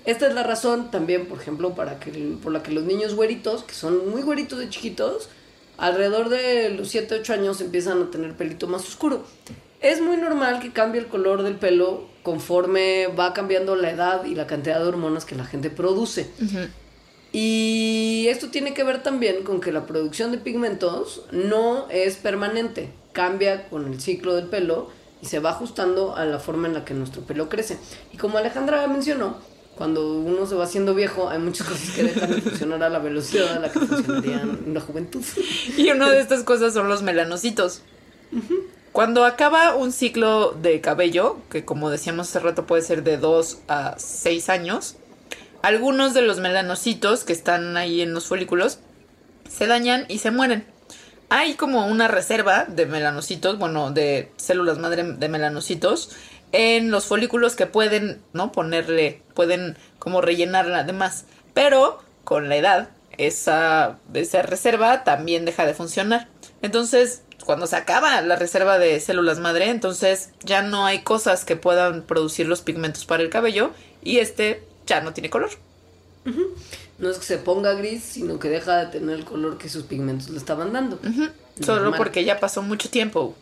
Esta 0.04 0.26
es 0.26 0.34
la 0.34 0.42
razón 0.42 0.90
también, 0.90 1.26
por 1.26 1.38
ejemplo, 1.40 1.76
para 1.76 2.00
que, 2.00 2.10
por 2.42 2.50
la 2.50 2.64
que 2.64 2.72
los 2.72 2.82
niños 2.82 3.14
güeritos, 3.14 3.62
que 3.62 3.74
son 3.74 4.10
muy 4.10 4.22
güeritos 4.22 4.58
de 4.58 4.68
chiquitos, 4.68 5.28
alrededor 5.76 6.28
de 6.28 6.70
los 6.70 6.88
7, 6.88 7.18
8 7.20 7.34
años 7.34 7.60
empiezan 7.60 8.02
a 8.02 8.10
tener 8.10 8.36
pelito 8.36 8.66
más 8.66 8.82
oscuro. 8.88 9.24
Es 9.80 10.00
muy 10.00 10.16
normal 10.16 10.60
que 10.60 10.72
cambie 10.72 11.00
el 11.00 11.06
color 11.06 11.42
del 11.42 11.54
pelo 11.56 12.06
conforme 12.22 13.06
va 13.08 13.32
cambiando 13.32 13.76
la 13.76 13.90
edad 13.90 14.24
y 14.24 14.34
la 14.34 14.46
cantidad 14.46 14.80
de 14.80 14.86
hormonas 14.86 15.24
que 15.24 15.36
la 15.36 15.44
gente 15.44 15.70
produce. 15.70 16.28
Y 17.32 18.26
esto 18.28 18.48
tiene 18.48 18.74
que 18.74 18.82
ver 18.82 19.02
también 19.02 19.44
con 19.44 19.60
que 19.60 19.70
la 19.70 19.86
producción 19.86 20.32
de 20.32 20.38
pigmentos 20.38 21.24
no 21.30 21.88
es 21.90 22.16
permanente, 22.16 22.90
cambia 23.12 23.68
con 23.68 23.92
el 23.92 24.00
ciclo 24.00 24.34
del 24.34 24.46
pelo 24.46 24.90
y 25.22 25.26
se 25.26 25.38
va 25.38 25.50
ajustando 25.50 26.16
a 26.16 26.24
la 26.24 26.38
forma 26.38 26.68
en 26.68 26.74
la 26.74 26.84
que 26.84 26.94
nuestro 26.94 27.22
pelo 27.22 27.48
crece. 27.48 27.78
Y 28.12 28.16
como 28.16 28.38
Alejandra 28.38 28.86
mencionó, 28.88 29.36
cuando 29.76 30.18
uno 30.18 30.44
se 30.46 30.56
va 30.56 30.64
haciendo 30.64 30.94
viejo, 30.94 31.28
hay 31.28 31.38
muchas 31.38 31.68
cosas 31.68 31.90
que 31.90 32.02
dejan 32.02 32.30
de 32.30 32.40
funcionar 32.40 32.82
a 32.82 32.88
la 32.88 32.98
velocidad 32.98 33.56
a 33.56 33.60
la 33.60 33.72
que 33.72 33.78
funcionarían 33.78 34.58
en 34.66 34.74
la 34.74 34.80
juventud. 34.80 35.22
Y 35.76 35.90
una 35.90 36.10
de 36.10 36.20
estas 36.20 36.42
cosas 36.42 36.74
son 36.74 36.88
los 36.88 37.02
melanocitos. 37.02 37.82
Cuando 38.92 39.24
acaba 39.24 39.74
un 39.76 39.92
ciclo 39.92 40.52
de 40.52 40.80
cabello, 40.80 41.38
que 41.50 41.64
como 41.64 41.90
decíamos 41.90 42.28
hace 42.28 42.40
rato 42.40 42.66
puede 42.66 42.82
ser 42.82 43.02
de 43.02 43.16
2 43.16 43.58
a 43.68 43.94
6 43.98 44.48
años, 44.48 44.96
algunos 45.62 46.14
de 46.14 46.22
los 46.22 46.40
melanocitos 46.40 47.24
que 47.24 47.32
están 47.32 47.76
ahí 47.76 48.00
en 48.00 48.14
los 48.14 48.26
folículos 48.26 48.78
se 49.48 49.66
dañan 49.66 50.04
y 50.08 50.18
se 50.18 50.30
mueren. 50.30 50.66
Hay 51.30 51.54
como 51.54 51.86
una 51.86 52.08
reserva 52.08 52.64
de 52.64 52.86
melanocitos, 52.86 53.58
bueno, 53.58 53.90
de 53.90 54.32
células 54.36 54.78
madre 54.78 55.02
de 55.02 55.28
melanocitos 55.28 56.10
en 56.52 56.90
los 56.90 57.04
folículos 57.04 57.54
que 57.54 57.66
pueden, 57.66 58.22
¿no? 58.32 58.52
Ponerle, 58.52 59.22
pueden 59.34 59.76
como 59.98 60.20
rellenarla 60.20 60.84
de 60.84 60.92
más. 60.92 61.26
Pero 61.54 62.02
con 62.24 62.48
la 62.48 62.56
edad, 62.56 62.88
esa, 63.18 63.98
esa 64.14 64.42
reserva 64.42 65.04
también 65.04 65.44
deja 65.44 65.66
de 65.66 65.74
funcionar. 65.74 66.28
Entonces, 66.62 67.22
cuando 67.48 67.66
se 67.66 67.76
acaba 67.76 68.20
la 68.20 68.36
reserva 68.36 68.78
de 68.78 69.00
células 69.00 69.38
madre, 69.38 69.70
entonces 69.70 70.32
ya 70.44 70.60
no 70.60 70.84
hay 70.84 71.00
cosas 71.00 71.46
que 71.46 71.56
puedan 71.56 72.02
producir 72.02 72.46
los 72.46 72.60
pigmentos 72.60 73.06
para 73.06 73.22
el 73.22 73.30
cabello 73.30 73.70
y 74.02 74.18
este 74.18 74.62
ya 74.86 75.00
no 75.00 75.14
tiene 75.14 75.30
color. 75.30 75.48
No 76.98 77.08
es 77.08 77.16
que 77.16 77.24
se 77.24 77.38
ponga 77.38 77.72
gris, 77.72 78.02
sino 78.02 78.38
que 78.38 78.50
deja 78.50 78.84
de 78.84 78.98
tener 78.98 79.16
el 79.16 79.24
color 79.24 79.56
que 79.56 79.70
sus 79.70 79.84
pigmentos 79.84 80.28
le 80.28 80.36
estaban 80.36 80.74
dando. 80.74 81.00
Solo 81.58 81.94
porque 81.96 82.22
ya 82.22 82.38
pasó 82.38 82.60
mucho 82.60 82.90
tiempo. 82.90 83.34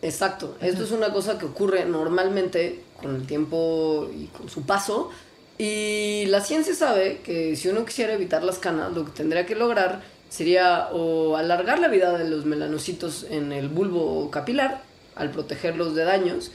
Exacto, 0.00 0.56
esto 0.62 0.84
es 0.84 0.90
una 0.90 1.12
cosa 1.12 1.36
que 1.36 1.44
ocurre 1.44 1.84
normalmente 1.84 2.84
con 3.02 3.16
el 3.16 3.26
tiempo 3.26 4.08
y 4.16 4.28
con 4.28 4.48
su 4.48 4.62
paso. 4.62 5.10
Y 5.58 6.24
la 6.28 6.40
ciencia 6.40 6.74
sabe 6.74 7.20
que 7.22 7.54
si 7.54 7.68
uno 7.68 7.84
quisiera 7.84 8.14
evitar 8.14 8.42
las 8.42 8.58
canas, 8.58 8.94
lo 8.94 9.04
que 9.04 9.10
tendría 9.10 9.44
que 9.44 9.56
lograr 9.56 10.15
sería 10.36 10.88
o 10.92 11.36
alargar 11.36 11.78
la 11.78 11.88
vida 11.88 12.16
de 12.18 12.28
los 12.28 12.44
melanocitos 12.44 13.26
en 13.30 13.52
el 13.52 13.68
bulbo 13.68 14.30
capilar 14.30 14.82
al 15.14 15.30
protegerlos 15.30 15.94
de 15.94 16.04
daños, 16.04 16.50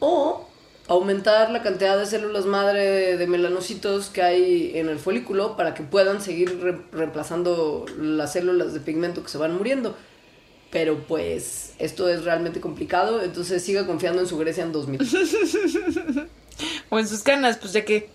o 0.00 0.46
aumentar 0.88 1.50
la 1.50 1.62
cantidad 1.62 1.96
de 1.98 2.06
células 2.06 2.44
madre 2.44 3.16
de 3.16 3.26
melanocitos 3.26 4.08
que 4.08 4.20
hay 4.22 4.72
en 4.74 4.88
el 4.88 4.98
folículo 4.98 5.56
para 5.56 5.74
que 5.74 5.82
puedan 5.82 6.20
seguir 6.20 6.60
re- 6.60 6.78
reemplazando 6.92 7.86
las 7.98 8.32
células 8.32 8.74
de 8.74 8.80
pigmento 8.80 9.22
que 9.22 9.28
se 9.30 9.38
van 9.38 9.54
muriendo. 9.56 9.96
Pero 10.70 10.98
pues 11.06 11.74
esto 11.78 12.08
es 12.08 12.24
realmente 12.24 12.60
complicado, 12.60 13.22
entonces 13.22 13.62
siga 13.62 13.86
confiando 13.86 14.20
en 14.20 14.26
su 14.26 14.36
Grecia 14.38 14.64
en 14.64 14.72
2000. 14.72 15.00
O 16.90 16.98
en 16.98 17.08
sus 17.08 17.22
canas, 17.22 17.56
pues 17.58 17.72
ya 17.72 17.84
que 17.84 18.08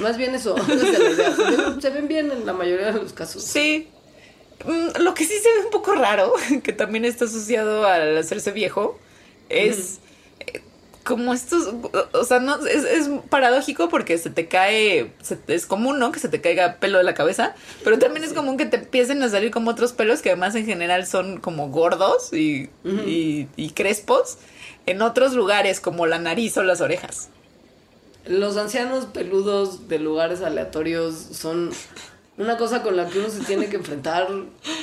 Más 0.00 0.16
bien 0.16 0.34
eso, 0.34 0.56
se 1.80 1.90
ven 1.90 2.08
bien 2.08 2.30
en 2.32 2.44
la 2.44 2.52
mayoría 2.52 2.92
de 2.92 3.00
los 3.00 3.12
casos. 3.12 3.42
Sí. 3.44 3.88
Mm, 4.64 5.02
Lo 5.02 5.14
que 5.14 5.24
sí 5.24 5.34
se 5.42 5.48
ve 5.58 5.64
un 5.64 5.70
poco 5.70 5.94
raro, 5.94 6.32
que 6.62 6.72
también 6.72 7.04
está 7.04 7.24
asociado 7.26 7.86
al 7.86 8.16
hacerse 8.18 8.50
viejo, 8.52 8.98
es 9.48 10.00
eh, 10.40 10.62
como 11.04 11.32
estos, 11.32 11.72
o 12.12 12.24
sea, 12.24 12.40
no, 12.40 12.66
es, 12.66 12.84
es 12.84 13.08
paradójico 13.30 13.88
porque 13.88 14.18
se 14.18 14.30
te 14.30 14.46
cae, 14.48 15.12
se 15.22 15.38
es 15.48 15.66
común, 15.66 15.98
¿no? 15.98 16.12
Que 16.12 16.20
se 16.20 16.28
te 16.28 16.40
caiga 16.40 16.76
pelo 16.80 16.98
de 16.98 17.04
la 17.04 17.14
cabeza, 17.14 17.54
pero 17.84 17.98
también 17.98 18.24
es 18.24 18.32
común 18.34 18.56
que 18.58 18.66
te 18.66 18.76
empiecen 18.76 19.22
a 19.22 19.28
salir 19.28 19.50
como 19.50 19.70
otros 19.70 19.92
pelos 19.92 20.20
que 20.22 20.30
además 20.30 20.54
en 20.54 20.66
general 20.66 21.06
son 21.06 21.38
como 21.40 21.68
gordos 21.70 22.32
y, 22.32 22.70
y, 22.84 23.48
y 23.56 23.70
crespos 23.70 24.38
en 24.86 25.02
otros 25.02 25.32
lugares 25.34 25.80
como 25.80 26.06
la 26.06 26.18
nariz 26.18 26.56
o 26.58 26.62
las 26.62 26.80
orejas. 26.80 27.30
Los 28.26 28.56
ancianos 28.58 29.06
peludos 29.06 29.88
de 29.88 29.98
lugares 29.98 30.42
aleatorios 30.42 31.14
son 31.14 31.70
una 32.38 32.56
cosa 32.56 32.82
con 32.82 32.96
la 32.96 33.08
que 33.08 33.18
uno 33.18 33.28
se 33.28 33.40
tiene 33.40 33.68
que 33.68 33.76
enfrentar, 33.76 34.28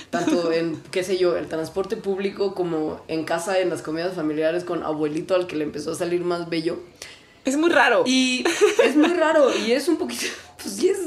tanto 0.10 0.52
en, 0.52 0.82
qué 0.92 1.04
sé 1.04 1.18
yo, 1.18 1.36
el 1.38 1.48
transporte 1.48 1.98
público 1.98 2.54
como 2.54 3.02
en 3.08 3.24
casa, 3.24 3.60
en 3.60 3.70
las 3.70 3.82
comidas 3.82 4.14
familiares 4.14 4.64
con 4.64 4.84
abuelito 4.84 5.36
al 5.36 5.48
que 5.48 5.56
le 5.56 5.64
empezó 5.64 5.94
a 5.94 5.96
salir 5.96 6.22
más 6.22 6.50
bello. 6.50 6.80
Es 7.46 7.58
muy 7.58 7.70
raro. 7.70 8.04
Y 8.06 8.44
es 8.84 8.96
muy 8.96 9.14
raro 9.14 9.50
y 9.66 9.72
es 9.72 9.88
un 9.88 9.98
poquito, 9.98 10.26
pues 10.62 10.76
sí 10.76 10.90
es, 10.90 11.00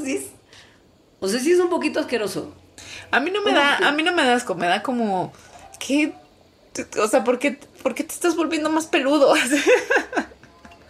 o 1.19 1.27
sea, 1.27 1.39
sí 1.39 1.51
es 1.51 1.59
un 1.59 1.69
poquito 1.69 1.99
asqueroso. 1.99 2.53
A 3.11 3.19
mí 3.19 3.31
no 3.31 3.41
me 3.41 3.53
da, 3.53 3.77
a 3.77 3.91
mí 3.91 4.03
no 4.03 4.13
me 4.13 4.23
da 4.23 4.35
asco, 4.35 4.55
me 4.55 4.67
da 4.67 4.83
como 4.83 5.33
que 5.79 6.13
o 7.01 7.07
sea, 7.07 7.23
¿por 7.23 7.39
qué, 7.39 7.59
por 7.81 7.95
qué 7.95 8.03
te 8.03 8.13
estás 8.13 8.35
volviendo 8.35 8.69
más 8.69 8.87
peludo? 8.87 9.33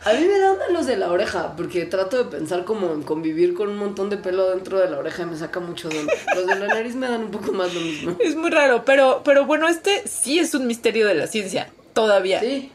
A 0.06 0.14
mí 0.14 0.26
me 0.26 0.40
dan 0.40 0.58
los 0.72 0.86
de 0.86 0.96
la 0.96 1.12
oreja, 1.12 1.56
porque 1.58 1.86
trato 1.86 2.18
de 2.18 2.26
pensar 2.26 2.64
como 2.64 2.94
en 2.94 3.04
convivir 3.04 3.54
con 3.54 3.70
un 3.70 3.78
montón 3.78 4.10
de 4.10 4.18
pelo 4.18 4.50
dentro 4.52 4.80
de 4.80 4.90
la 4.90 4.98
oreja 4.98 5.24
y 5.24 5.26
me 5.26 5.38
saca 5.38 5.60
mucho 5.60 5.90
dolor. 5.90 6.14
Los 6.36 6.48
de 6.48 6.56
la 6.56 6.68
nariz 6.68 6.96
me 6.96 7.10
dan 7.10 7.24
un 7.24 7.32
poco 7.32 7.52
más 7.52 7.74
lo 7.74 7.82
mismo. 7.82 8.16
es 8.20 8.36
muy 8.36 8.50
raro, 8.50 8.86
pero 8.86 9.22
pero 9.26 9.46
bueno, 9.46 9.68
este 9.68 10.08
sí 10.08 10.40
es 10.40 10.54
un 10.54 10.68
misterio 10.68 11.06
de 11.06 11.16
la 11.16 11.28
ciencia 11.28 11.70
todavía. 11.94 12.40
Sí, 12.40 12.72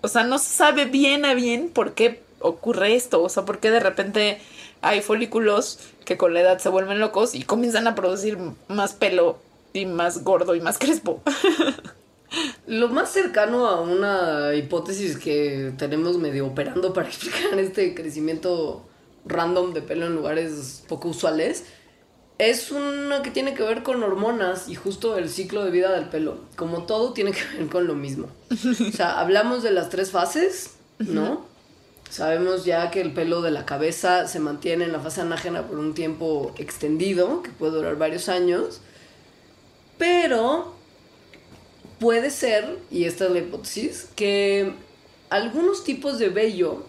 O 0.00 0.08
sea, 0.08 0.24
no 0.24 0.38
se 0.38 0.50
sabe 0.50 0.86
bien 0.86 1.24
a 1.24 1.34
bien 1.34 1.68
por 1.68 1.94
qué 1.94 2.22
ocurre 2.40 2.96
esto, 2.96 3.22
o 3.22 3.28
sea, 3.28 3.44
por 3.44 3.58
qué 3.60 3.70
de 3.70 3.80
repente 3.80 4.40
hay 4.80 5.00
folículos 5.00 5.78
que 6.04 6.16
con 6.16 6.34
la 6.34 6.40
edad 6.40 6.58
se 6.58 6.68
vuelven 6.68 6.98
locos 6.98 7.36
y 7.36 7.44
comienzan 7.44 7.86
a 7.86 7.94
producir 7.94 8.36
más 8.66 8.94
pelo 8.94 9.38
y 9.72 9.86
más 9.86 10.24
gordo 10.24 10.56
y 10.56 10.60
más 10.60 10.78
crespo. 10.78 11.22
Lo 12.66 12.88
más 12.88 13.12
cercano 13.12 13.66
a 13.66 13.80
una 13.80 14.54
hipótesis 14.54 15.16
que 15.16 15.72
tenemos 15.76 16.18
medio 16.18 16.46
operando 16.46 16.92
para 16.92 17.08
explicar 17.08 17.58
este 17.58 17.94
crecimiento 17.94 18.86
random 19.24 19.72
de 19.72 19.82
pelo 19.82 20.06
en 20.06 20.14
lugares 20.14 20.82
poco 20.88 21.08
usuales 21.08 21.64
es 22.38 22.72
una 22.72 23.22
que 23.22 23.30
tiene 23.30 23.54
que 23.54 23.62
ver 23.62 23.82
con 23.82 24.02
hormonas 24.02 24.68
y 24.68 24.74
justo 24.74 25.16
el 25.16 25.28
ciclo 25.28 25.64
de 25.64 25.70
vida 25.70 25.92
del 25.92 26.08
pelo. 26.08 26.38
Como 26.56 26.84
todo 26.84 27.12
tiene 27.12 27.30
que 27.32 27.42
ver 27.56 27.68
con 27.68 27.86
lo 27.86 27.94
mismo. 27.94 28.26
O 28.50 28.92
sea, 28.92 29.18
hablamos 29.20 29.62
de 29.62 29.70
las 29.70 29.90
tres 29.90 30.10
fases, 30.10 30.72
¿no? 30.98 31.44
Sabemos 32.10 32.64
ya 32.64 32.90
que 32.90 33.00
el 33.00 33.12
pelo 33.12 33.42
de 33.42 33.52
la 33.52 33.64
cabeza 33.64 34.26
se 34.26 34.40
mantiene 34.40 34.84
en 34.84 34.92
la 34.92 35.00
fase 35.00 35.20
anágena 35.20 35.66
por 35.68 35.78
un 35.78 35.94
tiempo 35.94 36.52
extendido, 36.58 37.42
que 37.42 37.50
puede 37.50 37.72
durar 37.72 37.96
varios 37.96 38.28
años. 38.28 38.80
Pero 39.96 40.74
puede 42.02 42.30
ser, 42.30 42.78
y 42.90 43.04
esta 43.04 43.26
es 43.26 43.30
la 43.30 43.38
hipótesis, 43.38 44.08
que 44.16 44.74
algunos 45.30 45.84
tipos 45.84 46.18
de 46.18 46.30
vello 46.30 46.84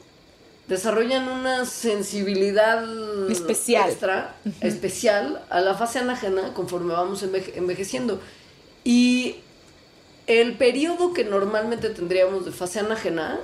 desarrollan 0.67 1.29
una 1.29 1.65
sensibilidad 1.65 2.83
Especial. 3.29 3.89
extra, 3.91 4.35
especial 4.61 5.43
a 5.51 5.61
la 5.61 5.75
fase 5.75 5.99
anágena 5.99 6.53
conforme 6.55 6.93
vamos 6.93 7.21
enveje- 7.21 7.53
envejeciendo. 7.55 8.19
Y 8.83 9.35
el 10.25 10.57
periodo 10.57 11.13
que 11.13 11.25
normalmente 11.25 11.89
tendríamos 11.91 12.43
de 12.45 12.51
fase 12.51 12.79
anágena, 12.79 13.39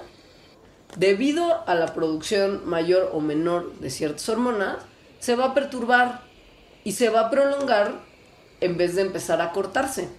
debido 0.98 1.68
a 1.70 1.76
la 1.76 1.94
producción 1.94 2.68
mayor 2.68 3.12
o 3.14 3.20
menor 3.22 3.76
de 3.80 3.92
ciertas 3.92 4.28
hormonas, 4.28 4.78
se 5.20 5.36
va 5.36 5.46
a 5.46 5.54
perturbar 5.54 6.24
y 6.84 6.94
se 6.94 7.10
va 7.10 7.28
a 7.28 7.30
prolongar 7.30 8.02
en 8.60 8.76
vez 8.76 8.96
de 8.96 9.04
empezar 9.04 9.40
a 9.40 9.52
cortarse. 9.52 10.10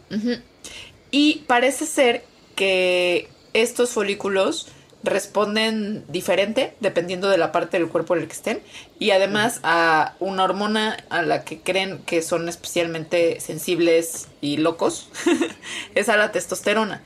Y 1.10 1.44
parece 1.46 1.86
ser 1.86 2.24
que 2.56 3.28
estos 3.52 3.90
folículos 3.90 4.68
responden 5.02 6.04
diferente 6.08 6.74
dependiendo 6.80 7.30
de 7.30 7.38
la 7.38 7.52
parte 7.52 7.78
del 7.78 7.88
cuerpo 7.88 8.14
en 8.14 8.22
el 8.22 8.28
que 8.28 8.34
estén 8.34 8.60
y 8.98 9.12
además 9.12 9.60
a 9.62 10.14
una 10.20 10.44
hormona 10.44 11.02
a 11.08 11.22
la 11.22 11.42
que 11.42 11.60
creen 11.60 12.02
que 12.04 12.20
son 12.20 12.50
especialmente 12.50 13.40
sensibles 13.40 14.28
y 14.42 14.58
locos 14.58 15.08
es 15.94 16.10
a 16.10 16.18
la 16.18 16.32
testosterona 16.32 17.02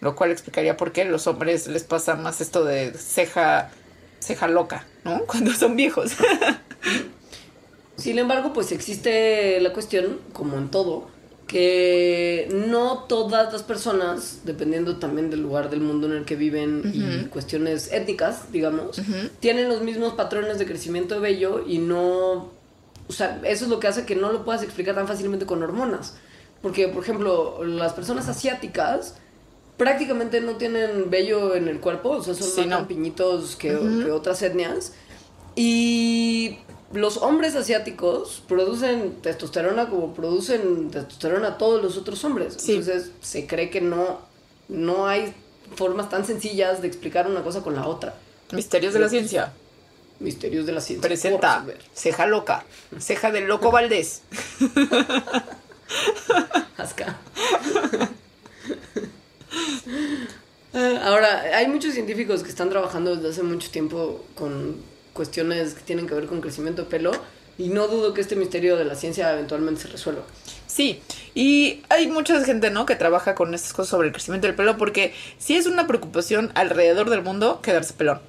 lo 0.00 0.16
cual 0.16 0.32
explicaría 0.32 0.76
por 0.76 0.90
qué 0.90 1.02
a 1.02 1.04
los 1.04 1.28
hombres 1.28 1.68
les 1.68 1.84
pasa 1.84 2.16
más 2.16 2.40
esto 2.40 2.64
de 2.64 2.92
ceja 2.94 3.70
ceja 4.18 4.48
loca 4.48 4.84
no 5.04 5.24
cuando 5.26 5.52
son 5.52 5.76
viejos. 5.76 6.12
Sin 7.96 8.18
embargo, 8.18 8.52
pues 8.52 8.72
existe 8.72 9.60
la 9.60 9.72
cuestión, 9.72 10.20
como 10.32 10.58
en 10.58 10.70
todo, 10.70 11.08
que 11.46 12.48
no 12.68 13.04
todas 13.08 13.52
las 13.52 13.62
personas, 13.62 14.40
dependiendo 14.44 14.96
también 14.96 15.30
del 15.30 15.40
lugar 15.42 15.68
del 15.70 15.80
mundo 15.80 16.06
en 16.06 16.14
el 16.14 16.24
que 16.24 16.36
viven 16.36 16.90
y 16.94 17.26
cuestiones 17.26 17.92
étnicas, 17.92 18.50
digamos, 18.50 19.00
tienen 19.40 19.68
los 19.68 19.82
mismos 19.82 20.14
patrones 20.14 20.58
de 20.58 20.66
crecimiento 20.66 21.14
de 21.14 21.20
vello 21.20 21.64
y 21.66 21.78
no... 21.78 22.50
O 23.06 23.12
sea, 23.12 23.40
eso 23.44 23.64
es 23.66 23.70
lo 23.70 23.78
que 23.80 23.86
hace 23.88 24.06
que 24.06 24.16
no 24.16 24.32
lo 24.32 24.44
puedas 24.46 24.62
explicar 24.62 24.94
tan 24.94 25.06
fácilmente 25.06 25.44
con 25.44 25.62
hormonas. 25.62 26.14
Porque, 26.62 26.88
por 26.88 27.02
ejemplo, 27.02 27.62
las 27.62 27.92
personas 27.92 28.26
asiáticas 28.28 29.16
prácticamente 29.76 30.40
no 30.40 30.52
tienen 30.56 31.10
vello 31.10 31.54
en 31.54 31.68
el 31.68 31.80
cuerpo, 31.80 32.10
o 32.10 32.22
sea, 32.22 32.32
son 32.32 32.48
Sí, 32.48 32.60
más 32.60 32.68
no. 32.68 32.76
campiñitos 32.78 33.56
que, 33.56 33.68
que 34.04 34.10
otras 34.10 34.40
etnias. 34.40 34.92
Y 35.56 36.58
los 36.94 37.18
hombres 37.18 37.54
asiáticos 37.56 38.42
producen 38.48 39.20
testosterona 39.22 39.88
como 39.88 40.14
producen 40.14 40.90
testosterona 40.90 41.58
todos 41.58 41.82
los 41.82 41.96
otros 41.96 42.24
hombres. 42.24 42.54
Sí. 42.58 42.72
Entonces 42.76 43.10
se 43.20 43.46
cree 43.46 43.70
que 43.70 43.80
no, 43.80 44.20
no 44.68 45.06
hay 45.06 45.34
formas 45.76 46.08
tan 46.08 46.24
sencillas 46.24 46.82
de 46.82 46.88
explicar 46.88 47.26
una 47.28 47.42
cosa 47.42 47.62
con 47.62 47.74
la 47.74 47.86
otra. 47.86 48.14
misterios 48.52 48.94
de 48.94 49.00
la 49.00 49.08
ciencia 49.08 49.52
Misterios 50.20 50.64
de 50.66 50.72
la 50.72 50.80
ciencia. 50.80 51.08
presenta 51.08 51.64
ceja 51.92 52.26
loca 52.26 52.64
ceja 53.00 53.32
del 53.32 53.46
loco 53.46 53.72
Valdés 53.72 54.22
Asca. 56.76 57.18
Eh, 60.76 60.98
Ahora, 61.04 61.42
hay 61.56 61.68
muchos 61.68 61.94
científicos 61.94 62.42
que 62.42 62.48
están 62.48 62.68
trabajando 62.68 63.14
desde 63.14 63.28
hace 63.30 63.42
mucho 63.44 63.70
tiempo 63.70 64.24
con 64.34 64.74
cuestiones 65.14 65.72
que 65.72 65.82
tienen 65.82 66.06
que 66.06 66.14
ver 66.14 66.26
con 66.26 66.42
crecimiento 66.42 66.82
de 66.82 66.90
pelo 66.90 67.12
y 67.56 67.68
no 67.68 67.88
dudo 67.88 68.12
que 68.12 68.20
este 68.20 68.36
misterio 68.36 68.76
de 68.76 68.84
la 68.84 68.96
ciencia 68.96 69.32
eventualmente 69.32 69.82
se 69.82 69.88
resuelva. 69.88 70.22
Sí, 70.66 71.00
y 71.34 71.82
hay 71.88 72.08
mucha 72.08 72.44
gente, 72.44 72.70
¿no? 72.70 72.84
Que 72.84 72.96
trabaja 72.96 73.34
con 73.34 73.54
estas 73.54 73.72
cosas 73.72 73.90
sobre 73.90 74.08
el 74.08 74.12
crecimiento 74.12 74.48
del 74.48 74.56
pelo 74.56 74.76
porque 74.76 75.14
sí 75.38 75.56
es 75.56 75.66
una 75.66 75.86
preocupación 75.86 76.50
alrededor 76.54 77.10
del 77.10 77.22
mundo 77.22 77.60
quedarse 77.62 77.94
pelón. 77.94 78.20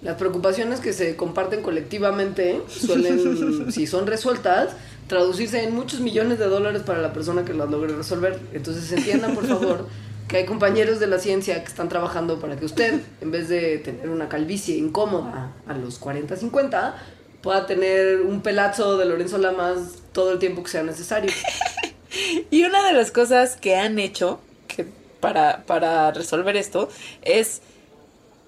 Las 0.00 0.16
preocupaciones 0.16 0.80
que 0.80 0.94
se 0.94 1.16
comparten 1.16 1.62
colectivamente 1.62 2.62
suelen, 2.68 3.70
si 3.72 3.86
son 3.86 4.06
resueltas, 4.06 4.70
traducirse 5.08 5.62
en 5.64 5.74
muchos 5.74 6.00
millones 6.00 6.38
de 6.38 6.46
dólares 6.46 6.82
para 6.86 7.00
la 7.00 7.12
persona 7.12 7.44
que 7.44 7.52
las 7.52 7.68
logre 7.68 7.94
resolver. 7.94 8.38
Entonces 8.54 8.90
entiendan, 8.92 9.34
por 9.34 9.46
favor, 9.46 9.88
que 10.30 10.36
hay 10.36 10.46
compañeros 10.46 11.00
de 11.00 11.08
la 11.08 11.18
ciencia 11.18 11.60
que 11.60 11.68
están 11.68 11.88
trabajando 11.88 12.38
para 12.38 12.54
que 12.54 12.64
usted, 12.64 13.00
en 13.20 13.32
vez 13.32 13.48
de 13.48 13.78
tener 13.78 14.08
una 14.08 14.28
calvicie 14.28 14.76
incómoda 14.76 15.56
a 15.66 15.74
los 15.74 15.98
40, 15.98 16.36
50, 16.36 16.94
pueda 17.42 17.66
tener 17.66 18.20
un 18.20 18.40
pelazo 18.40 18.96
de 18.96 19.06
Lorenzo 19.06 19.38
Lamas 19.38 19.96
todo 20.12 20.32
el 20.32 20.38
tiempo 20.38 20.62
que 20.62 20.70
sea 20.70 20.82
necesario. 20.84 21.32
Y 22.50 22.64
una 22.64 22.84
de 22.84 22.92
las 22.92 23.12
cosas 23.12 23.56
que 23.56 23.76
han 23.76 24.00
hecho 24.00 24.40
para, 25.20 25.62
para 25.64 26.10
resolver 26.10 26.56
esto 26.56 26.88
es 27.22 27.62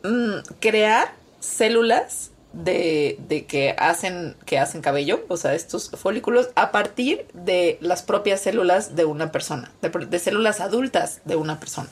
mm, 0.03 0.39
crear 0.59 1.15
células 1.39 2.32
de, 2.53 3.19
de 3.29 3.47
que 3.47 3.75
hacen 3.79 4.37
que 4.45 4.59
hacen 4.59 4.83
cabello, 4.83 5.25
o 5.29 5.37
sea, 5.37 5.55
estos 5.55 5.91
folículos 5.91 6.51
a 6.55 6.73
partir 6.73 7.27
de 7.35 7.79
las 7.81 8.03
propias 8.03 8.41
células 8.41 8.95
de 8.95 9.05
una 9.05 9.33
persona, 9.33 9.73
de, 9.81 9.89
de 9.89 10.19
células 10.19 10.61
adultas 10.61 11.21
de 11.25 11.37
una 11.37 11.61
persona. 11.61 11.89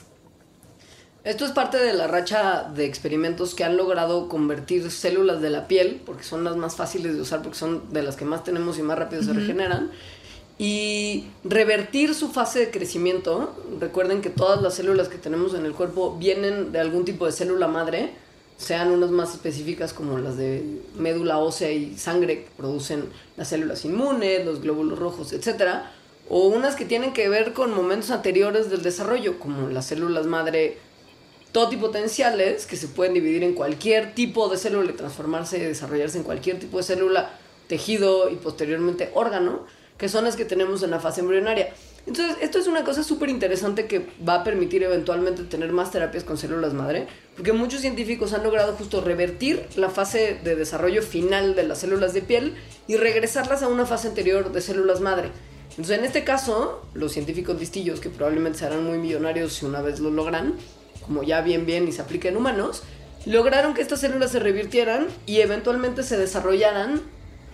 Esto 1.22 1.44
es 1.44 1.50
parte 1.52 1.76
de 1.76 1.92
la 1.92 2.06
racha 2.06 2.70
de 2.74 2.86
experimentos 2.86 3.54
que 3.54 3.62
han 3.62 3.76
logrado 3.76 4.28
convertir 4.28 4.90
células 4.90 5.42
de 5.42 5.50
la 5.50 5.68
piel, 5.68 6.00
porque 6.06 6.24
son 6.24 6.44
las 6.44 6.56
más 6.56 6.76
fáciles 6.76 7.14
de 7.14 7.20
usar, 7.20 7.42
porque 7.42 7.58
son 7.58 7.92
de 7.92 8.02
las 8.02 8.16
que 8.16 8.24
más 8.24 8.42
tenemos 8.42 8.78
y 8.78 8.82
más 8.82 8.98
rápido 8.98 9.22
se 9.22 9.34
regeneran, 9.34 9.90
y 10.56 11.26
revertir 11.44 12.14
su 12.14 12.30
fase 12.30 12.60
de 12.60 12.70
crecimiento. 12.70 13.54
Recuerden 13.78 14.22
que 14.22 14.30
todas 14.30 14.62
las 14.62 14.74
células 14.74 15.08
que 15.08 15.18
tenemos 15.18 15.52
en 15.52 15.66
el 15.66 15.74
cuerpo 15.74 16.16
vienen 16.16 16.72
de 16.72 16.80
algún 16.80 17.04
tipo 17.04 17.26
de 17.26 17.32
célula 17.32 17.68
madre, 17.68 18.14
sean 18.60 18.90
unas 18.90 19.10
más 19.10 19.32
específicas 19.32 19.94
como 19.94 20.18
las 20.18 20.36
de 20.36 20.82
médula 20.94 21.38
ósea 21.38 21.70
y 21.70 21.96
sangre 21.96 22.44
que 22.44 22.50
producen 22.58 23.08
las 23.38 23.48
células 23.48 23.86
inmunes, 23.86 24.44
los 24.44 24.60
glóbulos 24.60 24.98
rojos, 24.98 25.32
etc. 25.32 25.80
O 26.28 26.48
unas 26.48 26.76
que 26.76 26.84
tienen 26.84 27.14
que 27.14 27.30
ver 27.30 27.54
con 27.54 27.74
momentos 27.74 28.10
anteriores 28.10 28.68
del 28.68 28.82
desarrollo, 28.82 29.38
como 29.38 29.68
las 29.68 29.86
células 29.86 30.26
madre 30.26 30.76
totipotenciales 31.52 32.66
que 32.66 32.76
se 32.76 32.86
pueden 32.86 33.14
dividir 33.14 33.42
en 33.44 33.54
cualquier 33.54 34.14
tipo 34.14 34.50
de 34.50 34.58
célula 34.58 34.92
transformarse 34.92 35.56
y 35.56 35.62
desarrollarse 35.62 36.18
en 36.18 36.24
cualquier 36.24 36.60
tipo 36.60 36.76
de 36.76 36.82
célula, 36.82 37.30
tejido 37.66 38.28
y 38.28 38.36
posteriormente 38.36 39.10
órgano, 39.14 39.64
que 39.96 40.10
son 40.10 40.24
las 40.24 40.36
que 40.36 40.44
tenemos 40.44 40.82
en 40.82 40.90
la 40.90 41.00
fase 41.00 41.22
embrionaria. 41.22 41.72
Entonces, 42.06 42.38
esto 42.40 42.58
es 42.58 42.66
una 42.66 42.82
cosa 42.82 43.02
súper 43.02 43.28
interesante 43.28 43.86
que 43.86 44.06
va 44.26 44.36
a 44.36 44.44
permitir 44.44 44.82
eventualmente 44.82 45.44
tener 45.44 45.70
más 45.72 45.90
terapias 45.90 46.24
con 46.24 46.38
células 46.38 46.72
madre, 46.72 47.06
porque 47.36 47.52
muchos 47.52 47.82
científicos 47.82 48.32
han 48.32 48.42
logrado 48.42 48.72
justo 48.74 49.00
revertir 49.00 49.66
la 49.76 49.90
fase 49.90 50.40
de 50.42 50.56
desarrollo 50.56 51.02
final 51.02 51.54
de 51.54 51.64
las 51.64 51.78
células 51.78 52.14
de 52.14 52.22
piel 52.22 52.54
y 52.88 52.96
regresarlas 52.96 53.62
a 53.62 53.68
una 53.68 53.86
fase 53.86 54.08
anterior 54.08 54.50
de 54.50 54.60
células 54.60 55.00
madre. 55.00 55.30
Entonces, 55.70 55.98
en 55.98 56.04
este 56.04 56.24
caso, 56.24 56.84
los 56.94 57.12
científicos 57.12 57.58
listillos, 57.60 58.00
que 58.00 58.10
probablemente 58.10 58.58
serán 58.58 58.84
muy 58.84 58.98
millonarios 58.98 59.52
si 59.52 59.66
una 59.66 59.82
vez 59.82 60.00
lo 60.00 60.10
logran, 60.10 60.54
como 61.06 61.22
ya 61.22 61.42
bien 61.42 61.66
bien 61.66 61.86
y 61.86 61.92
se 61.92 62.02
aplica 62.02 62.28
en 62.28 62.36
humanos, 62.36 62.82
lograron 63.26 63.74
que 63.74 63.82
estas 63.82 64.00
células 64.00 64.32
se 64.32 64.40
revirtieran 64.40 65.06
y 65.26 65.40
eventualmente 65.40 66.02
se 66.02 66.16
desarrollaran 66.16 67.02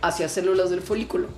hacia 0.03 0.29
células 0.29 0.71
del 0.71 0.81
folículo. 0.81 1.29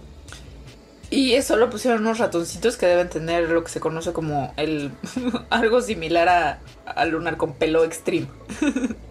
Y 1.11 1.35
eso 1.35 1.57
lo 1.57 1.71
pusieron 1.71 2.03
unos 2.03 2.19
ratoncitos 2.19 2.77
que 2.77 2.87
deben 2.87 3.09
tener 3.09 3.49
lo 3.49 3.65
que 3.65 3.71
se 3.71 3.81
conoce 3.81 4.13
como 4.13 4.53
el 4.57 4.91
algo 5.51 5.81
similar 5.81 6.29
a, 6.29 6.59
a 6.85 7.05
lunar 7.07 7.37
con 7.37 7.55
pelo 7.55 7.85
extreme. 7.85 8.29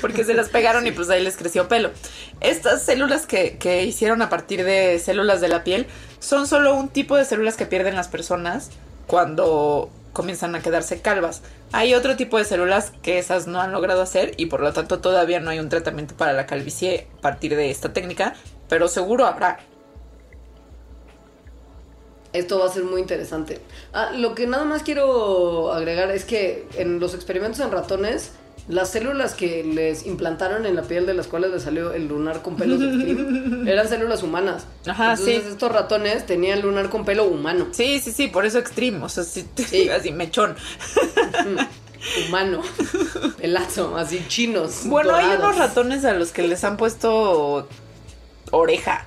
Porque 0.00 0.24
se 0.24 0.34
las 0.34 0.48
pegaron 0.48 0.86
y 0.86 0.92
pues 0.92 1.10
ahí 1.10 1.22
les 1.22 1.36
creció 1.36 1.68
pelo. 1.68 1.90
Estas 2.40 2.82
células 2.82 3.26
que, 3.26 3.58
que 3.58 3.84
hicieron 3.84 4.22
a 4.22 4.28
partir 4.28 4.64
de 4.64 4.98
células 4.98 5.40
de 5.40 5.48
la 5.48 5.64
piel 5.64 5.86
son 6.18 6.46
solo 6.46 6.74
un 6.74 6.88
tipo 6.88 7.16
de 7.16 7.24
células 7.24 7.56
que 7.56 7.66
pierden 7.66 7.94
las 7.94 8.08
personas 8.08 8.70
cuando 9.06 9.90
comienzan 10.12 10.54
a 10.54 10.60
quedarse 10.60 11.00
calvas. 11.00 11.42
Hay 11.72 11.94
otro 11.94 12.16
tipo 12.16 12.38
de 12.38 12.44
células 12.44 12.92
que 13.02 13.18
esas 13.18 13.46
no 13.46 13.60
han 13.60 13.72
logrado 13.72 14.02
hacer 14.02 14.32
y 14.36 14.46
por 14.46 14.60
lo 14.60 14.72
tanto 14.72 15.00
todavía 15.00 15.40
no 15.40 15.50
hay 15.50 15.58
un 15.58 15.68
tratamiento 15.68 16.16
para 16.16 16.32
la 16.32 16.46
calvicie 16.46 17.06
a 17.18 17.20
partir 17.20 17.54
de 17.54 17.70
esta 17.70 17.92
técnica, 17.92 18.34
pero 18.68 18.88
seguro 18.88 19.26
habrá. 19.26 19.58
Esto 22.32 22.58
va 22.60 22.66
a 22.66 22.68
ser 22.72 22.84
muy 22.84 23.00
interesante. 23.00 23.60
Ah, 23.92 24.10
lo 24.14 24.34
que 24.34 24.46
nada 24.46 24.64
más 24.64 24.82
quiero 24.82 25.72
agregar 25.72 26.10
es 26.10 26.24
que 26.24 26.66
en 26.76 27.00
los 27.00 27.14
experimentos 27.14 27.58
en 27.60 27.72
ratones, 27.72 28.32
las 28.68 28.90
células 28.90 29.34
que 29.34 29.64
les 29.64 30.06
implantaron 30.06 30.64
en 30.64 30.76
la 30.76 30.82
piel 30.82 31.06
de 31.06 31.14
las 31.14 31.26
cuales 31.26 31.50
les 31.50 31.62
salió 31.64 31.92
el 31.92 32.06
lunar 32.06 32.40
con 32.42 32.54
pelos 32.56 32.78
de 32.78 32.86
eran 33.72 33.88
células 33.88 34.22
humanas. 34.22 34.64
Ajá, 34.86 35.12
Entonces 35.12 35.42
sí. 35.42 35.48
estos 35.50 35.72
ratones 35.72 36.24
tenían 36.24 36.60
lunar 36.62 36.88
con 36.88 37.04
pelo 37.04 37.24
humano. 37.24 37.66
Sí, 37.72 37.98
sí, 37.98 38.12
sí, 38.12 38.28
por 38.28 38.46
eso 38.46 38.58
extreme, 38.60 39.04
o 39.04 39.08
sea, 39.08 39.24
sí, 39.24 39.44
Sí. 39.56 39.88
así 39.90 40.12
mechón. 40.12 40.54
Humano. 42.28 42.62
Pelazo, 43.38 43.96
así 43.96 44.24
chinos. 44.28 44.82
Bueno, 44.84 45.14
hay 45.14 45.36
unos 45.36 45.56
ratones 45.58 46.04
a 46.04 46.12
los 46.14 46.30
que 46.32 46.42
les 46.42 46.62
han 46.64 46.76
puesto 46.76 47.68
oreja, 48.52 49.06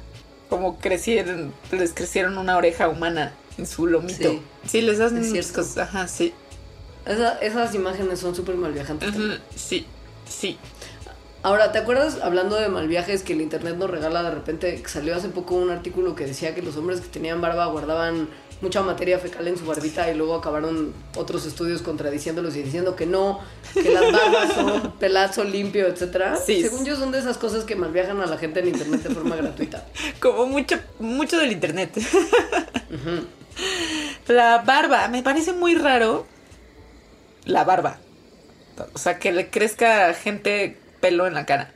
como 0.54 0.78
crecieron, 0.78 1.52
les 1.72 1.94
crecieron 1.94 2.38
una 2.38 2.56
oreja 2.58 2.88
humana 2.88 3.34
en 3.58 3.66
su 3.66 3.88
lomito. 3.88 4.30
Sí. 4.30 4.42
Sí, 4.68 4.82
les 4.82 5.00
hacen 5.00 5.18
Es 5.20 5.32
unas 5.32 5.46
cierto. 5.46 5.62
cosas, 5.62 5.78
ajá, 5.90 6.08
sí. 6.08 6.34
Esa- 7.06 7.38
esas 7.40 7.74
imágenes 7.76 8.20
son 8.20 8.36
súper 8.36 8.56
mal 8.56 8.72
viajantes. 8.72 9.14
Sí, 9.56 9.86
sí. 10.30 10.58
Ahora, 11.42 11.72
¿te 11.72 11.80
acuerdas 11.80 12.20
hablando 12.22 12.56
de 12.56 12.70
mal 12.70 12.88
viajes 12.88 13.24
que 13.24 13.34
el 13.34 13.42
internet 13.42 13.76
nos 13.78 13.90
regala 13.90 14.22
de 14.24 14.32
repente? 14.32 14.82
Que 14.82 14.88
salió 14.88 15.16
hace 15.16 15.28
poco 15.30 15.56
un 15.56 15.72
artículo 15.72 16.16
que 16.16 16.26
decía 16.26 16.54
que 16.56 16.62
los 16.62 16.78
hombres 16.78 17.02
que 17.02 17.08
tenían 17.08 17.42
barba 17.42 17.66
guardaban 17.66 18.30
mucha 18.64 18.82
materia 18.82 19.20
fecal 19.20 19.48
en 19.48 19.58
su 19.58 19.66
barbita 19.66 20.10
y 20.10 20.16
luego 20.16 20.36
acabaron 20.36 20.94
otros 21.16 21.46
estudios 21.46 21.82
contradiciéndolos 21.82 22.56
y 22.56 22.64
diciendo 22.64 22.96
que 22.96 23.06
no, 23.06 23.42
que 23.74 23.92
las 23.92 24.12
barbas 24.12 24.54
son 24.54 24.94
pelazo 25.00 25.44
limpio, 25.44 25.86
etcétera. 25.88 26.38
Sí. 26.38 26.62
Según 26.62 26.86
yo 26.86 26.96
son 26.96 27.12
de 27.12 27.20
esas 27.20 27.38
cosas 27.38 27.66
que 27.66 27.76
malviajan 27.76 28.20
a 28.22 28.26
la 28.26 28.38
gente 28.38 28.62
en 28.62 28.70
internet 28.70 29.04
de 29.04 29.14
forma 29.14 29.36
gratuita. 29.36 29.86
Como 30.20 30.48
mucho, 30.48 30.80
mucho 31.00 31.38
del 31.38 31.52
internet. 31.52 31.92
La 34.28 34.60
barba, 34.60 35.10
me 35.10 35.22
parece 35.22 35.54
muy 35.54 35.76
raro. 35.76 36.26
La 37.46 37.64
barba. 37.66 37.98
O 38.94 38.98
sea, 38.98 39.20
que 39.20 39.32
le 39.32 39.50
crezca 39.50 40.08
a 40.08 40.14
gente 40.14 40.78
pelo 41.02 41.28
en 41.28 41.34
la 41.34 41.46
cara. 41.46 41.72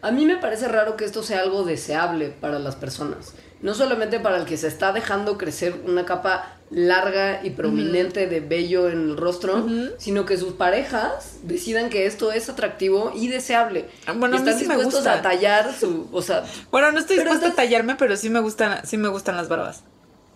A 0.00 0.12
mí 0.12 0.24
me 0.24 0.36
parece 0.36 0.68
raro 0.68 0.96
que 0.96 1.04
esto 1.04 1.24
sea 1.24 1.40
algo 1.40 1.64
deseable 1.64 2.28
para 2.28 2.60
las 2.60 2.76
personas. 2.76 3.34
No 3.60 3.74
solamente 3.74 4.20
para 4.20 4.36
el 4.38 4.44
que 4.44 4.56
se 4.56 4.68
está 4.68 4.92
dejando 4.92 5.36
crecer 5.36 5.74
una 5.84 6.04
capa 6.04 6.54
larga 6.70 7.40
y 7.42 7.50
prominente 7.50 8.26
de 8.26 8.40
vello 8.40 8.88
en 8.88 9.10
el 9.10 9.16
rostro, 9.16 9.66
sino 9.98 10.26
que 10.26 10.36
sus 10.36 10.52
parejas 10.52 11.38
decidan 11.42 11.88
que 11.90 12.06
esto 12.06 12.30
es 12.30 12.48
atractivo 12.48 13.10
y 13.16 13.28
deseable. 13.28 13.86
Ah, 14.06 14.12
bueno, 14.14 14.36
y 14.36 14.38
a 14.38 14.42
mí 14.42 14.50
están 14.50 14.68
me 14.68 14.74
dispuestos 14.76 14.94
gusta. 15.04 15.14
a 15.14 15.22
tallar 15.22 15.74
su, 15.74 16.08
o 16.12 16.22
sea, 16.22 16.44
Bueno, 16.70 16.92
no 16.92 16.98
estoy 17.00 17.16
dispuesta 17.16 17.46
estás- 17.46 17.58
a 17.58 17.62
tallarme, 17.64 17.96
pero 17.96 18.16
sí 18.16 18.28
me 18.30 18.40
gustan, 18.40 18.86
sí 18.86 18.96
me 18.96 19.08
gustan 19.08 19.36
las 19.36 19.48
barbas. 19.48 19.82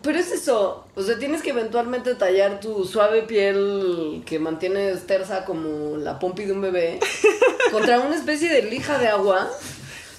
pero 0.03 0.19
es 0.19 0.33
eso, 0.33 0.85
o 0.97 1.03
sea, 1.03 1.17
tienes 1.19 1.43
que 1.43 1.51
eventualmente 1.51 2.15
tallar 2.17 2.59
tu 2.59 2.85
suave 2.87 3.23
piel 3.23 4.23
que 4.27 4.39
mantienes 4.41 5.07
tersa 5.07 5.45
como 5.45 5.97
la 5.97 6.19
pompi 6.19 6.45
de 6.47 6.53
un 6.55 6.61
bebé 6.63 6.99
contra 7.71 8.01
una 8.01 8.17
especie 8.17 8.49
de 8.49 8.63
lija 8.63 8.99
de 8.99 9.07
agua. 9.09 9.49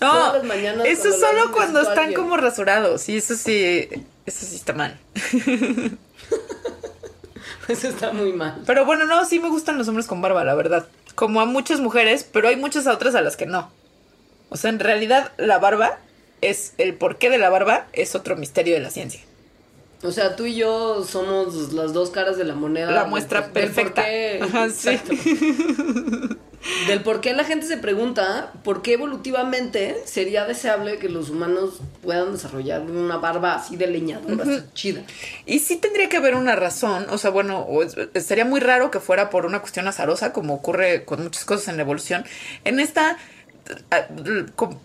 No, 0.02 0.12
todas 0.12 0.34
las 0.34 0.44
mañanas 0.44 0.86
eso 0.86 1.10
cuando 1.10 1.28
solo 1.28 1.52
cuando 1.52 1.80
a 1.80 1.84
están 1.84 2.14
como 2.14 2.38
rasurados. 2.38 3.02
Sí, 3.02 3.18
eso 3.18 3.36
sí, 3.36 3.88
eso 4.26 4.46
sí 4.46 4.56
está 4.56 4.74
mal. 4.74 5.00
Eso 7.68 7.88
está 7.88 8.12
muy 8.12 8.34
mal. 8.34 8.62
Pero 8.66 8.86
bueno, 8.86 9.06
no, 9.06 9.24
sí 9.24 9.40
me 9.40 9.48
gustan 9.48 9.78
los 9.78 9.88
hombres 9.88 10.06
con 10.06 10.22
barba, 10.22 10.44
la 10.44 10.54
verdad. 10.54 10.86
Como 11.16 11.40
a 11.40 11.46
muchas 11.46 11.80
mujeres, 11.80 12.28
pero 12.30 12.50
hay 12.50 12.58
muchas 12.58 12.88
otras 12.88 13.16
a 13.16 13.22
las 13.22 13.38
que 13.38 13.46
no. 13.46 13.72
O 14.50 14.58
sea, 14.58 14.70
en 14.70 14.80
realidad 14.80 15.32
la 15.38 15.60
barba 15.60 15.98
es 16.42 16.74
el 16.78 16.94
porqué 16.94 17.30
de 17.30 17.38
la 17.38 17.50
barba 17.50 17.88
es 17.94 18.16
otro 18.16 18.36
misterio 18.36 18.74
de 18.74 18.82
la 18.82 18.90
ciencia. 18.90 19.22
O 20.04 20.12
sea, 20.12 20.36
tú 20.36 20.46
y 20.46 20.56
yo 20.56 21.04
somos 21.06 21.74
las 21.74 21.94
dos 21.94 22.10
caras 22.10 22.38
de 22.38 22.44
la 22.44 22.56
moneda. 22.56 22.92
La 22.92 23.02
del- 23.02 23.10
muestra 23.10 23.42
del 23.42 23.52
perfecta. 23.52 24.02
por 24.02 24.04
qué- 24.06 24.40
Ajá, 24.42 24.70
sí. 24.70 24.90
Exacto. 24.90 25.14
Del 26.88 27.02
por 27.02 27.20
qué 27.20 27.34
la 27.34 27.44
gente 27.44 27.66
se 27.66 27.76
pregunta 27.76 28.54
por 28.64 28.82
qué 28.82 28.94
evolutivamente 28.94 30.02
sería 30.06 30.46
deseable 30.46 30.98
que 30.98 31.10
los 31.10 31.30
humanos 31.30 31.82
puedan 32.02 32.32
desarrollar 32.32 32.82
una 32.84 33.18
barba 33.18 33.56
así 33.56 33.76
de 33.76 33.88
leñadora, 33.88 34.44
así 34.44 34.64
chida. 34.74 35.02
Y 35.46 35.60
sí 35.60 35.76
tendría 35.76 36.08
que 36.08 36.16
haber 36.16 36.36
una 36.36 36.56
razón, 36.56 37.06
o 37.10 37.18
sea, 37.18 37.32
bueno, 37.32 37.68
sería 38.16 38.46
muy 38.46 38.62
raro 38.62 38.92
que 38.92 39.02
fuera 39.02 39.30
por 39.30 39.46
una 39.46 39.60
cuestión 39.60 39.90
azarosa, 39.90 40.32
como 40.32 40.54
ocurre 40.54 41.04
con 41.04 41.22
muchas 41.24 41.44
cosas 41.44 41.68
en 41.68 41.76
la 41.76 41.82
evolución. 41.84 42.24
En 42.64 42.80
esta, 42.80 43.18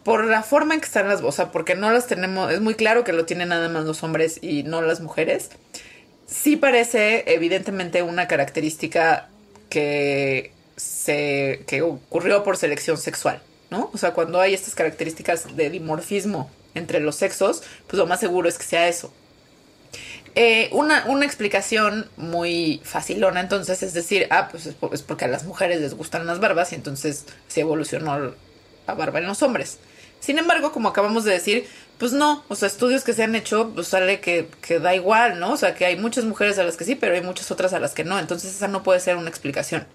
por 0.03 0.25
la 0.25 0.43
forma 0.43 0.75
en 0.75 0.81
que 0.81 0.87
están 0.87 1.09
las, 1.09 1.21
o 1.23 1.33
sea, 1.33 1.51
porque 1.51 1.75
no 1.75 1.91
las 1.91 2.07
tenemos, 2.07 2.53
es 2.53 2.61
muy 2.61 2.75
claro 2.75 3.05
que 3.05 3.13
lo 3.13 3.25
tienen 3.25 3.49
nada 3.49 3.69
más 3.69 3.85
los 3.85 4.03
hombres 4.03 4.39
y 4.43 4.63
no 4.63 4.83
las 4.83 5.01
mujeres. 5.01 5.51
Sí 6.27 6.57
parece 6.57 7.25
evidentemente 7.33 8.03
una 8.03 8.29
característica 8.29 9.29
que 9.71 10.53
se 10.77 11.65
que 11.67 11.83
ocurrió 11.83 12.45
por 12.45 12.57
selección 12.57 12.99
sexual, 12.99 13.41
¿no? 13.71 13.91
O 13.93 13.99
sea, 13.99 14.13
cuando 14.13 14.41
hay 14.41 14.55
estas 14.55 14.75
características 14.75 15.57
de 15.57 15.71
dimorfismo 15.71 16.51
entre 16.75 17.01
los 17.01 17.17
sexos, 17.17 17.63
pues 17.87 17.99
lo 17.99 18.07
más 18.07 18.21
seguro 18.21 18.49
es 18.49 18.59
que 18.59 18.65
sea 18.65 18.89
eso. 18.89 19.13
Eh, 20.35 20.69
una, 20.73 21.05
una 21.07 21.25
explicación 21.25 22.09
muy 22.17 22.81
facilona 22.85 23.41
entonces 23.41 23.83
es 23.83 23.93
decir, 23.93 24.29
ah, 24.31 24.49
pues 24.51 24.67
es, 24.67 24.75
por- 24.75 24.95
es 24.95 25.03
porque 25.03 25.25
a 25.25 25.29
las 25.29 25.45
mujeres 25.45 25.81
les 25.81 25.95
gustan 25.95 26.27
las 26.27 26.39
barbas 26.39 26.71
y 26.73 26.77
entonces 26.77 27.25
se 27.49 27.61
evolucionó 27.63 28.35
la 28.89 28.95
barba 28.95 29.19
en 29.19 29.27
los 29.27 29.43
hombres. 29.43 29.79
Sin 30.19 30.39
embargo, 30.39 30.73
como 30.73 30.89
acabamos 30.89 31.25
de 31.25 31.33
decir, 31.33 31.67
pues 31.99 32.13
no, 32.13 32.43
o 32.49 32.57
sea, 32.57 32.67
estudios 32.67 33.05
que 33.05 33.13
se 33.13 33.23
han 33.23 33.35
hecho, 33.37 33.71
pues 33.75 33.89
sale 33.89 34.21
que, 34.21 34.49
que 34.63 34.81
da 34.81 34.95
igual, 34.95 35.39
¿no? 35.39 35.53
O 35.53 35.57
sea, 35.57 35.75
que 35.75 35.85
hay 35.85 35.97
muchas 35.97 36.25
mujeres 36.25 36.59
a 36.59 36.65
las 36.65 36.77
que 36.77 36.85
sí, 36.85 36.95
pero 36.97 37.15
hay 37.15 37.23
muchas 37.23 37.51
otras 37.51 37.73
a 37.73 37.81
las 37.81 37.93
que 37.95 38.05
no, 38.05 38.19
entonces 38.19 38.55
esa 38.55 38.67
no 38.67 38.83
puede 38.83 39.01
ser 39.01 39.17
una 39.17 39.29
explicación. 39.29 39.87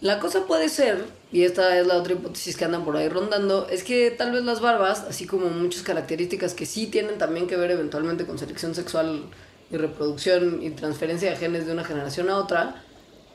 La 0.00 0.18
cosa 0.18 0.46
puede 0.46 0.68
ser, 0.68 1.04
y 1.30 1.44
esta 1.44 1.78
es 1.78 1.86
la 1.86 1.96
otra 1.96 2.14
hipótesis 2.14 2.56
que 2.56 2.64
andan 2.64 2.84
por 2.84 2.96
ahí 2.96 3.08
rondando, 3.08 3.68
es 3.68 3.84
que 3.84 4.10
tal 4.10 4.32
vez 4.32 4.42
las 4.42 4.60
barbas, 4.60 5.04
así 5.08 5.26
como 5.26 5.48
muchas 5.48 5.82
características 5.82 6.54
que 6.54 6.66
sí 6.66 6.86
tienen 6.86 7.18
también 7.18 7.46
que 7.46 7.56
ver 7.56 7.70
eventualmente 7.70 8.26
con 8.26 8.38
selección 8.38 8.74
sexual 8.74 9.24
y 9.70 9.76
reproducción 9.76 10.62
y 10.62 10.70
transferencia 10.70 11.30
de 11.30 11.36
genes 11.36 11.66
de 11.66 11.72
una 11.72 11.84
generación 11.84 12.30
a 12.30 12.36
otra, 12.36 12.82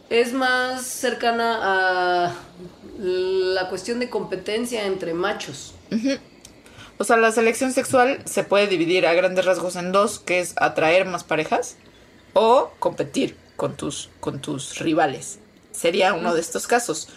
es 0.09 0.33
más 0.33 0.85
cercana 0.85 1.59
a 2.27 2.35
la 2.97 3.69
cuestión 3.69 3.99
de 3.99 4.09
competencia 4.09 4.85
entre 4.85 5.13
machos. 5.13 5.73
O 6.97 7.03
sea, 7.03 7.17
la 7.17 7.31
selección 7.31 7.71
sexual 7.71 8.21
se 8.25 8.43
puede 8.43 8.67
dividir 8.67 9.05
a 9.05 9.13
grandes 9.13 9.45
rasgos 9.45 9.75
en 9.75 9.91
dos, 9.91 10.19
que 10.19 10.39
es 10.39 10.53
atraer 10.57 11.05
más 11.05 11.23
parejas 11.23 11.77
o 12.33 12.71
competir 12.79 13.37
con 13.55 13.75
tus, 13.75 14.09
con 14.19 14.41
tus 14.41 14.79
rivales. 14.79 15.39
Sería 15.71 16.13
uno 16.13 16.33
de 16.33 16.41
estos 16.41 16.65
casos. 16.65 17.09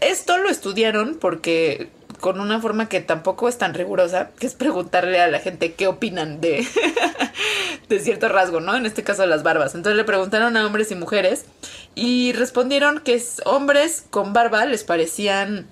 Esto 0.00 0.38
lo 0.38 0.48
estudiaron 0.48 1.18
porque 1.20 1.90
con 2.20 2.40
una 2.40 2.60
forma 2.60 2.88
que 2.88 3.00
tampoco 3.00 3.48
es 3.48 3.58
tan 3.58 3.74
rigurosa, 3.74 4.30
que 4.38 4.46
es 4.46 4.54
preguntarle 4.54 5.20
a 5.20 5.28
la 5.28 5.38
gente 5.40 5.74
qué 5.74 5.86
opinan 5.86 6.40
de, 6.40 6.66
de 7.88 8.00
cierto 8.00 8.28
rasgo, 8.28 8.60
¿no? 8.60 8.76
En 8.76 8.86
este 8.86 9.02
caso 9.02 9.26
las 9.26 9.42
barbas. 9.42 9.74
Entonces 9.74 9.96
le 9.96 10.04
preguntaron 10.04 10.56
a 10.56 10.66
hombres 10.66 10.90
y 10.90 10.94
mujeres 10.94 11.44
y 11.94 12.32
respondieron 12.32 13.00
que 13.00 13.14
es- 13.14 13.40
hombres 13.44 14.04
con 14.10 14.32
barba 14.32 14.64
les 14.66 14.84
parecían 14.84 15.66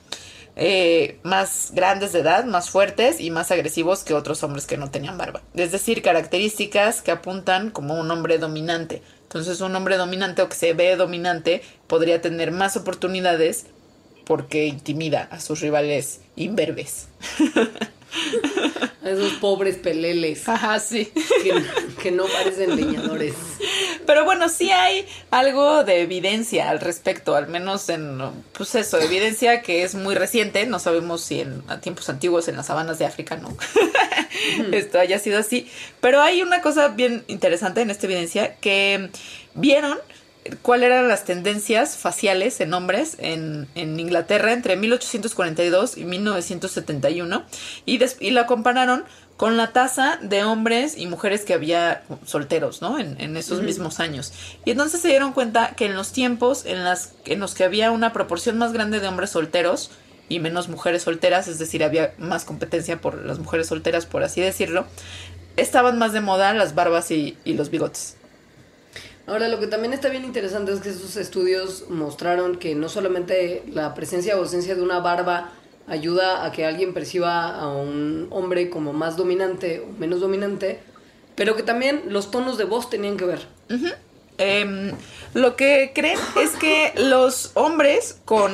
eh, 0.57 1.19
más 1.25 1.71
grandes 1.75 2.13
de 2.13 2.21
edad, 2.21 2.45
más 2.45 2.71
fuertes 2.71 3.21
y 3.21 3.31
más 3.31 3.51
agresivos 3.51 4.05
que 4.05 4.15
otros 4.15 4.43
hombres 4.45 4.67
que 4.67 4.77
no 4.77 4.91
tenían 4.91 5.19
barba. 5.19 5.43
Es 5.55 5.73
decir, 5.73 6.01
características 6.03 7.03
que 7.03 7.11
apuntan 7.11 7.71
como 7.71 7.95
un 7.99 8.11
hombre 8.11 8.39
dominante. 8.39 9.03
Entonces 9.25 9.61
un 9.61 9.75
hombre 9.75 9.97
dominante 9.97 10.43
o 10.43 10.49
que 10.49 10.55
se 10.55 10.73
ve 10.73 10.95
dominante 10.95 11.63
podría 11.89 12.21
tener 12.21 12.53
más 12.53 12.77
oportunidades 12.77 13.67
porque 14.25 14.67
intimida 14.67 15.29
a 15.31 15.41
sus 15.41 15.61
rivales 15.61 16.21
imberbes. 16.37 17.09
A 19.03 19.11
esos 19.11 19.33
pobres 19.35 19.77
peleles 19.77 20.49
Ajá, 20.49 20.79
sí. 20.79 21.13
que, 21.43 21.63
que 22.03 22.11
no 22.13 22.27
parecen 22.27 22.77
leñadores. 22.77 23.35
Pero 24.07 24.25
bueno, 24.25 24.49
sí 24.49 24.71
hay 24.71 25.07
algo 25.31 25.85
de 25.85 26.03
evidencia 26.03 26.71
al 26.71 26.81
respecto, 26.81 27.35
al 27.35 27.49
menos 27.49 27.89
en, 27.89 28.21
pues 28.53 28.75
eso, 28.75 29.01
evidencia 29.01 29.63
que 29.63 29.83
es 29.83 29.95
muy 29.95 30.15
reciente, 30.15 30.67
no 30.67 30.79
sabemos 30.79 31.23
si 31.23 31.41
en 31.41 31.63
a 31.69 31.81
tiempos 31.81 32.09
antiguos 32.09 32.49
en 32.49 32.57
las 32.57 32.67
sabanas 32.67 32.99
de 32.99 33.07
África 33.07 33.37
no 33.37 33.57
esto 34.73 34.99
haya 34.99 35.19
sido 35.19 35.39
así, 35.39 35.69
pero 36.01 36.21
hay 36.21 36.43
una 36.43 36.61
cosa 36.61 36.89
bien 36.89 37.25
interesante 37.29 37.81
en 37.81 37.91
esta 37.91 38.07
evidencia 38.07 38.57
que 38.57 39.11
vieron 39.55 39.99
cuáles 40.63 40.87
eran 40.87 41.09
las 41.09 41.25
tendencias 41.25 41.97
faciales 41.97 42.61
en 42.61 42.75
hombres 42.75 43.17
en, 43.19 43.67
en 43.75 43.99
Inglaterra 43.99 44.53
entre 44.53 44.77
1842 44.77 45.97
y 45.97 46.05
1971 46.05 47.45
y, 47.87 47.99
des- 47.99 48.17
y 48.21 48.31
la 48.31 48.47
compararon 48.47 49.05
con 49.37 49.57
la 49.57 49.73
tasa 49.73 50.19
de 50.23 50.45
hombres 50.45 50.97
y 50.97 51.07
mujeres 51.07 51.45
que 51.45 51.55
había 51.55 52.05
solteros, 52.25 52.83
¿no? 52.83 52.99
En, 53.01 53.21
en 53.21 53.37
esos 53.37 53.63
mismos 53.63 53.99
años. 53.99 54.33
Y 54.65 54.71
entonces 54.71 55.01
se 55.01 55.09
dieron 55.09 55.33
cuenta 55.33 55.75
que 55.77 55.87
en 55.87 55.97
los 55.97 56.13
tiempos 56.13 56.67
en, 56.67 56.85
las, 56.85 57.15
en 57.25 57.41
los 57.41 57.55
que 57.55 57.65
había 57.65 57.91
una 57.91 58.13
proporción 58.13 58.59
más 58.59 58.73
grande 58.73 59.01
de 59.01 59.09
hombres 59.09 59.31
solteros 59.31 59.91
y 60.29 60.39
menos 60.39 60.69
mujeres 60.69 61.03
solteras, 61.03 61.49
es 61.49 61.59
decir, 61.59 61.83
había 61.83 62.15
más 62.19 62.45
competencia 62.45 63.01
por 63.01 63.25
las 63.25 63.39
mujeres 63.41 63.67
solteras, 63.67 64.07
por 64.07 64.23
así 64.23 64.41
decirlo, 64.41 64.87
estaban 65.57 65.99
más 65.99 66.13
de 66.13 66.21
moda 66.21 66.53
las 66.55 66.75
barbas 66.75 67.11
y, 67.11 67.37
y 67.45 67.55
los 67.55 67.71
bigotes. 67.71 68.17
Ahora, 69.27 69.49
lo 69.49 69.59
que 69.59 69.67
también 69.67 69.95
está 69.95 70.09
bien 70.11 70.25
interesante 70.25 70.73
es 70.73 70.81
que 70.81 70.91
esos 70.91 71.17
estudios 71.17 71.89
mostraron 71.89 72.57
que 72.57 72.75
no 72.75 72.89
solamente 72.89 73.63
la 73.73 73.95
presencia 73.95 74.37
o 74.37 74.41
ausencia 74.41 74.75
de 74.75 74.83
una 74.83 75.01
barba 75.01 75.51
ayuda 75.87 76.45
a 76.45 76.53
que 76.53 76.67
alguien 76.67 76.93
perciba 76.93 77.59
a 77.59 77.69
un 77.69 78.29
hombre 78.31 78.69
como 78.69 78.93
más 78.93 79.17
dominante 79.17 79.81
o 79.81 79.99
menos 79.99 80.21
dominante, 80.21 80.81
pero 81.37 81.57
que 81.57 81.63
también 81.63 82.03
los 82.09 82.31
tonos 82.31 82.59
de 82.59 82.65
voz 82.65 82.91
tenían 82.91 83.17
que 83.17 83.25
ver. 83.25 83.47
Em, 84.37 84.93
lo 85.33 85.57
que 85.57 85.93
creen 85.95 86.19
es 86.41 86.51
que 86.53 86.93
los 86.97 87.53
hombres 87.55 88.21
con, 88.25 88.53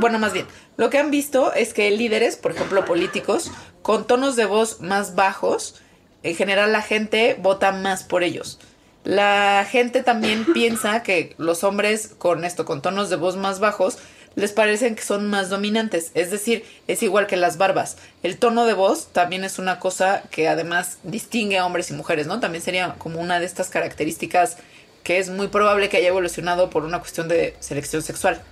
bueno, 0.00 0.18
más 0.18 0.32
bien, 0.32 0.46
lo 0.76 0.90
que 0.90 0.98
han 0.98 1.10
visto 1.10 1.52
es 1.52 1.74
que 1.74 1.90
líderes, 1.90 2.36
por 2.36 2.52
ejemplo, 2.52 2.84
políticos, 2.84 3.50
con 3.82 4.06
tonos 4.06 4.36
de 4.36 4.46
voz 4.46 4.80
más 4.80 5.14
bajos, 5.14 5.76
en 6.22 6.34
general 6.34 6.72
la 6.72 6.82
gente 6.82 7.36
vota 7.40 7.72
más 7.72 8.04
por 8.04 8.22
ellos. 8.22 8.58
La 9.08 9.66
gente 9.66 10.02
también 10.02 10.44
piensa 10.52 11.02
que 11.02 11.34
los 11.38 11.64
hombres 11.64 12.14
con 12.18 12.44
esto, 12.44 12.66
con 12.66 12.82
tonos 12.82 13.08
de 13.08 13.16
voz 13.16 13.36
más 13.36 13.58
bajos, 13.58 13.96
les 14.34 14.52
parecen 14.52 14.96
que 14.96 15.02
son 15.02 15.30
más 15.30 15.48
dominantes. 15.48 16.10
Es 16.12 16.30
decir, 16.30 16.62
es 16.88 17.02
igual 17.02 17.26
que 17.26 17.38
las 17.38 17.56
barbas. 17.56 17.96
El 18.22 18.36
tono 18.36 18.66
de 18.66 18.74
voz 18.74 19.06
también 19.10 19.44
es 19.44 19.58
una 19.58 19.80
cosa 19.80 20.24
que 20.30 20.46
además 20.46 20.98
distingue 21.04 21.56
a 21.56 21.64
hombres 21.64 21.88
y 21.88 21.94
mujeres, 21.94 22.26
¿no? 22.26 22.38
También 22.38 22.62
sería 22.62 22.96
como 22.98 23.18
una 23.18 23.40
de 23.40 23.46
estas 23.46 23.70
características 23.70 24.58
que 25.04 25.18
es 25.18 25.30
muy 25.30 25.48
probable 25.48 25.88
que 25.88 25.96
haya 25.96 26.08
evolucionado 26.08 26.68
por 26.68 26.84
una 26.84 26.98
cuestión 26.98 27.28
de 27.28 27.56
selección 27.60 28.02
sexual. 28.02 28.42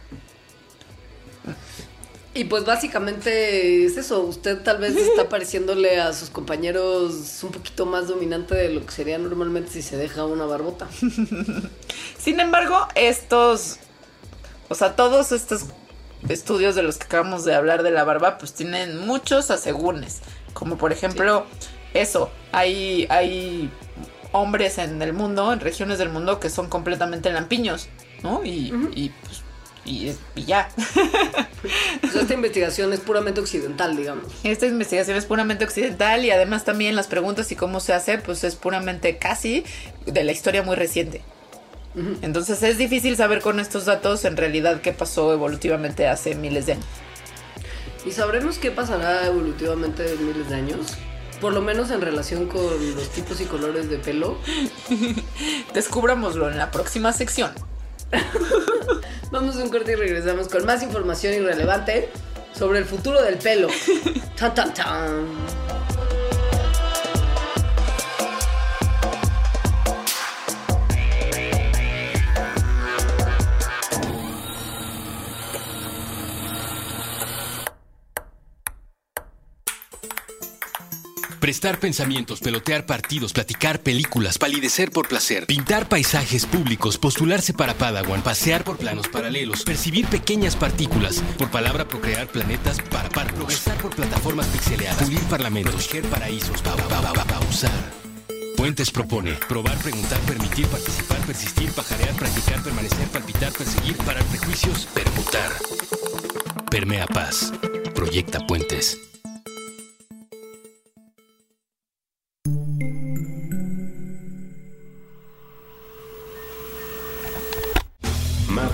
Y 2.37 2.45
pues 2.45 2.67
básicamente 2.67 3.87
es 3.87 3.97
eso, 3.97 4.21
usted 4.21 4.63
tal 4.63 4.77
vez 4.77 4.95
está 4.95 5.29
pareciéndole 5.31 5.99
a 5.99 6.13
sus 6.13 6.29
compañeros 6.29 7.43
un 7.43 7.51
poquito 7.51 7.87
más 7.87 8.09
dominante 8.09 8.55
de 8.55 8.69
lo 8.75 8.85
que 8.85 8.93
sería 8.93 9.17
normalmente 9.17 9.71
si 9.71 9.81
se 9.81 9.97
deja 9.97 10.27
una 10.27 10.45
barbota. 10.45 10.87
Sin 12.19 12.39
embargo, 12.39 12.77
estos, 12.95 13.79
o 14.69 14.75
sea, 14.75 14.97
todos 14.97 15.33
estos 15.33 15.65
estudios 16.29 16.75
de 16.75 16.83
los 16.83 16.99
que 16.99 17.05
acabamos 17.05 17.47
de 17.47 17.55
hablar 17.55 17.83
de 17.83 17.91
la 17.91 18.05
barba, 18.05 18.37
pues 18.37 18.53
tienen 18.53 18.99
muchos 19.07 19.51
asegúnes. 19.51 20.21
Como 20.53 20.77
por 20.77 20.93
ejemplo, 20.93 21.47
eso, 21.95 22.31
hay, 22.53 23.07
hay 23.09 23.71
hombres 24.33 24.77
en 24.77 25.01
el 25.01 25.15
mundo, 25.15 25.55
en 25.55 25.61
regiones 25.61 25.99
del 25.99 26.11
mundo, 26.11 26.39
que 26.39 26.51
son 26.51 26.69
completamente 26.69 27.33
lampiños, 27.33 27.89
¿no? 28.23 28.45
Y, 28.45 28.75
y, 28.95 29.11
pues, 29.25 29.43
y, 29.87 30.15
y 30.35 30.45
ya. 30.45 30.69
Sea, 30.75 31.49
esta 32.23 32.35
investigación 32.35 32.93
es 32.93 33.01
puramente 33.01 33.41
occidental, 33.41 33.97
digamos. 33.97 34.27
Esta 34.43 34.67
investigación 34.67 35.17
es 35.17 35.25
puramente 35.25 35.65
occidental 35.65 36.25
y 36.25 36.31
además 36.31 36.65
también 36.65 36.97
las 36.97 37.07
preguntas 37.07 37.51
y 37.53 37.57
cómo 37.57 37.81
se 37.81 37.93
hace, 37.93 38.19
pues 38.19 38.45
es 38.45 38.57
puramente 38.57 39.17
casi 39.17 39.65
de 40.05 40.25
la 40.25 40.33
historia 40.33 40.63
muy 40.63 40.77
reciente. 40.77 41.23
Entonces 42.21 42.63
es 42.63 42.77
difícil 42.77 43.17
saber 43.17 43.41
con 43.41 43.59
estos 43.59 43.87
datos 43.87 44.27
en 44.27 44.37
realidad 44.37 44.83
qué 44.83 44.93
pasó 44.93 45.33
evolutivamente 45.33 46.07
hace 46.07 46.35
miles 46.35 46.67
de 46.67 46.73
años. 46.73 46.87
¿Y 48.05 48.13
sabremos 48.13 48.59
qué 48.59 48.71
pasará 48.71 49.27
evolutivamente 49.27 50.13
en 50.13 50.27
miles 50.27 50.51
de 50.51 50.57
años? 50.57 50.95
Por 51.41 51.55
lo 51.55 51.63
menos 51.63 51.91
en 51.91 52.03
relación 52.03 52.49
con 52.49 52.63
los 52.95 53.11
tipos 53.11 53.41
y 53.41 53.45
colores 53.45 53.89
de 53.89 53.97
pelo. 53.97 54.37
Descubrámoslo 55.75 56.51
en 56.51 56.59
la 56.59 56.71
próxima 56.71 57.15
sección. 57.15 57.51
Vamos 59.31 59.57
a 59.57 59.65
un 59.65 59.71
corte 59.71 59.93
y 59.93 59.95
regresamos 59.97 60.49
con 60.49 60.65
más 60.65 60.83
información 60.83 61.35
irrelevante 61.35 62.09
sobre 62.53 62.79
el 62.79 62.85
futuro 62.85 63.23
del 63.23 63.37
pelo. 63.37 63.69
Tan, 64.37 64.55
tan, 64.55 64.75
tan. 64.75 65.66
Prestar 81.47 81.79
pensamientos, 81.79 82.41
pelotear 82.41 82.87
partidos, 82.87 83.33
platicar 83.33 83.79
películas, 83.81 84.37
palidecer 84.37 84.91
por 84.91 85.07
placer, 85.07 85.47
pintar 85.47 85.89
paisajes 85.89 86.45
públicos, 86.45 86.99
postularse 86.99 87.53
para 87.55 87.73
Padawan, 87.73 88.21
pasear 88.21 88.65
por 88.65 88.79
planos 88.79 89.07
paralelos, 89.07 89.63
percibir 89.63 90.07
pequeñas 90.07 90.57
partículas, 90.57 91.23
por 91.39 91.49
palabra 91.49 91.87
procrear 91.87 92.27
planetas 92.27 92.81
para 92.91 93.09
par, 93.11 93.33
progresar 93.33 93.77
por 93.77 93.95
plataformas 93.95 94.49
pixeleadas, 94.49 95.01
pulir 95.05 95.21
parlamentos, 95.31 95.87
proteger 95.87 96.11
paraísos, 96.11 96.61
pa, 96.63 96.75
pa, 96.75 96.89
pa, 96.89 97.13
pa, 97.13 97.25
pausar. 97.25 97.93
Puentes 98.57 98.91
propone 98.91 99.35
probar, 99.49 99.79
preguntar, 99.79 100.19
permitir, 100.23 100.67
participar, 100.67 101.19
persistir, 101.27 101.71
pajarear, 101.71 102.17
practicar, 102.17 102.61
permanecer, 102.61 103.07
palpitar, 103.11 103.53
perseguir, 103.53 103.97
parar 103.99 104.25
prejuicios, 104.25 104.87
permutar. 104.87 105.53
Permea 106.73 107.07
paz. 107.07 107.53
Proyecta 107.95 108.45
puentes. 108.49 108.99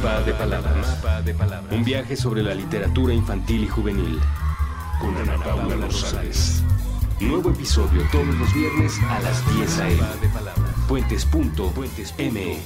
Mapa 0.02 0.20
de 0.22 1.32
palabras. 1.32 1.70
Un 1.70 1.84
viaje 1.84 2.16
sobre 2.16 2.42
la 2.42 2.54
literatura 2.54 3.14
infantil 3.14 3.62
y 3.62 3.68
juvenil. 3.68 4.18
Con 5.00 5.16
Ana 5.16 5.36
Paula 5.44 5.76
Rosales. 5.76 6.64
Nuevo 7.20 7.50
episodio 7.50 8.02
todos 8.10 8.26
los 8.26 8.52
viernes 8.52 8.98
a 9.08 9.20
las 9.20 9.54
10 9.54 9.78
a.m. 9.78 10.02
Puentes.me. 10.88 12.58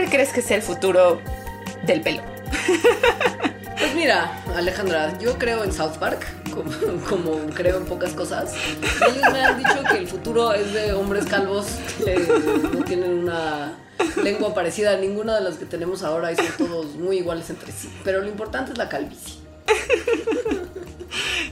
¿cuál 0.00 0.10
crees 0.10 0.32
que 0.32 0.40
sea 0.40 0.56
el 0.56 0.62
futuro 0.62 1.20
del 1.82 2.00
pelo? 2.00 2.22
Pues 3.78 3.94
mira, 3.94 4.42
Alejandra, 4.56 5.18
yo 5.18 5.38
creo 5.38 5.62
en 5.62 5.72
South 5.72 5.98
Park, 5.98 6.26
como, 6.54 6.70
como 7.06 7.32
creo 7.54 7.76
en 7.76 7.84
pocas 7.84 8.12
cosas. 8.12 8.54
Ellos 8.82 9.32
me 9.32 9.44
han 9.44 9.58
dicho 9.58 9.82
que 9.90 9.98
el 9.98 10.06
futuro 10.06 10.54
es 10.54 10.72
de 10.72 10.94
hombres 10.94 11.26
calvos 11.26 11.66
que 12.02 12.16
no 12.72 12.82
tienen 12.84 13.12
una 13.12 13.74
lengua 14.22 14.54
parecida 14.54 14.92
a 14.92 14.96
ninguna 14.96 15.34
de 15.34 15.42
las 15.42 15.56
que 15.56 15.66
tenemos 15.66 16.02
ahora 16.02 16.32
y 16.32 16.36
son 16.36 16.46
todos 16.56 16.86
muy 16.96 17.18
iguales 17.18 17.50
entre 17.50 17.70
sí. 17.70 17.92
Pero 18.02 18.22
lo 18.22 18.28
importante 18.28 18.72
es 18.72 18.78
la 18.78 18.88
calvicie. 18.88 19.34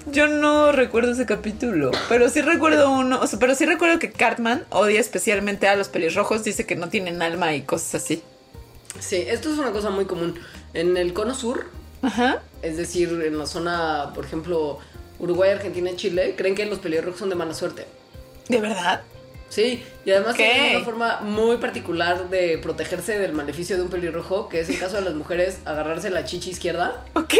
Yo 0.07 0.26
no 0.26 0.72
recuerdo 0.72 1.12
ese 1.12 1.26
capítulo, 1.26 1.90
pero 2.09 2.30
sí 2.30 2.40
recuerdo 2.40 2.90
uno, 2.90 3.20
o 3.20 3.26
sea, 3.26 3.38
pero 3.38 3.55
sí 3.55 3.66
recuerdo 3.66 3.99
que 3.99 4.11
Cartman 4.11 4.64
odia 4.70 5.01
especialmente 5.01 5.68
a 5.68 5.76
los 5.76 5.88
pelirrojos, 5.88 6.44
dice 6.44 6.64
que 6.64 6.76
no 6.76 6.88
tienen 6.88 7.20
alma 7.20 7.55
y 7.55 7.61
cosas 7.62 8.03
así. 8.03 8.22
Sí, 9.01 9.24
esto 9.28 9.53
es 9.53 9.59
una 9.59 9.70
cosa 9.72 9.91
muy 9.91 10.05
común. 10.07 10.34
En 10.74 10.97
el 10.97 11.12
cono 11.12 11.34
sur, 11.34 11.66
Ajá. 12.03 12.43
es 12.62 12.76
decir, 12.76 13.09
en 13.24 13.39
la 13.39 13.47
zona, 13.47 14.11
por 14.14 14.24
ejemplo, 14.24 14.78
Uruguay, 15.18 15.51
Argentina 15.51 15.91
Chile, 15.97 16.34
creen 16.36 16.55
que 16.55 16.66
los 16.66 16.78
pelirrojos 16.78 17.18
son 17.20 17.28
de 17.28 17.34
mala 17.34 17.55
suerte. 17.55 17.86
¿De 18.49 18.61
verdad? 18.61 19.03
Sí, 19.51 19.82
y 20.05 20.11
además 20.11 20.36
tienen 20.36 20.76
una 20.76 20.84
forma 20.84 21.20
muy 21.22 21.57
particular 21.57 22.28
de 22.28 22.59
protegerse 22.59 23.18
del 23.18 23.32
maleficio 23.32 23.76
de 23.76 23.82
un 23.82 23.89
pelirrojo, 23.89 24.47
que 24.51 24.61
es 24.61 24.68
el 24.68 24.78
caso 24.78 24.97
de 24.97 25.03
las 25.03 25.14
mujeres 25.14 25.61
agarrarse 25.64 26.11
la 26.11 26.26
chichi 26.26 26.51
izquierda 26.51 27.03
Ok. 27.14 27.32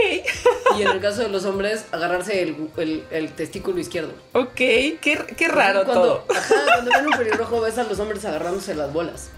y 0.79 0.83
en 0.83 0.89
el 0.89 1.01
caso 1.01 1.21
de 1.23 1.29
los 1.29 1.45
hombres 1.45 1.85
agarrarse 1.93 2.43
el, 2.43 2.71
el- 2.79 3.05
el 3.11 3.33
testículo 3.33 3.79
izquierdo. 3.79 4.13
Ok, 4.33 4.55
qué, 4.55 5.19
qué 5.37 5.49
raro 5.49 5.85
cuando, 5.85 6.03
todo. 6.03 6.25
Ajá, 6.35 6.55
cuando 6.77 6.91
ven 6.93 7.07
un 7.09 7.13
pelirrojo 7.19 7.61
ves 7.61 7.77
a 7.77 7.85
los 7.85 7.99
hombres 8.01 8.25
agarrándose 8.25 8.75
las 8.75 8.91
bolas. 8.91 9.29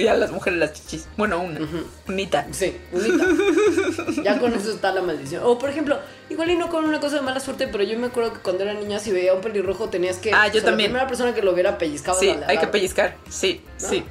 Y 0.00 0.08
a 0.08 0.14
las 0.14 0.30
mujeres 0.30 0.58
las 0.58 0.72
chichis. 0.72 1.08
Bueno, 1.16 1.40
una. 1.40 1.60
Ujú. 1.60 1.84
Unita. 2.08 2.46
Sí, 2.52 2.76
unita. 2.92 3.24
ya 4.22 4.38
con 4.38 4.54
eso 4.54 4.70
está 4.70 4.92
la 4.92 5.02
maldición. 5.02 5.42
O 5.44 5.58
por 5.58 5.70
ejemplo, 5.70 5.98
igual 6.28 6.50
y 6.50 6.56
no 6.56 6.68
con 6.68 6.84
una 6.84 7.00
cosa 7.00 7.16
de 7.16 7.22
mala 7.22 7.40
suerte, 7.40 7.68
pero 7.68 7.84
yo 7.84 7.98
me 7.98 8.08
acuerdo 8.08 8.32
que 8.32 8.40
cuando 8.40 8.62
era 8.62 8.74
niña 8.74 8.98
si 8.98 9.12
veía 9.12 9.34
un 9.34 9.40
pelirrojo 9.40 9.88
tenías 9.88 10.18
que... 10.18 10.32
Ah, 10.32 10.46
yo 10.46 10.50
o 10.50 10.54
sea, 10.54 10.64
también. 10.64 10.90
La 10.90 10.94
primera 10.94 11.06
persona 11.06 11.34
que 11.34 11.42
lo 11.42 11.54
viera 11.54 11.78
pellizcaba 11.78 12.18
Sí, 12.18 12.34
la 12.38 12.46
hay 12.48 12.58
que 12.58 12.66
pellizcar. 12.66 13.16
Sí, 13.28 13.62
¿No? 13.80 13.88
sí. 13.88 14.04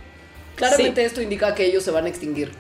Claramente 0.56 1.06
esto 1.06 1.22
indica 1.22 1.56
que 1.56 1.66
ellos 1.66 1.84
se 1.84 1.92
van 1.92 2.06
a 2.06 2.10
extinguir. 2.10 2.52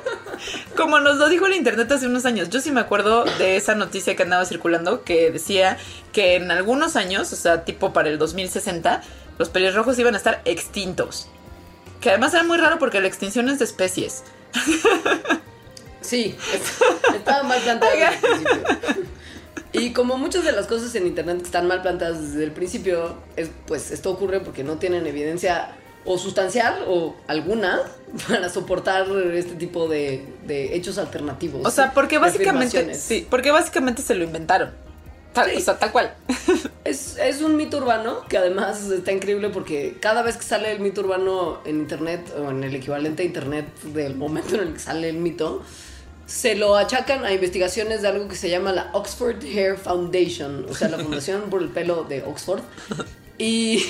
Como 0.76 0.98
nos 0.98 1.16
lo 1.18 1.28
dijo 1.28 1.46
el 1.46 1.54
internet 1.54 1.92
hace 1.92 2.06
unos 2.06 2.24
años, 2.24 2.48
yo 2.48 2.60
sí 2.60 2.72
me 2.72 2.80
acuerdo 2.80 3.24
de 3.38 3.56
esa 3.56 3.74
noticia 3.74 4.16
que 4.16 4.22
andaba 4.22 4.44
circulando 4.46 5.04
que 5.04 5.30
decía 5.30 5.76
que 6.12 6.36
en 6.36 6.50
algunos 6.50 6.96
años, 6.96 7.32
o 7.32 7.36
sea, 7.36 7.64
tipo 7.64 7.92
para 7.92 8.08
el 8.08 8.18
2060, 8.18 9.02
los 9.38 9.48
pelirrojos 9.48 9.98
iban 9.98 10.14
a 10.14 10.16
estar 10.16 10.42
extintos. 10.44 11.28
Que 12.00 12.10
además 12.10 12.32
era 12.34 12.42
muy 12.44 12.56
raro 12.58 12.78
porque 12.78 13.00
la 13.00 13.06
extinción 13.08 13.48
es 13.48 13.58
de 13.58 13.64
especies. 13.64 14.22
Sí, 16.02 16.34
es- 16.54 17.14
estaba 17.14 17.42
mal 17.42 17.60
planteado 17.60 17.94
desde 17.94 18.14
el 18.14 18.18
principio. 18.20 19.04
Y 19.72 19.92
como 19.92 20.16
muchas 20.16 20.44
de 20.44 20.52
las 20.52 20.66
cosas 20.66 20.92
en 20.94 21.06
internet 21.06 21.42
están 21.44 21.68
mal 21.68 21.82
planteadas 21.82 22.20
desde 22.32 22.42
el 22.42 22.50
principio, 22.52 23.16
es, 23.36 23.50
pues 23.66 23.90
esto 23.90 24.10
ocurre 24.10 24.40
porque 24.40 24.64
no 24.64 24.78
tienen 24.78 25.06
evidencia 25.06 25.76
o 26.04 26.16
sustancial 26.18 26.84
o 26.88 27.14
alguna 27.28 27.80
para 28.28 28.48
soportar 28.48 29.06
este 29.34 29.54
tipo 29.54 29.86
de, 29.88 30.24
de 30.46 30.74
hechos 30.74 30.96
alternativos. 30.98 31.64
O 31.64 31.70
sea, 31.70 31.92
porque 31.92 32.18
básicamente, 32.18 32.94
sí, 32.94 33.26
porque 33.30 33.50
básicamente 33.52 34.00
se 34.02 34.14
lo 34.14 34.24
inventaron. 34.24 34.72
Tal- 35.32 35.50
Sí. 35.50 35.56
O 35.56 35.60
sea, 35.60 35.78
tal 35.78 35.92
cual. 35.92 36.14
Es, 36.82 37.18
es 37.18 37.42
un 37.42 37.56
mito 37.56 37.76
urbano 37.76 38.22
que 38.26 38.38
además 38.38 38.86
está 38.90 39.12
increíble 39.12 39.50
porque 39.50 39.98
cada 40.00 40.22
vez 40.22 40.38
que 40.38 40.44
sale 40.44 40.72
el 40.72 40.80
mito 40.80 41.02
urbano 41.02 41.60
en 41.66 41.76
internet 41.80 42.32
o 42.36 42.50
en 42.50 42.64
el 42.64 42.74
equivalente 42.74 43.22
a 43.22 43.26
internet 43.26 43.66
del 43.84 44.16
momento 44.16 44.54
en 44.56 44.62
el 44.62 44.72
que 44.72 44.78
sale 44.80 45.10
el 45.10 45.16
mito, 45.18 45.62
se 46.26 46.54
lo 46.54 46.76
achacan 46.76 47.24
a 47.26 47.32
investigaciones 47.34 48.00
de 48.00 48.08
algo 48.08 48.28
que 48.28 48.34
se 48.34 48.48
llama 48.48 48.72
la 48.72 48.90
Oxford 48.94 49.44
Hair 49.44 49.76
Foundation, 49.76 50.66
o 50.70 50.74
sea, 50.74 50.88
la 50.88 50.98
Fundación 51.04 51.42
por 51.50 51.60
el 51.62 51.68
Pelo 51.68 52.04
de 52.04 52.22
Oxford. 52.22 52.62
Y, 53.36 53.84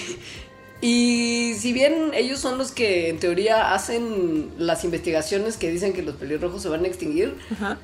y 0.81 1.55
si 1.59 1.73
bien 1.73 2.11
ellos 2.15 2.41
son 2.41 2.59
los 2.59 2.73
que 2.73 3.09
en 3.09 3.19
teoría 3.21 3.73
hacen 3.73 4.51
las 4.59 4.83
investigaciones 4.85 5.57
que 5.57 5.71
dicen 5.71 5.93
que 5.93 6.03
los 6.03 6.17
pelirrojos 6.17 6.61
se 6.63 6.69
van 6.69 6.85
a 6.85 6.89
extinguir, 6.89 7.37
Ajá. 7.53 7.79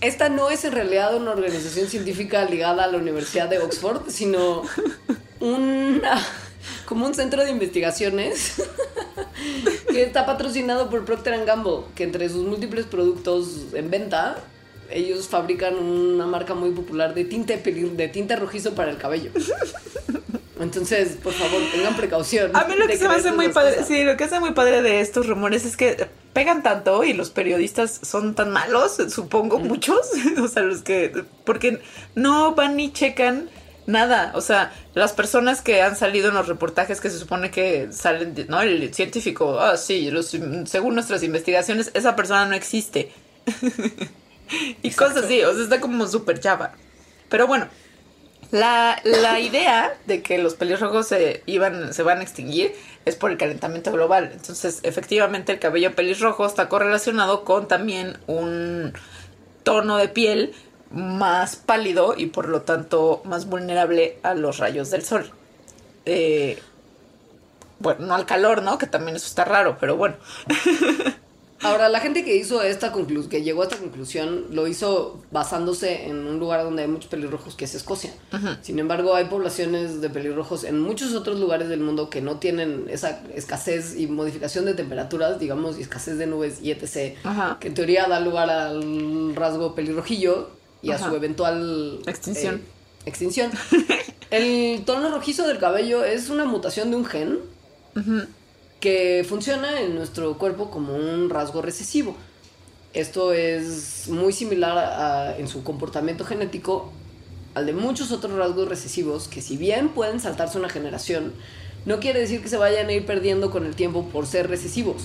Esta 0.00 0.28
no 0.28 0.50
es 0.50 0.64
en 0.64 0.72
realidad 0.72 1.14
una 1.16 1.32
organización 1.32 1.88
científica 1.88 2.44
ligada 2.44 2.84
a 2.84 2.86
la 2.86 2.98
Universidad 2.98 3.48
de 3.48 3.58
Oxford, 3.58 4.08
sino 4.08 4.62
como 6.86 7.06
un 7.06 7.14
centro 7.14 7.44
de 7.44 7.50
investigaciones 7.50 8.62
que 9.88 10.02
está 10.02 10.26
patrocinado 10.26 10.88
por 10.90 11.04
Procter 11.04 11.44
Gamble, 11.44 11.82
que 11.94 12.04
entre 12.04 12.28
sus 12.28 12.46
múltiples 12.46 12.86
productos 12.86 13.66
en 13.74 13.90
venta, 13.90 14.38
ellos 14.90 15.28
fabrican 15.28 15.76
una 15.76 16.26
marca 16.26 16.54
muy 16.54 16.70
popular 16.70 17.14
de 17.14 17.24
tinte, 17.24 17.56
de 17.56 18.08
tinte 18.08 18.36
rojizo 18.36 18.74
para 18.74 18.90
el 18.90 18.96
cabello. 18.98 19.30
Entonces, 20.60 21.16
por 21.22 21.32
favor, 21.32 21.60
tengan 21.72 21.96
precaución. 21.96 22.54
A 22.54 22.64
mí 22.64 22.74
lo 22.76 22.86
que 22.86 22.96
se 22.96 23.08
me 23.08 23.14
hace 23.14 23.32
muy 23.32 23.48
padre, 23.48 23.72
cosas. 23.76 23.88
sí, 23.88 24.04
lo 24.04 24.16
que 24.16 24.24
hace 24.24 24.40
muy 24.40 24.52
padre 24.52 24.82
de 24.82 25.00
estos 25.00 25.26
rumores 25.26 25.64
es 25.64 25.76
que 25.76 26.06
pegan 26.32 26.62
tanto 26.62 27.02
y 27.04 27.12
los 27.14 27.30
periodistas 27.30 28.00
son 28.02 28.34
tan 28.34 28.50
malos, 28.50 28.98
supongo, 29.08 29.58
muchos, 29.58 30.10
o 30.42 30.48
sea, 30.48 30.62
los 30.62 30.82
que, 30.82 31.24
porque 31.44 31.80
no 32.14 32.54
van 32.54 32.76
ni 32.76 32.92
checan 32.92 33.48
nada, 33.86 34.32
o 34.36 34.40
sea, 34.40 34.72
las 34.94 35.12
personas 35.12 35.62
que 35.62 35.82
han 35.82 35.96
salido 35.96 36.28
en 36.28 36.34
los 36.34 36.46
reportajes 36.46 37.00
que 37.00 37.10
se 37.10 37.18
supone 37.18 37.50
que 37.50 37.88
salen, 37.90 38.34
no, 38.48 38.60
el 38.60 38.94
científico, 38.94 39.58
ah, 39.58 39.76
sí, 39.76 40.10
los- 40.10 40.36
según 40.66 40.94
nuestras 40.94 41.22
investigaciones, 41.22 41.90
esa 41.94 42.14
persona 42.14 42.46
no 42.46 42.54
existe. 42.54 43.10
y 44.82 44.90
cosas 44.90 45.24
así, 45.24 45.42
o 45.42 45.52
sea, 45.54 45.62
está 45.64 45.80
como 45.80 46.06
súper 46.06 46.40
chava. 46.40 46.72
Pero 47.28 47.46
bueno, 47.46 47.68
la, 48.50 49.00
la 49.04 49.38
idea 49.38 49.96
de 50.06 50.22
que 50.22 50.38
los 50.38 50.54
pelirrojos 50.54 51.06
se, 51.06 51.42
iban, 51.46 51.94
se 51.94 52.02
van 52.02 52.18
a 52.18 52.22
extinguir 52.22 52.74
es 53.04 53.16
por 53.16 53.30
el 53.30 53.38
calentamiento 53.38 53.92
global. 53.92 54.30
Entonces, 54.32 54.80
efectivamente, 54.82 55.52
el 55.52 55.58
cabello 55.58 55.94
pelirrojo 55.94 56.46
está 56.46 56.68
correlacionado 56.68 57.44
con 57.44 57.68
también 57.68 58.18
un 58.26 58.92
tono 59.62 59.96
de 59.96 60.08
piel 60.08 60.52
más 60.90 61.56
pálido 61.56 62.14
y 62.16 62.26
por 62.26 62.48
lo 62.48 62.62
tanto 62.62 63.22
más 63.24 63.46
vulnerable 63.46 64.18
a 64.22 64.34
los 64.34 64.58
rayos 64.58 64.90
del 64.90 65.04
sol. 65.04 65.30
Eh, 66.06 66.58
bueno, 67.78 68.06
no 68.06 68.14
al 68.14 68.26
calor, 68.26 68.62
¿no? 68.62 68.78
Que 68.78 68.86
también 68.86 69.16
eso 69.16 69.26
está 69.26 69.44
raro, 69.44 69.76
pero 69.78 69.96
bueno. 69.96 70.16
Ahora, 71.62 71.88
la 71.90 72.00
gente 72.00 72.24
que 72.24 72.36
hizo 72.36 72.62
esta 72.62 72.90
conclusión, 72.90 73.28
que 73.30 73.42
llegó 73.42 73.60
a 73.60 73.64
esta 73.64 73.76
conclusión, 73.76 74.46
lo 74.50 74.66
hizo 74.66 75.20
basándose 75.30 76.06
en 76.06 76.26
un 76.26 76.38
lugar 76.38 76.64
donde 76.64 76.82
hay 76.82 76.88
muchos 76.88 77.10
pelirrojos, 77.10 77.54
que 77.54 77.66
es 77.66 77.74
Escocia. 77.74 78.12
Sin 78.62 78.78
embargo, 78.78 79.14
hay 79.14 79.26
poblaciones 79.26 80.00
de 80.00 80.08
pelirrojos 80.08 80.64
en 80.64 80.80
muchos 80.80 81.12
otros 81.14 81.38
lugares 81.38 81.68
del 81.68 81.80
mundo 81.80 82.08
que 82.08 82.22
no 82.22 82.36
tienen 82.36 82.86
esa 82.88 83.22
escasez 83.34 83.94
y 83.98 84.06
modificación 84.06 84.64
de 84.64 84.74
temperaturas, 84.74 85.38
digamos, 85.38 85.78
y 85.78 85.82
escasez 85.82 86.16
de 86.16 86.26
nubes 86.26 86.62
y 86.62 86.70
etc. 86.70 87.18
Que 87.60 87.68
en 87.68 87.74
teoría 87.74 88.08
da 88.08 88.20
lugar 88.20 88.48
al 88.48 89.34
rasgo 89.36 89.74
pelirrojillo 89.74 90.48
y 90.82 90.92
a 90.92 90.98
su 90.98 91.14
eventual 91.14 92.00
Extinción. 92.06 92.56
eh, 92.56 92.60
extinción. 93.04 93.50
El 94.30 94.84
tono 94.84 95.10
rojizo 95.10 95.46
del 95.46 95.58
cabello 95.58 96.04
es 96.04 96.30
una 96.30 96.44
mutación 96.44 96.90
de 96.90 96.96
un 96.96 97.04
gen 97.04 97.38
que 98.80 99.24
funciona 99.28 99.80
en 99.80 99.94
nuestro 99.94 100.36
cuerpo 100.38 100.70
como 100.70 100.94
un 100.96 101.30
rasgo 101.30 101.62
recesivo. 101.62 102.16
Esto 102.92 103.32
es 103.32 104.08
muy 104.08 104.32
similar 104.32 104.76
a- 104.78 105.36
en 105.38 105.46
su 105.48 105.62
comportamiento 105.62 106.24
genético 106.24 106.90
al 107.54 107.66
de 107.66 107.72
muchos 107.72 108.10
otros 108.12 108.32
rasgos 108.32 108.68
recesivos 108.68 109.28
que 109.28 109.42
si 109.42 109.56
bien 109.56 109.90
pueden 109.90 110.18
saltarse 110.20 110.58
una 110.58 110.68
generación, 110.68 111.32
no 111.84 112.00
quiere 112.00 112.20
decir 112.20 112.42
que 112.42 112.48
se 112.48 112.56
vayan 112.56 112.88
a 112.88 112.92
ir 112.92 113.06
perdiendo 113.06 113.50
con 113.50 113.66
el 113.66 113.74
tiempo 113.76 114.08
por 114.08 114.26
ser 114.26 114.48
recesivos. 114.48 115.02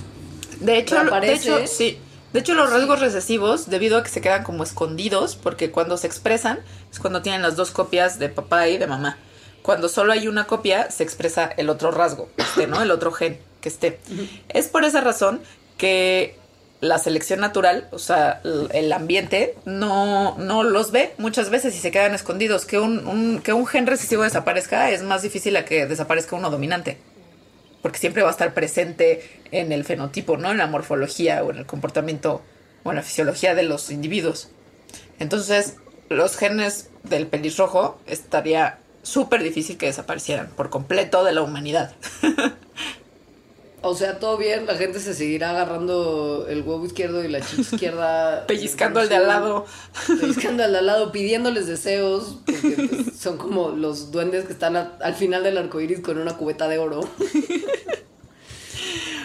De 0.59 0.77
hecho, 0.77 0.95
lo- 1.03 1.11
de 1.11 1.33
hecho, 1.33 1.57
sí. 1.67 1.99
De 2.33 2.39
hecho, 2.41 2.53
los 2.53 2.69
rasgos 2.69 2.99
recesivos, 2.99 3.69
debido 3.69 3.97
a 3.97 4.03
que 4.03 4.09
se 4.09 4.19
quedan 4.19 4.43
como 4.43 4.63
escondidos, 4.63 5.35
porque 5.35 5.71
cuando 5.71 5.95
se 5.97 6.07
expresan 6.07 6.59
es 6.91 6.99
cuando 6.99 7.21
tienen 7.21 7.41
las 7.41 7.55
dos 7.55 7.71
copias 7.71 8.19
de 8.19 8.29
papá 8.29 8.67
y 8.67 8.77
de 8.77 8.87
mamá. 8.87 9.17
Cuando 9.61 9.89
solo 9.89 10.11
hay 10.11 10.27
una 10.27 10.45
copia, 10.45 10.91
se 10.91 11.03
expresa 11.03 11.45
el 11.57 11.69
otro 11.69 11.91
rasgo, 11.91 12.29
este, 12.37 12.67
¿no? 12.67 12.81
El 12.81 12.91
otro 12.91 13.11
gen 13.11 13.39
que 13.65 13.69
esté. 13.69 13.99
Es 14.49 14.67
por 14.67 14.85
esa 14.85 15.01
razón 15.01 15.41
que 15.77 16.35
la 16.81 16.99
selección 16.99 17.39
natural, 17.39 17.87
o 17.91 17.97
sea, 17.97 18.41
el 18.73 18.93
ambiente, 18.93 19.55
no, 19.65 20.37
no 20.37 20.61
los 20.63 20.91
ve 20.91 21.13
muchas 21.17 21.49
veces 21.49 21.75
y 21.75 21.79
se 21.79 21.89
quedan 21.89 22.13
escondidos. 22.13 22.65
Que 22.65 22.77
un, 22.77 23.07
un- 23.07 23.41
que 23.41 23.53
un 23.53 23.65
gen 23.65 23.87
recesivo 23.87 24.21
desaparezca 24.21 24.91
es 24.91 25.01
más 25.01 25.23
difícil 25.23 25.57
a 25.57 25.65
que 25.65 25.87
desaparezca 25.87 26.35
uno 26.35 26.51
dominante 26.51 26.99
porque 27.81 27.97
siempre 27.99 28.21
va 28.23 28.29
a 28.29 28.31
estar 28.31 28.53
presente 28.53 29.41
en 29.51 29.71
el 29.71 29.83
fenotipo, 29.83 30.37
¿no? 30.37 30.51
En 30.51 30.57
la 30.57 30.67
morfología 30.67 31.43
o 31.43 31.49
en 31.51 31.57
el 31.57 31.65
comportamiento 31.65 32.41
o 32.83 32.89
en 32.91 32.95
la 32.97 33.01
fisiología 33.03 33.55
de 33.55 33.63
los 33.63 33.89
individuos. 33.91 34.49
Entonces, 35.19 35.75
los 36.09 36.35
genes 36.37 36.89
del 37.03 37.25
pelirrojo 37.27 37.99
estaría 38.07 38.77
súper 39.03 39.41
difícil 39.43 39.77
que 39.77 39.85
desaparecieran 39.87 40.47
por 40.55 40.69
completo 40.71 41.23
de 41.23 41.31
la 41.33 41.41
humanidad. 41.43 41.93
O 43.87 43.93
sea, 43.93 44.17
todo 44.17 44.35
bien, 44.37 44.65
la 44.65 44.75
gente 44.75 44.99
se 44.99 45.13
seguirá 45.13 45.51
agarrando 45.51 46.47
el 46.49 46.63
huevo 46.63 46.85
izquierdo 46.87 47.23
y 47.23 47.27
la 47.27 47.39
chicha 47.41 47.61
izquierda. 47.75 48.47
Pellizcando 48.47 48.99
al 48.99 49.09
de 49.09 49.15
al 49.15 49.27
lado. 49.27 49.65
Pellizcando 50.19 50.63
al 50.63 50.71
de 50.71 50.79
al 50.79 50.85
lado, 50.87 51.11
pidiéndoles 51.11 51.67
deseos, 51.67 52.39
porque 52.45 52.87
pues, 52.89 53.15
son 53.19 53.37
como 53.37 53.69
los 53.69 54.11
duendes 54.11 54.45
que 54.45 54.53
están 54.53 54.75
a- 54.75 54.97
al 55.01 55.13
final 55.13 55.43
del 55.43 55.59
arco 55.59 55.79
iris 55.79 55.99
con 55.99 56.17
una 56.17 56.35
cubeta 56.35 56.67
de 56.67 56.79
oro. 56.79 57.01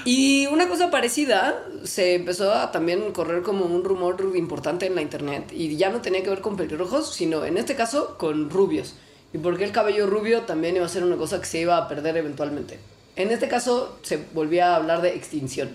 Y 0.06 0.46
una 0.46 0.66
cosa 0.66 0.90
parecida, 0.90 1.62
se 1.84 2.14
empezó 2.14 2.52
a 2.54 2.72
también 2.72 3.12
correr 3.12 3.42
como 3.42 3.66
un 3.66 3.84
rumor 3.84 4.16
importante 4.34 4.86
en 4.86 4.94
la 4.94 5.02
internet 5.02 5.52
y 5.52 5.76
ya 5.76 5.90
no 5.90 6.00
tenía 6.00 6.22
que 6.22 6.30
ver 6.30 6.40
con 6.40 6.56
pelirrojos, 6.56 7.14
sino 7.14 7.44
en 7.44 7.58
este 7.58 7.76
caso 7.76 8.16
con 8.16 8.48
rubios. 8.48 8.94
Y 9.34 9.38
porque 9.38 9.64
el 9.64 9.72
cabello 9.72 10.06
rubio 10.06 10.40
también 10.42 10.74
iba 10.76 10.86
a 10.86 10.88
ser 10.88 11.04
una 11.04 11.16
cosa 11.16 11.38
que 11.38 11.46
se 11.46 11.58
iba 11.61 11.76
a 11.76 11.86
perder 11.86 12.16
eventualmente. 12.16 12.78
En 13.22 13.30
este 13.30 13.48
caso 13.48 13.98
se 14.02 14.18
volvía 14.32 14.72
a 14.72 14.76
hablar 14.76 15.02
de 15.02 15.14
extinción. 15.14 15.70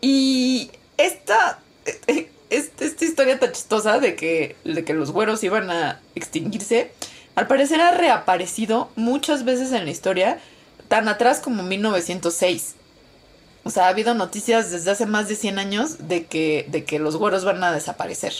Y 0.00 0.70
esta, 0.96 1.58
eh, 2.06 2.30
esta, 2.50 2.84
esta 2.84 3.04
historia 3.04 3.40
tan 3.40 3.52
chistosa 3.52 3.98
de 3.98 4.14
que, 4.14 4.56
de 4.64 4.84
que 4.84 4.94
los 4.94 5.10
güeros 5.10 5.42
iban 5.42 5.70
a 5.70 6.00
extinguirse, 6.14 6.92
al 7.34 7.48
parecer 7.48 7.80
ha 7.80 7.92
reaparecido 7.92 8.90
muchas 8.96 9.44
veces 9.44 9.72
en 9.72 9.84
la 9.84 9.90
historia, 9.90 10.38
tan 10.88 11.08
atrás 11.08 11.40
como 11.40 11.62
1906. 11.62 12.74
O 13.64 13.70
sea, 13.70 13.86
ha 13.86 13.88
habido 13.88 14.14
noticias 14.14 14.70
desde 14.70 14.90
hace 14.90 15.06
más 15.06 15.28
de 15.28 15.36
100 15.36 15.58
años 15.58 16.08
de 16.08 16.26
que, 16.26 16.66
de 16.68 16.84
que 16.84 16.98
los 16.98 17.16
güeros 17.16 17.44
van 17.44 17.64
a 17.64 17.72
desaparecer. 17.72 18.34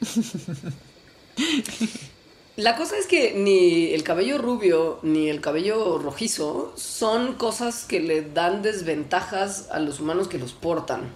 La 2.56 2.74
cosa 2.74 2.96
es 2.96 3.06
que 3.06 3.34
ni 3.34 3.92
el 3.92 4.02
cabello 4.02 4.38
rubio 4.38 4.98
ni 5.02 5.28
el 5.28 5.42
cabello 5.42 5.98
rojizo 5.98 6.72
son 6.74 7.34
cosas 7.34 7.84
que 7.84 8.00
le 8.00 8.22
dan 8.22 8.62
desventajas 8.62 9.68
a 9.70 9.78
los 9.78 10.00
humanos 10.00 10.26
que 10.26 10.38
los 10.38 10.54
portan. 10.54 11.12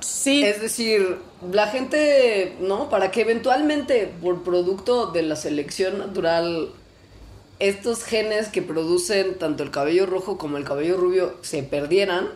Sí. 0.00 0.42
Es 0.42 0.60
decir, 0.60 1.18
la 1.52 1.68
gente, 1.68 2.56
¿no? 2.58 2.90
Para 2.90 3.12
que 3.12 3.20
eventualmente, 3.20 4.12
por 4.20 4.42
producto 4.42 5.06
de 5.06 5.22
la 5.22 5.36
selección 5.36 5.98
natural, 5.98 6.72
estos 7.60 8.02
genes 8.02 8.48
que 8.48 8.62
producen 8.62 9.38
tanto 9.38 9.62
el 9.62 9.70
cabello 9.70 10.06
rojo 10.06 10.38
como 10.38 10.56
el 10.56 10.64
cabello 10.64 10.96
rubio 10.96 11.36
se 11.42 11.62
perdieran, 11.62 12.28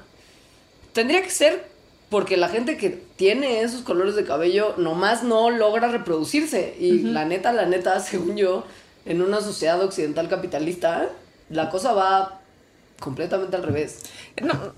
tendría 0.92 1.22
que 1.22 1.30
ser 1.30 1.68
porque 2.10 2.36
la 2.36 2.48
gente 2.48 2.76
que 2.76 2.90
tiene 2.90 3.60
esos 3.60 3.82
colores 3.82 4.14
de 4.16 4.24
cabello 4.24 4.74
nomás 4.78 5.22
no 5.22 5.50
logra 5.50 5.88
reproducirse. 5.88 6.76
Y 6.78 7.00
la 7.02 7.24
neta, 7.24 7.52
la 7.52 7.66
neta, 7.66 8.00
según 8.00 8.36
yo, 8.36 8.64
en 9.04 9.22
una 9.22 9.40
sociedad 9.40 9.82
occidental 9.82 10.28
capitalista, 10.28 11.08
la 11.50 11.70
cosa 11.70 11.92
va 11.92 12.40
completamente 13.00 13.56
al 13.56 13.62
revés. 13.62 14.00
No, 14.42 14.72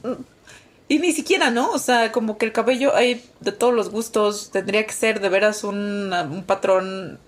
y 0.91 0.99
ni 0.99 1.13
siquiera, 1.13 1.53
¿no? 1.53 1.71
O 1.71 1.79
sea, 1.79 2.11
como 2.11 2.37
que 2.37 2.47
el 2.47 2.53
cabello 2.53 2.97
hay 2.97 3.25
de 3.39 3.53
todos 3.53 3.73
los 3.73 3.91
gustos, 3.91 4.51
tendría 4.51 4.85
que 4.85 4.93
ser 4.93 5.21
de 5.21 5.29
veras 5.29 5.63
un, 5.63 6.13
un 6.13 6.43
patrón 6.43 7.21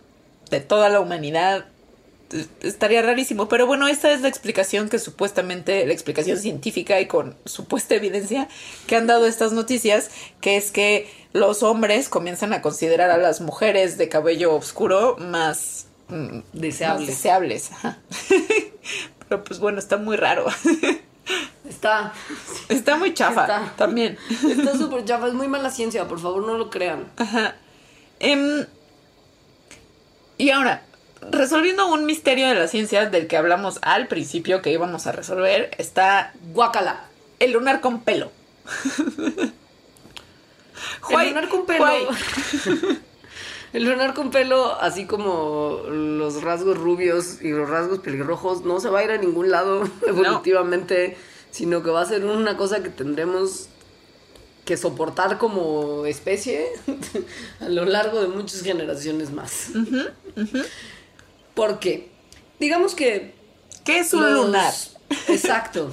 de 0.50 0.58
toda 0.58 0.88
la 0.88 0.98
humanidad. 0.98 1.66
Estaría 2.62 3.02
rarísimo, 3.02 3.48
pero 3.48 3.66
bueno, 3.66 3.88
esta 3.88 4.10
es 4.12 4.20
la 4.22 4.28
explicación 4.28 4.88
que 4.88 4.98
supuestamente, 4.98 5.86
la 5.86 5.92
explicación 5.92 6.38
científica 6.38 7.00
y 7.00 7.06
con 7.06 7.36
supuesta 7.44 7.94
evidencia 7.94 8.48
que 8.86 8.96
han 8.96 9.06
dado 9.06 9.26
estas 9.26 9.52
noticias, 9.52 10.10
que 10.40 10.56
es 10.56 10.70
que 10.70 11.10
los 11.32 11.62
hombres 11.62 12.08
comienzan 12.08 12.52
a 12.52 12.62
considerar 12.62 13.10
a 13.10 13.18
las 13.18 13.40
mujeres 13.40 13.98
de 13.98 14.08
cabello 14.08 14.54
oscuro 14.54 15.16
más 15.18 15.86
mm, 16.08 16.38
Deseables. 16.52 17.00
más 17.00 17.06
deseables. 17.08 17.72
ajá. 17.72 17.98
pero 19.28 19.44
pues 19.44 19.60
bueno, 19.60 19.78
está 19.78 19.96
muy 19.96 20.16
raro. 20.16 20.46
Está. 21.68 22.12
Está 22.68 22.96
muy 22.96 23.14
chafa 23.14 23.42
Está. 23.42 23.72
también. 23.76 24.18
Está 24.46 24.72
súper 24.78 25.04
chafa. 25.04 25.28
Es 25.28 25.34
muy 25.34 25.48
mala 25.48 25.70
ciencia, 25.70 26.06
por 26.06 26.20
favor, 26.20 26.44
no 26.44 26.58
lo 26.58 26.68
crean. 26.68 27.10
Ajá. 27.16 27.54
Em, 28.20 28.66
y 30.38 30.50
ahora, 30.50 30.82
resolviendo 31.30 31.86
un 31.86 32.04
misterio 32.06 32.48
de 32.48 32.54
la 32.54 32.68
ciencia 32.68 33.08
del 33.08 33.26
que 33.26 33.36
hablamos 33.36 33.78
al 33.82 34.08
principio 34.08 34.62
que 34.62 34.72
íbamos 34.72 35.06
a 35.06 35.12
resolver, 35.12 35.70
está 35.78 36.32
Guácala. 36.52 37.04
el 37.38 37.52
lunar 37.52 37.80
con 37.80 38.02
pelo. 38.02 38.30
El 41.10 41.28
lunar 41.28 41.48
con 41.48 41.66
pelo. 41.66 41.86
El 43.72 43.84
lunar 43.84 44.12
con 44.12 44.30
pelo, 44.30 44.78
así 44.80 45.06
como 45.06 45.82
los 45.88 46.42
rasgos 46.42 46.76
rubios 46.76 47.40
y 47.40 47.50
los 47.50 47.70
rasgos 47.70 48.00
pelirrojos, 48.00 48.64
no 48.64 48.80
se 48.80 48.90
va 48.90 48.98
a 48.98 49.04
ir 49.04 49.10
a 49.10 49.16
ningún 49.16 49.50
lado 49.50 49.88
evolutivamente, 50.06 51.16
sino 51.50 51.82
que 51.82 51.90
va 51.90 52.02
a 52.02 52.06
ser 52.06 52.24
una 52.24 52.56
cosa 52.56 52.82
que 52.82 52.90
tendremos 52.90 53.68
que 54.66 54.76
soportar 54.76 55.38
como 55.38 56.04
especie 56.06 56.66
a 57.60 57.68
lo 57.68 57.84
largo 57.84 58.20
de 58.20 58.28
muchas 58.28 58.62
generaciones 58.62 59.32
más. 59.32 59.70
¿Por 59.72 59.86
qué? 61.80 62.08
Digamos 62.60 62.94
que 62.94 63.34
¿Qué 63.84 63.98
es 63.98 64.12
un 64.14 64.22
los- 64.34 64.46
lunar? 64.46 64.72
Exacto. 65.28 65.92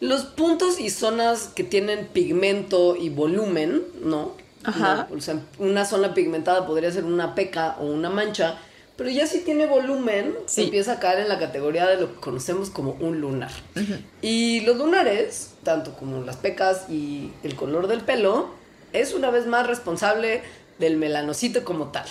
Los 0.00 0.22
puntos 0.24 0.78
y 0.78 0.90
zonas 0.90 1.48
que 1.54 1.64
tienen 1.64 2.06
pigmento 2.08 2.94
y 2.96 3.08
volumen, 3.08 3.82
¿no? 4.02 4.36
Ajá. 4.64 5.08
No, 5.10 5.16
o 5.16 5.20
sea, 5.20 5.40
una 5.58 5.84
zona 5.84 6.14
pigmentada 6.14 6.66
podría 6.66 6.92
ser 6.92 7.04
una 7.04 7.34
peca 7.34 7.76
o 7.80 7.86
una 7.86 8.10
mancha, 8.10 8.58
pero 8.96 9.10
ya 9.10 9.26
si 9.26 9.40
tiene 9.40 9.66
volumen, 9.66 10.36
Sí. 10.46 10.64
empieza 10.64 10.92
a 10.92 11.00
caer 11.00 11.20
en 11.20 11.28
la 11.28 11.38
categoría 11.40 11.86
de 11.88 11.96
lo 12.00 12.14
que 12.14 12.20
conocemos 12.20 12.70
como 12.70 12.92
un 13.00 13.20
lunar. 13.20 13.50
Y 14.20 14.60
los 14.60 14.76
lunares, 14.76 15.54
tanto 15.64 15.94
como 15.94 16.22
las 16.22 16.36
pecas 16.36 16.88
y 16.88 17.32
el 17.42 17.56
color 17.56 17.88
del 17.88 18.02
pelo, 18.02 18.50
es 18.92 19.14
una 19.14 19.30
vez 19.30 19.46
más 19.46 19.66
responsable 19.66 20.42
del 20.78 20.96
melanocito 20.98 21.64
como 21.64 21.86
tal. 21.90 22.04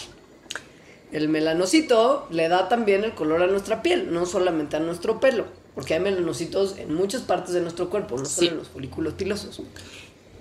El 1.11 1.27
melanocito 1.29 2.27
le 2.31 2.47
da 2.47 2.69
también 2.69 3.03
el 3.03 3.13
color 3.13 3.41
a 3.43 3.47
nuestra 3.47 3.81
piel, 3.81 4.13
no 4.13 4.25
solamente 4.25 4.77
a 4.77 4.79
nuestro 4.79 5.19
pelo, 5.19 5.45
porque 5.75 5.93
hay 5.95 5.99
melanocitos 5.99 6.77
en 6.77 6.93
muchas 6.93 7.21
partes 7.23 7.53
de 7.53 7.61
nuestro 7.61 7.89
cuerpo, 7.89 8.17
no 8.17 8.25
solo 8.25 8.39
Sí. 8.39 8.47
en 8.47 8.57
los 8.57 8.69
folículos 8.69 9.13
pilosos. 9.15 9.61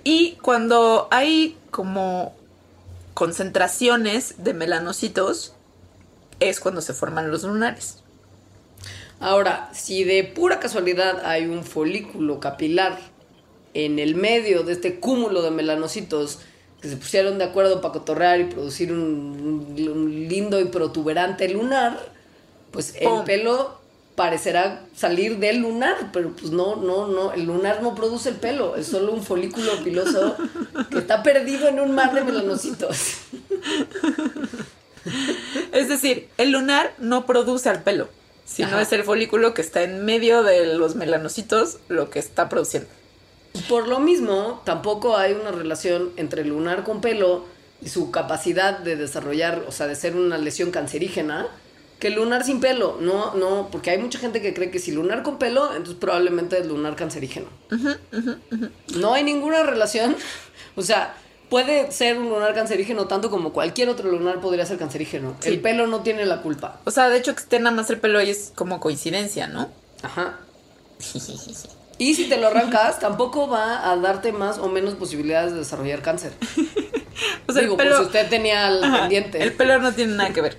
Y 0.03 0.33
cuando 0.41 1.07
hay 1.11 1.57
como 1.71 2.33
concentraciones 3.13 4.35
de 4.43 4.53
melanocitos, 4.53 5.53
es 6.39 6.59
cuando 6.59 6.81
se 6.81 6.93
forman 6.93 7.29
los 7.29 7.43
lunares. 7.43 7.97
Ahora, 9.19 9.69
si 9.73 10.03
de 10.03 10.23
pura 10.23 10.59
casualidad 10.59 11.23
hay 11.25 11.45
un 11.45 11.63
folículo 11.63 12.39
capilar 12.39 12.97
en 13.73 13.99
el 13.99 14.15
medio 14.15 14.63
de 14.63 14.73
este 14.73 14.99
cúmulo 14.99 15.43
de 15.43 15.51
melanocitos 15.51 16.39
que 16.81 16.89
se 16.89 16.97
pusieron 16.97 17.37
de 17.37 17.43
acuerdo 17.43 17.81
para 17.81 17.93
cotorrear 17.93 18.39
y 18.39 18.45
producir 18.45 18.91
un, 18.91 19.75
un 19.77 20.27
lindo 20.27 20.59
y 20.59 20.65
protuberante 20.65 21.47
lunar, 21.49 21.99
pues 22.71 22.95
el 22.99 23.23
pelo 23.23 23.81
parecerá 24.15 24.83
salir 24.95 25.39
del 25.39 25.57
lunar, 25.59 26.11
pero 26.11 26.31
pues 26.31 26.51
no, 26.51 26.75
no, 26.75 27.07
no, 27.07 27.33
el 27.33 27.45
lunar 27.45 27.81
no 27.81 27.95
produce 27.95 28.29
el 28.29 28.35
pelo, 28.35 28.75
es 28.75 28.87
solo 28.87 29.13
un 29.13 29.23
folículo 29.23 29.83
piloso 29.83 30.35
que 30.89 30.99
está 30.99 31.23
perdido 31.23 31.67
en 31.67 31.79
un 31.79 31.93
mar 31.93 32.13
de 32.13 32.23
melanocitos. 32.23 32.97
Es 35.71 35.89
decir, 35.89 36.29
el 36.37 36.51
lunar 36.51 36.93
no 36.99 37.25
produce 37.25 37.69
al 37.69 37.81
pelo, 37.81 38.07
sino 38.45 38.67
Ajá. 38.67 38.81
es 38.83 38.91
el 38.91 39.03
folículo 39.03 39.55
que 39.55 39.63
está 39.63 39.81
en 39.81 40.05
medio 40.05 40.43
de 40.43 40.75
los 40.75 40.93
melanocitos 40.95 41.77
lo 41.87 42.11
que 42.11 42.19
está 42.19 42.49
produciendo. 42.49 42.87
Por 43.67 43.87
lo 43.87 43.99
mismo, 43.99 44.61
tampoco 44.65 45.17
hay 45.17 45.33
una 45.33 45.51
relación 45.51 46.11
entre 46.17 46.45
lunar 46.45 46.83
con 46.83 47.01
pelo 47.01 47.45
y 47.81 47.89
su 47.89 48.11
capacidad 48.11 48.79
de 48.79 48.95
desarrollar, 48.95 49.65
o 49.67 49.71
sea, 49.71 49.87
de 49.87 49.95
ser 49.95 50.15
una 50.15 50.37
lesión 50.37 50.71
cancerígena, 50.71 51.47
que 51.99 52.09
lunar 52.09 52.43
sin 52.43 52.59
pelo. 52.59 52.97
No, 52.99 53.35
no, 53.35 53.69
porque 53.71 53.91
hay 53.91 53.97
mucha 53.97 54.19
gente 54.19 54.41
que 54.41 54.53
cree 54.53 54.71
que 54.71 54.79
si 54.79 54.91
lunar 54.91 55.23
con 55.23 55.37
pelo, 55.37 55.69
entonces 55.71 55.95
probablemente 55.95 56.57
es 56.59 56.65
lunar 56.65 56.95
cancerígeno. 56.95 57.47
No 58.95 59.13
hay 59.13 59.23
ninguna 59.23 59.63
relación. 59.63 60.15
O 60.77 60.83
sea, 60.83 61.13
puede 61.49 61.91
ser 61.91 62.17
un 62.17 62.29
lunar 62.29 62.55
cancerígeno 62.55 63.05
tanto 63.05 63.29
como 63.29 63.51
cualquier 63.51 63.89
otro 63.89 64.09
lunar 64.09 64.39
podría 64.39 64.65
ser 64.65 64.77
cancerígeno. 64.77 65.35
Sí. 65.41 65.49
El 65.49 65.59
pelo 65.59 65.85
no 65.85 65.99
tiene 65.99 66.25
la 66.25 66.41
culpa. 66.41 66.79
O 66.85 66.91
sea, 66.91 67.09
de 67.09 67.17
hecho 67.17 67.35
que 67.35 67.41
esté 67.41 67.59
nada 67.59 67.75
más 67.75 67.89
el 67.89 67.99
pelo 67.99 68.19
ahí 68.19 68.29
es 68.29 68.53
como 68.55 68.79
coincidencia, 68.79 69.47
¿no? 69.47 69.69
Ajá. 70.01 70.39
Y 72.01 72.15
si 72.15 72.27
te 72.27 72.37
lo 72.37 72.47
arrancas, 72.47 72.99
tampoco 72.99 73.47
va 73.47 73.91
a 73.91 73.95
darte 73.97 74.31
más 74.31 74.57
o 74.57 74.69
menos 74.69 74.95
posibilidades 74.95 75.51
de 75.53 75.59
desarrollar 75.59 76.01
cáncer. 76.01 76.33
O 77.47 77.53
sea, 77.53 77.61
Digo, 77.61 77.73
el 77.73 77.77
pelo... 77.77 77.89
por 77.97 77.99
si 77.99 78.05
usted 78.07 78.29
tenía 78.29 78.67
el 78.69 78.83
Ajá, 78.83 79.01
pendiente. 79.01 79.43
el 79.43 79.53
pelo 79.53 79.77
no 79.79 79.93
tiene 79.93 80.13
nada 80.15 80.33
que 80.33 80.41
ver. 80.41 80.57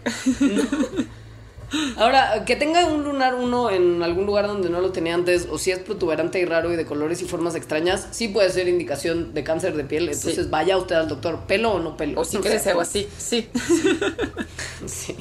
Ahora, 1.96 2.44
que 2.44 2.54
tenga 2.54 2.86
un 2.86 3.02
lunar 3.02 3.34
uno 3.34 3.70
en 3.70 4.02
algún 4.02 4.26
lugar 4.26 4.46
donde 4.46 4.68
no 4.68 4.80
lo 4.80 4.92
tenía 4.92 5.14
antes, 5.14 5.48
o 5.50 5.58
si 5.58 5.70
es 5.70 5.78
protuberante 5.78 6.38
y 6.38 6.44
raro 6.44 6.70
y 6.72 6.76
de 6.76 6.84
colores 6.84 7.22
y 7.22 7.24
formas 7.24 7.54
extrañas, 7.56 8.06
sí 8.10 8.28
puede 8.28 8.50
ser 8.50 8.68
indicación 8.68 9.32
de 9.34 9.42
cáncer 9.42 9.74
de 9.74 9.84
piel. 9.84 10.04
Entonces 10.04 10.44
Sí. 10.44 10.50
vaya 10.50 10.76
usted 10.76 10.94
al 10.96 11.08
doctor, 11.08 11.40
pelo 11.48 11.72
o 11.72 11.80
no 11.80 11.96
pelo. 11.96 12.20
O 12.20 12.24
si 12.24 12.36
crece 12.38 12.68
algo 12.70 12.82
así, 12.82 13.08
sí. 13.18 13.48
Sí. 14.86 15.16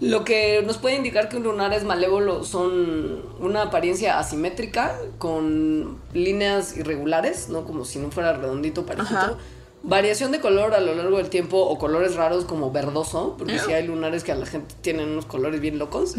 Lo 0.00 0.24
que 0.24 0.62
nos 0.66 0.78
puede 0.78 0.96
indicar 0.96 1.28
que 1.28 1.36
un 1.36 1.44
lunar 1.44 1.72
es 1.72 1.84
malévolo 1.84 2.44
son 2.44 3.22
una 3.40 3.62
apariencia 3.62 4.18
asimétrica 4.18 4.96
con 5.18 5.98
líneas 6.14 6.76
irregulares, 6.76 7.48
¿no? 7.48 7.64
Como 7.64 7.84
si 7.84 7.98
no 7.98 8.10
fuera 8.10 8.32
redondito, 8.32 8.86
parejito. 8.86 9.14
Ajá. 9.16 9.36
variación 9.84 10.30
de 10.30 10.38
color 10.40 10.74
a 10.74 10.80
lo 10.80 10.94
largo 10.94 11.16
del 11.16 11.28
tiempo 11.28 11.58
o 11.58 11.76
colores 11.76 12.14
raros 12.14 12.44
como 12.44 12.70
verdoso, 12.70 13.34
porque 13.36 13.58
si 13.58 13.72
hay 13.72 13.84
lunares 13.84 14.22
que 14.22 14.30
a 14.30 14.36
la 14.36 14.46
gente 14.46 14.74
tienen 14.80 15.08
unos 15.08 15.26
colores 15.26 15.60
bien 15.60 15.78
locos, 15.78 16.14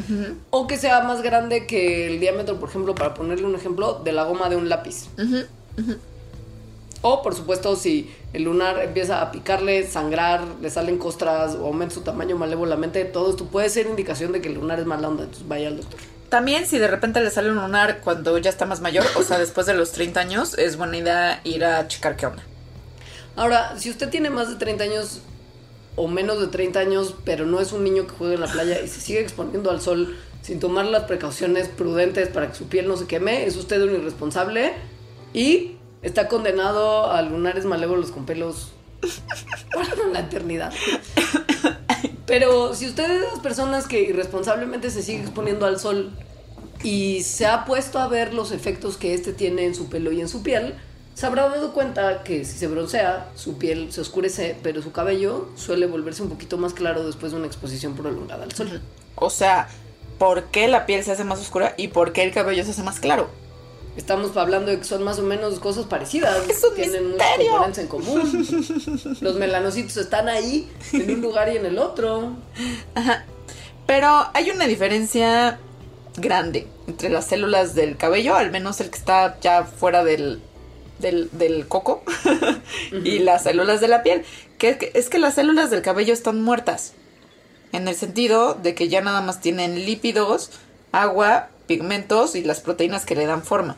o 0.49 0.67
que 0.67 0.78
sea 0.78 1.01
más 1.03 1.21
grande 1.21 1.65
que 1.65 2.07
el 2.07 2.19
diámetro, 2.19 2.59
por 2.59 2.67
ejemplo, 2.67 2.93
para 2.93 3.13
ponerle 3.13 3.45
un 3.45 3.55
ejemplo, 3.55 4.01
de 4.03 4.11
la 4.11 4.26
goma 4.26 4.49
de 4.49 4.57
un 4.57 4.67
lápiz. 4.67 5.07
O, 7.06 7.22
por 7.22 7.36
supuesto, 7.36 7.76
si 7.76 8.10
el 8.32 8.43
lunar 8.43 8.80
empieza 8.80 9.22
a 9.22 9.30
picarle, 9.30 9.86
sangrar, 9.86 10.41
le 10.62 10.70
salen 10.70 10.97
costras 10.97 11.54
o 11.56 11.66
aumenta 11.66 11.93
su 11.93 12.01
tamaño 12.01 12.38
malévolamente, 12.38 13.04
todo 13.04 13.30
esto 13.30 13.45
puede 13.45 13.68
ser 13.70 13.88
indicación 13.88 14.32
de 14.32 14.39
que 14.39 14.47
el 14.47 14.56
lunar 14.56 14.80
es 14.80 14.86
mala 14.86 15.10
onda, 15.10 15.24
entonces 15.24 15.45
vaya 15.45 15.68
al 15.68 15.78
doctor. 15.78 15.99
También 16.30 16.66
si 16.66 16.80
de 16.80 16.88
repente 16.88 17.22
le 17.22 17.30
sale 17.30 17.51
un 17.51 17.58
lunar 17.58 17.99
cuando 18.01 18.38
ya 18.38 18.49
está 18.49 18.66
más 18.66 18.80
mayor, 18.80 19.04
o 19.18 19.22
sea, 19.22 19.38
después 19.38 19.68
de 19.68 19.74
los 19.74 19.91
30 19.91 20.18
años, 20.22 20.58
es 20.58 20.78
buena 20.78 20.95
idea 20.95 21.41
ir 21.43 21.66
a 21.66 21.86
checar 21.89 22.16
qué 22.16 22.26
onda. 22.26 22.41
Ahora, 23.36 23.78
si 23.78 23.89
usted 23.89 24.10
tiene 24.10 24.30
más 24.30 24.47
de 24.47 24.56
30 24.56 24.86
años 24.86 25.20
o 25.97 26.08
menos 26.08 26.39
de 26.39 26.47
30 26.47 26.80
años, 26.80 27.16
pero 27.26 27.45
no 27.45 27.60
es 27.60 27.74
un 27.74 27.84
niño 27.84 28.08
que 28.08 28.14
juega 28.14 28.36
en 28.36 28.39
la 28.39 28.47
playa 28.47 28.82
y 28.82 28.88
se 28.88 29.01
sigue 29.01 29.20
exponiendo 29.20 29.72
al 29.72 29.82
sol 29.82 30.18
sin 30.41 30.62
tomar 30.62 30.86
las 30.86 31.04
precauciones 31.04 31.68
prudentes 31.68 32.30
para 32.30 32.47
que 32.47 32.56
su 32.56 32.68
piel 32.68 32.88
no 32.88 32.95
se 32.95 33.08
queme, 33.08 33.45
es 33.45 33.58
usted 33.58 33.82
un 33.82 33.93
irresponsable 33.93 34.74
y 35.34 35.76
está 36.04 36.28
condenado 36.28 37.10
a 37.10 37.22
lunares 37.22 37.66
malévolos 37.66 38.12
con 38.12 38.26
pelos 38.26 38.74
para 39.74 40.08
la 40.12 40.20
eternidad. 40.20 40.72
Pero 42.26 42.74
si 42.76 42.88
usted 42.88 43.10
es 43.12 43.22
de 43.22 43.28
las 43.28 43.39
personas 43.39 43.88
que 43.88 44.01
irresponsablemente 44.01 44.89
se 44.89 45.01
sigue 45.01 45.22
exponiendo 45.22 45.66
al 45.66 45.80
sol 45.80 46.12
y 46.84 47.24
se 47.24 47.45
ha 47.45 47.66
puesto 47.66 47.99
a 47.99 48.08
ver 48.08 48.34
los 48.34 48.51
efectos 48.51 48.97
que 48.97 49.14
este 49.14 49.34
tiene 49.34 49.66
en 49.66 49.76
su 49.76 49.89
pelo 49.89 50.12
y 50.12 50.22
en 50.22 50.30
su 50.30 50.43
piel, 50.43 50.76
se 51.14 51.26
habrá 51.26 51.47
dado 51.47 51.74
cuenta 51.74 52.24
que 52.24 52.43
si 52.43 52.58
se 52.58 52.68
broncea, 52.68 53.30
su 53.36 53.58
piel 53.58 53.91
se 53.91 54.01
oscurece, 54.01 54.58
pero 54.64 54.82
su 54.82 54.91
cabello 54.91 55.49
suele 55.56 55.86
volverse 55.86 56.24
un 56.24 56.30
poquito 56.30 56.58
más 56.58 56.74
claro 56.74 57.06
después 57.06 57.32
de 57.32 57.38
una 57.38 57.47
exposición 57.47 57.95
prolongada 57.95 58.43
al 58.43 58.51
sol. 58.54 58.82
O 59.16 59.30
sea, 59.30 59.68
¿por 60.18 60.45
qué 60.45 60.68
la 60.68 60.86
piel 60.86 61.04
se 61.04 61.12
hace 61.12 61.24
más 61.24 61.39
oscura 61.39 61.76
y 61.78 61.89
por 61.89 62.14
qué 62.14 62.24
el 62.24 62.34
cabello 62.34 62.64
se 62.64 62.72
hace 62.72 62.84
más 62.84 62.99
claro? 62.99 63.30
Estamos 63.96 64.36
hablando 64.38 64.72
de 64.72 64.80
que 64.80 64.84
son 64.84 65.04
más 65.04 65.20
o 65.20 65.24
menos 65.24 65.60
cosas 65.60 65.86
parecidas. 65.86 66.38
¡Es 66.50 66.64
un 66.64 66.76
Tienen 66.76 67.12
muchos 67.12 67.28
misterio! 67.28 67.52
componentes 67.52 67.84
en 67.84 67.88
común. 67.88 69.18
Los 69.22 69.36
melanocitos 69.36 69.98
están 69.98 70.30
ahí, 70.30 70.70
en 70.94 71.12
un 71.12 71.22
lugar 71.22 71.52
y 71.54 71.58
en 71.58 71.66
el 71.66 71.78
otro. 71.78 72.34
Pero 73.86 74.28
hay 74.34 74.50
una 74.50 74.66
diferencia 74.66 75.60
grande 76.18 76.68
entre 76.88 77.10
las 77.10 77.28
células 77.28 77.76
del 77.76 77.98
cabello, 77.98 78.36
al 78.36 78.52
menos 78.52 78.80
el 78.82 78.89
que 78.89 78.98
está 78.98 79.39
ya 79.41 79.64
fuera 79.64 80.04
del, 80.04 80.41
del, 81.00 81.30
del 81.32 81.68
coco, 81.68 82.04
y 83.04 83.20
las 83.20 83.44
células 83.44 83.82
de 83.82 83.88
la 83.88 84.04
piel. 84.04 84.24
Que 84.58 84.91
es 84.94 85.10
que 85.10 85.20
las 85.20 85.36
células 85.36 85.70
del 85.70 85.82
cabello 85.82 86.14
están 86.14 86.41
muertas. 86.41 86.94
En 87.72 87.88
el 87.88 87.96
sentido 87.96 88.54
de 88.54 88.76
que 88.76 88.88
ya 88.88 89.02
nada 89.02 89.22
más 89.22 89.41
tienen 89.41 89.86
lípidos, 89.86 90.52
agua, 90.91 91.50
pigmentos 91.68 92.36
y 92.36 92.43
las 92.43 92.59
proteínas 92.59 93.05
que 93.05 93.16
le 93.16 93.26
dan 93.26 93.43
forma. 93.43 93.78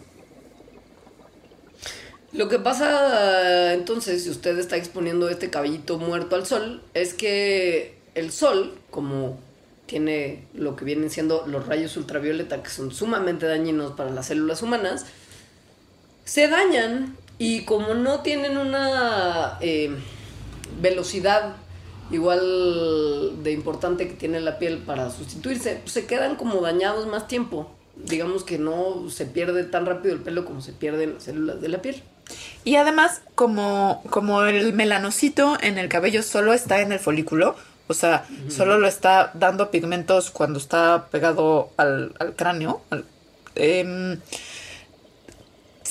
Lo 2.32 2.50
que 2.50 2.60
pasa 2.60 3.74
entonces, 3.74 4.24
si 4.24 4.30
usted 4.30 4.58
está 4.60 4.76
exponiendo 4.76 5.30
este 5.30 5.50
cabellito 5.50 5.98
muerto 5.98 6.36
al 6.36 6.46
sol, 6.46 6.82
es 6.94 7.14
que 7.14 7.98
el 8.14 8.32
sol, 8.32 8.78
como 8.92 9.40
tiene 9.86 10.48
lo 10.54 10.76
que 10.76 10.84
vienen 10.84 11.10
siendo 11.10 11.46
los 11.48 11.66
rayos 11.66 11.96
ultravioleta, 11.96 12.62
que 12.62 12.70
son 12.70 12.92
sumamente 12.92 13.46
dañinos 13.46 13.94
para 13.94 14.10
las 14.10 14.28
células 14.28 14.62
humanas, 14.62 15.06
se 16.26 16.48
dañan 16.48 17.16
y 17.38 17.64
como 17.66 17.94
no 17.94 18.22
tienen 18.22 18.58
una 18.58 19.58
eh, 19.62 19.96
velocidad 20.82 21.56
igual 22.12 23.44
de 23.44 23.52
importante 23.52 24.08
que 24.08 24.14
tiene 24.14 24.40
la 24.40 24.60
piel 24.60 24.80
para 24.80 25.10
sustituirse, 25.10 25.80
pues 25.82 25.94
se 25.94 26.06
quedan 26.06 26.36
como 26.36 26.62
dañados 26.62 27.08
más 27.08 27.28
tiempo. 27.28 27.75
Digamos 27.98 28.44
que 28.44 28.58
no 28.58 29.10
se 29.10 29.26
pierde 29.26 29.64
tan 29.64 29.86
rápido 29.86 30.14
el 30.14 30.22
pelo 30.22 30.46
como 30.46 30.62
se 30.62 30.74
pierden 30.74 31.14
las 31.16 31.24
células 31.24 31.62
de 31.62 31.70
la 31.70 31.82
piel. 31.82 32.04
Y 32.64 32.76
además, 32.76 33.22
como, 33.36 34.04
como 34.10 34.44
el 34.44 34.74
melanocito 34.74 35.58
en 35.62 35.78
el 35.78 35.88
cabello 35.90 36.24
solo 36.24 36.54
está 36.54 36.82
en 36.82 36.92
el 36.92 37.00
folículo, 37.00 37.56
o 37.88 37.94
sea, 37.94 38.26
solo 38.50 38.80
lo 38.80 38.88
está 38.88 39.32
dando 39.36 39.70
pigmentos 39.70 40.32
cuando 40.32 40.58
está 40.58 41.08
pegado 41.12 41.70
al, 41.78 42.14
al 42.20 42.36
cráneo. 42.36 42.82
al- 42.90 43.06
em, 43.56 44.20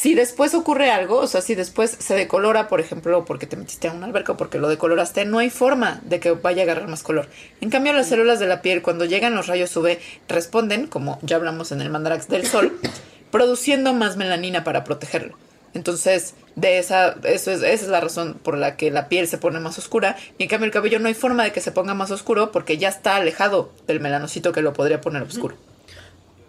si 0.04 0.14
después 0.14 0.52
ocurre 0.52 0.90
algo, 0.90 1.16
o 1.16 1.26
sea, 1.26 1.40
si 1.40 1.54
después 1.54 1.96
se 1.98 2.14
decolora, 2.14 2.68
por 2.68 2.78
ejemplo, 2.78 3.24
porque 3.24 3.46
te 3.46 3.56
metiste 3.56 3.88
a 3.88 3.92
una 3.92 4.04
alberca 4.04 4.32
o 4.32 4.36
porque 4.36 4.58
lo 4.58 4.68
decoloraste, 4.68 5.24
no 5.24 5.38
hay 5.38 5.48
forma 5.48 6.02
de 6.04 6.20
que 6.20 6.32
vaya 6.32 6.60
a 6.60 6.64
agarrar 6.64 6.88
más 6.88 7.02
color. 7.02 7.26
En 7.62 7.70
cambio, 7.70 7.94
las 7.94 8.10
células 8.10 8.38
de 8.38 8.46
la 8.46 8.60
piel, 8.60 8.82
cuando 8.82 9.06
llegan 9.06 9.34
los 9.34 9.46
rayos 9.46 9.74
UV, 9.74 9.96
responden, 10.28 10.88
como 10.88 11.18
ya 11.22 11.36
hablamos 11.36 11.72
en 11.72 11.80
el 11.80 11.88
mandarax 11.88 12.28
del 12.28 12.46
sol, 12.46 12.78
produciendo 13.30 13.94
más 13.94 14.18
melanina 14.18 14.62
para 14.62 14.84
protegerlo. 14.84 15.38
Entonces, 15.72 16.34
de 16.54 16.76
esa, 16.76 17.16
eso 17.24 17.50
es, 17.50 17.62
esa 17.62 17.72
es 17.72 17.88
la 17.88 18.00
razón 18.00 18.34
por 18.42 18.58
la 18.58 18.76
que 18.76 18.90
la 18.90 19.08
piel 19.08 19.26
se 19.26 19.38
pone 19.38 19.58
más 19.58 19.78
oscura. 19.78 20.18
Y 20.36 20.42
en 20.42 20.48
cambio, 20.50 20.66
el 20.66 20.70
cabello 20.70 20.98
no 20.98 21.08
hay 21.08 21.14
forma 21.14 21.44
de 21.44 21.52
que 21.52 21.62
se 21.62 21.72
ponga 21.72 21.94
más 21.94 22.10
oscuro 22.10 22.52
porque 22.52 22.76
ya 22.76 22.90
está 22.90 23.16
alejado 23.16 23.72
del 23.86 24.00
melanocito 24.00 24.52
que 24.52 24.60
lo 24.60 24.74
podría 24.74 25.00
poner 25.00 25.22
oscuro. 25.22 25.56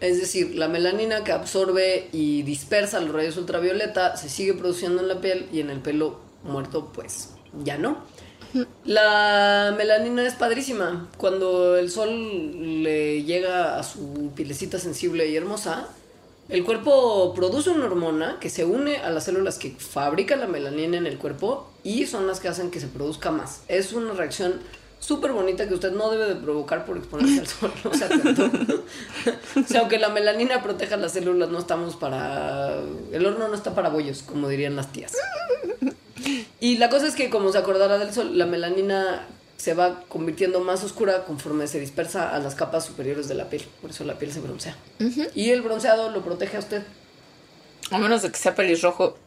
Es 0.05 0.19
decir, 0.19 0.53
la 0.53 0.67
melanina 0.67 1.23
que 1.23 1.31
absorbe 1.31 2.09
y 2.11 2.43
dispersa 2.43 2.99
los 2.99 3.11
rayos 3.11 3.37
ultravioleta 3.37 4.15
se 4.17 4.29
sigue 4.29 4.53
produciendo 4.53 5.01
en 5.01 5.07
la 5.07 5.19
piel 5.19 5.47
y 5.51 5.61
en 5.61 5.71
el 5.71 5.79
pelo 5.79 6.19
muerto 6.43 6.91
pues 6.93 7.29
ya 7.63 7.79
no. 7.79 7.97
La 8.85 9.73
melanina 9.75 10.25
es 10.25 10.35
padrísima. 10.35 11.09
Cuando 11.17 11.75
el 11.77 11.89
sol 11.89 12.83
le 12.83 13.23
llega 13.23 13.79
a 13.79 13.83
su 13.83 14.31
pielecita 14.35 14.77
sensible 14.77 15.27
y 15.27 15.35
hermosa, 15.35 15.89
el 16.49 16.63
cuerpo 16.63 17.33
produce 17.33 17.71
una 17.71 17.85
hormona 17.85 18.37
que 18.39 18.51
se 18.51 18.63
une 18.63 18.97
a 18.97 19.09
las 19.09 19.23
células 19.23 19.57
que 19.57 19.71
fabrican 19.71 20.39
la 20.39 20.47
melanina 20.47 20.97
en 20.97 21.07
el 21.07 21.17
cuerpo 21.17 21.67
y 21.83 22.05
son 22.05 22.27
las 22.27 22.39
que 22.39 22.47
hacen 22.47 22.69
que 22.69 22.79
se 22.79 22.87
produzca 22.87 23.31
más. 23.31 23.63
Es 23.67 23.91
una 23.93 24.13
reacción 24.13 24.61
súper 25.05 25.31
bonita 25.31 25.67
que 25.67 25.73
usted 25.73 25.91
no 25.91 26.09
debe 26.09 26.25
de 26.25 26.35
provocar 26.35 26.85
por 26.85 26.97
exponerse 26.97 27.39
al 27.39 27.47
sol. 27.47 27.71
O 27.83 27.93
sea, 27.93 28.09
tanto. 28.09 28.45
o 29.59 29.63
sea, 29.67 29.81
aunque 29.81 29.99
la 29.99 30.09
melanina 30.09 30.63
proteja 30.63 30.97
las 30.97 31.13
células, 31.13 31.49
no 31.49 31.59
estamos 31.59 31.95
para... 31.95 32.79
El 33.11 33.25
horno 33.25 33.47
no 33.47 33.53
está 33.53 33.75
para 33.75 33.89
bollos, 33.89 34.23
como 34.23 34.47
dirían 34.47 34.75
las 34.75 34.91
tías. 34.91 35.13
Y 36.59 36.77
la 36.77 36.89
cosa 36.89 37.07
es 37.07 37.15
que, 37.15 37.29
como 37.29 37.51
se 37.51 37.57
acordará 37.59 37.99
del 37.99 38.13
sol, 38.13 38.37
la 38.37 38.45
melanina 38.45 39.27
se 39.57 39.73
va 39.73 40.01
convirtiendo 40.07 40.59
más 40.61 40.83
oscura 40.83 41.25
conforme 41.25 41.67
se 41.67 41.79
dispersa 41.79 42.35
a 42.35 42.39
las 42.39 42.55
capas 42.55 42.85
superiores 42.85 43.27
de 43.27 43.35
la 43.35 43.49
piel. 43.49 43.63
Por 43.81 43.91
eso 43.91 44.03
la 44.03 44.17
piel 44.17 44.31
se 44.31 44.39
broncea. 44.39 44.75
Y 45.33 45.51
el 45.51 45.61
bronceado 45.61 46.11
lo 46.11 46.23
protege 46.23 46.57
a 46.57 46.59
usted. 46.59 46.83
A 47.91 47.99
menos 47.99 48.21
de 48.21 48.31
que 48.31 48.37
sea 48.37 48.55
pelirrojo. 48.55 49.17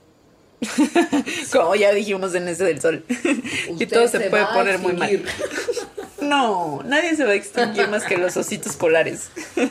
Como 1.53 1.75
ya 1.75 1.93
dijimos 1.93 2.35
en 2.35 2.49
ese 2.49 2.65
del 2.65 2.81
sol. 2.81 3.05
y 3.79 3.87
todo 3.87 4.09
se, 4.09 4.21
puede 4.21 4.47
poner 4.47 4.79
muy 4.79 4.93
mal. 4.93 5.23
No, 6.21 6.83
nadie 6.85 7.15
se 7.15 7.25
va 7.25 7.31
a 7.31 7.35
extinguir 7.35 7.89
más 7.89 8.05
que 8.05 8.19
los 8.19 8.37
ositos 8.37 8.77
polares. 8.77 9.31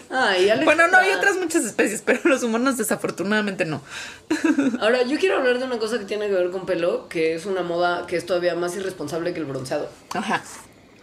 Ay, 0.09 0.49
bueno, 0.63 0.87
no, 0.87 0.97
hay 0.97 1.11
otras 1.11 1.35
muchas 1.35 1.65
especies, 1.65 2.01
pero 2.03 2.21
los 2.23 2.41
humanos 2.41 2.77
desafortunadamente 2.77 3.65
no. 3.65 3.81
Ahora, 4.79 5.03
yo 5.03 5.19
quiero 5.19 5.37
hablar 5.37 5.59
de 5.59 5.65
una 5.65 5.77
cosa 5.77 5.99
que 5.99 6.05
tiene 6.05 6.27
que 6.27 6.33
ver 6.33 6.49
con 6.49 6.65
pelo, 6.65 7.09
que 7.09 7.35
es 7.35 7.45
una 7.45 7.63
moda 7.63 8.07
que 8.07 8.15
es 8.15 8.25
todavía 8.25 8.55
más 8.55 8.75
irresponsable 8.75 9.33
que 9.33 9.39
el 9.39 9.45
bronceado. 9.45 9.89
Ajá. 10.13 10.41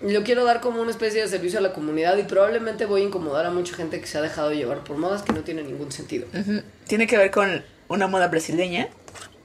Lo 0.03 0.25
quiero 0.25 0.45
dar 0.45 0.61
como 0.61 0.83
una 0.83 0.91
especie 0.91 1.23
de 1.23 1.29
servicio 1.29 1.59
a 1.59 1.63
la 1.63 1.73
comunidad 1.73 2.17
y 2.17 2.25
probablemente 2.25 2.87
voy 2.87 3.03
a 3.03 3.05
incomodar 3.05 3.47
a 3.47 3.51
mucha 3.51 3.77
gente 3.77 4.01
que 4.01 4.07
se 4.07 4.19
ha 4.19 4.23
dejado 4.23 4.53
llevar 4.53 4.83
por 4.83 4.97
modas 4.97 5.23
que 5.23 5.33
no 5.33 5.43
tienen 5.43 5.67
ningún 5.67 5.93
sentido. 5.93 6.27
Tiene 6.87 7.07
que 7.07 7.17
ver 7.17 7.31
con 7.31 7.65
una 7.89 8.07
moda 8.07 8.29
brasileña. 8.29 8.89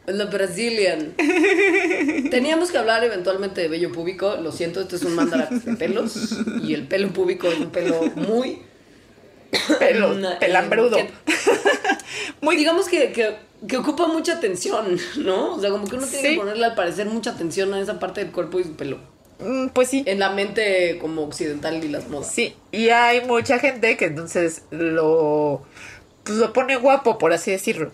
La 0.07 0.25
Brazilian. 0.25 1.13
Teníamos 2.31 2.71
que 2.71 2.77
hablar 2.77 3.03
eventualmente 3.03 3.61
de 3.61 3.67
vello 3.67 3.91
púbico. 3.91 4.35
Lo 4.37 4.51
siento, 4.51 4.81
este 4.81 4.95
es 4.95 5.03
un 5.03 5.13
mandarax 5.15 5.65
de 5.65 5.75
pelos. 5.75 6.35
Y 6.63 6.73
el 6.73 6.87
pelo 6.87 7.09
púbico 7.09 7.47
es 7.47 7.59
un 7.59 7.69
pelo 7.69 8.01
muy. 8.15 8.61
Pelo, 9.79 10.11
Una- 10.13 10.39
pelambrudo. 10.39 10.97
que- 10.97 11.09
Muy 12.41 12.55
digamos 12.55 12.87
que, 12.87 13.11
que, 13.11 13.35
que 13.67 13.77
ocupa 13.77 14.07
mucha 14.07 14.33
atención, 14.33 14.97
¿no? 15.17 15.55
O 15.55 15.59
sea, 15.59 15.69
como 15.71 15.87
que 15.87 15.95
uno 15.95 16.05
tiene 16.07 16.27
Sí. 16.29 16.33
que 16.35 16.39
ponerle 16.39 16.65
al 16.65 16.75
parecer 16.75 17.05
mucha 17.07 17.31
atención 17.31 17.73
a 17.73 17.79
esa 17.81 17.99
parte 17.99 18.23
del 18.23 18.31
cuerpo 18.31 18.59
y 18.59 18.63
su 18.63 18.75
pelo. 18.75 18.99
Mm, 19.39 19.67
Pues 19.69 19.89
sí. 19.89 20.03
En 20.05 20.19
la 20.19 20.29
mente 20.31 20.97
como 20.99 21.23
occidental 21.23 21.83
y 21.83 21.87
las 21.89 22.07
modas. 22.09 22.31
Sí. 22.31 22.55
Y 22.71 22.89
hay 22.89 23.21
mucha 23.25 23.59
gente 23.59 23.97
que 23.97 24.05
entonces 24.05 24.63
lo. 24.71 25.61
Pues 26.23 26.37
lo 26.37 26.53
pone 26.53 26.75
guapo, 26.77 27.17
por 27.17 27.33
así 27.33 27.51
decirlo. 27.51 27.91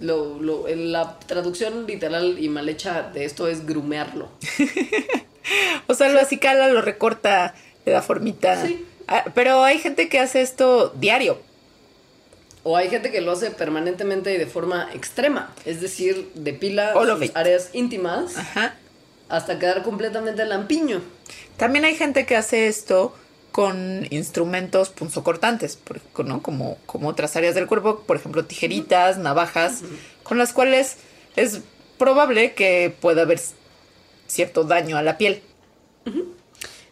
Lo, 0.00 0.40
lo- 0.40 0.66
en 0.66 0.92
la 0.92 1.18
traducción 1.20 1.86
literal 1.86 2.38
y 2.38 2.48
mal 2.48 2.68
hecha 2.68 3.02
de 3.02 3.24
esto 3.24 3.46
es 3.48 3.66
grumearlo. 3.66 4.28
O 5.86 5.94
sea, 5.94 6.08
lo 6.10 6.20
acicala, 6.20 6.68
lo 6.68 6.80
recorta, 6.82 7.54
le 7.84 7.92
da 7.92 8.02
formita. 8.02 8.64
Sí. 8.64 8.86
Ah, 9.08 9.24
pero 9.34 9.64
hay 9.64 9.78
gente 9.78 10.08
que 10.08 10.20
hace 10.20 10.40
esto 10.42 10.90
diario. 10.90 11.40
O 12.62 12.76
hay 12.76 12.88
gente 12.90 13.10
que 13.10 13.20
lo 13.20 13.32
hace 13.32 13.50
permanentemente 13.50 14.32
y 14.32 14.38
de 14.38 14.46
forma 14.46 14.90
extrema. 14.94 15.52
Es 15.64 15.80
decir, 15.80 16.30
depila 16.34 16.92
sus 16.94 17.30
áreas 17.34 17.70
íntimas 17.72 18.36
Ajá. 18.36 18.76
hasta 19.28 19.58
quedar 19.58 19.82
completamente 19.82 20.44
lampiño. 20.44 21.00
También 21.56 21.84
hay 21.84 21.96
gente 21.96 22.26
que 22.26 22.36
hace 22.36 22.68
esto 22.68 23.14
con 23.52 24.06
instrumentos 24.10 24.90
punzocortantes, 24.90 25.78
¿no? 26.24 26.42
como, 26.42 26.78
como 26.86 27.08
otras 27.08 27.36
áreas 27.36 27.54
del 27.54 27.66
cuerpo, 27.66 28.00
por 28.06 28.16
ejemplo, 28.16 28.44
tijeritas, 28.44 29.18
navajas, 29.18 29.82
con 30.22 30.38
las 30.38 30.52
cuales 30.52 30.96
es 31.36 31.60
probable 31.98 32.54
que 32.54 32.94
pueda 33.00 33.22
haber 33.22 33.40
cierto 34.26 34.64
daño 34.64 34.96
a 34.96 35.02
la 35.02 35.18
piel. 35.18 35.42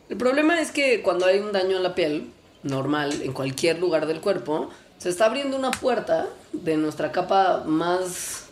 El 0.09 0.17
problema 0.17 0.61
es 0.61 0.71
que 0.71 1.03
cuando 1.03 1.27
hay 1.27 1.39
un 1.39 1.53
daño 1.53 1.77
a 1.77 1.81
la 1.81 1.95
piel, 1.95 2.33
normal, 2.63 3.23
en 3.23 3.33
cualquier 3.33 3.79
lugar 3.79 4.07
del 4.07 4.21
cuerpo, 4.21 4.71
se 4.99 5.09
está 5.11 5.27
abriendo 5.27 5.57
una 5.57 5.71
puerta 5.71 6.27
de 6.53 6.77
nuestra 6.77 7.13
capa 7.13 7.63
más 7.65 8.47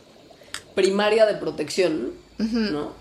primaria 0.74 1.26
de 1.26 1.34
protección, 1.34 2.12
¿no? 2.38 2.92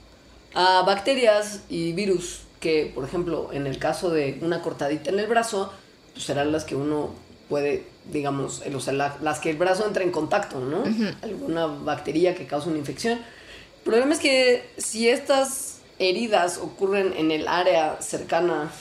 A 0.53 0.82
bacterias 0.84 1.61
y 1.69 1.91
virus 1.91 2.45
que, 2.66 2.92
por 2.96 3.04
ejemplo, 3.06 3.50
en 3.54 3.68
el 3.68 3.78
caso 3.78 4.10
de 4.10 4.40
una 4.42 4.64
cortadita 4.64 5.12
en 5.12 5.20
el 5.20 5.28
brazo, 5.28 5.72
pues 6.14 6.26
serán 6.26 6.52
las 6.52 6.64
que 6.64 6.76
uno 6.76 7.12
puede, 7.48 7.84
digamos, 8.12 8.64
el- 8.66 8.76
o 8.76 8.80
sea, 8.80 8.92
la- 8.94 9.18
las 9.22 9.38
que 9.40 9.52
el 9.52 9.58
brazo 9.58 9.86
entra 9.86 10.04
en 10.04 10.10
contacto, 10.10 10.60
¿no? 10.60 10.84
Alguna 11.22 11.68
bacteria 11.68 12.34
que 12.34 12.48
causa 12.48 12.68
una 12.70 12.80
infección. 12.80 13.20
El 13.20 13.84
problema 13.84 14.16
es 14.16 14.20
que 14.20 14.68
si 14.78 15.08
estas 15.10 15.78
heridas 16.00 16.58
ocurren 16.58 17.14
en 17.16 17.30
el 17.30 17.48
área 17.48 18.02
cercana 18.02 18.72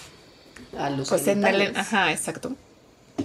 a 0.79 0.89
los 0.89 1.11
Pues 1.11 1.27
en 1.29 1.45
el... 1.45 1.53
genitales, 1.57 1.77
Ajá, 1.77 2.11
exacto. 2.11 2.53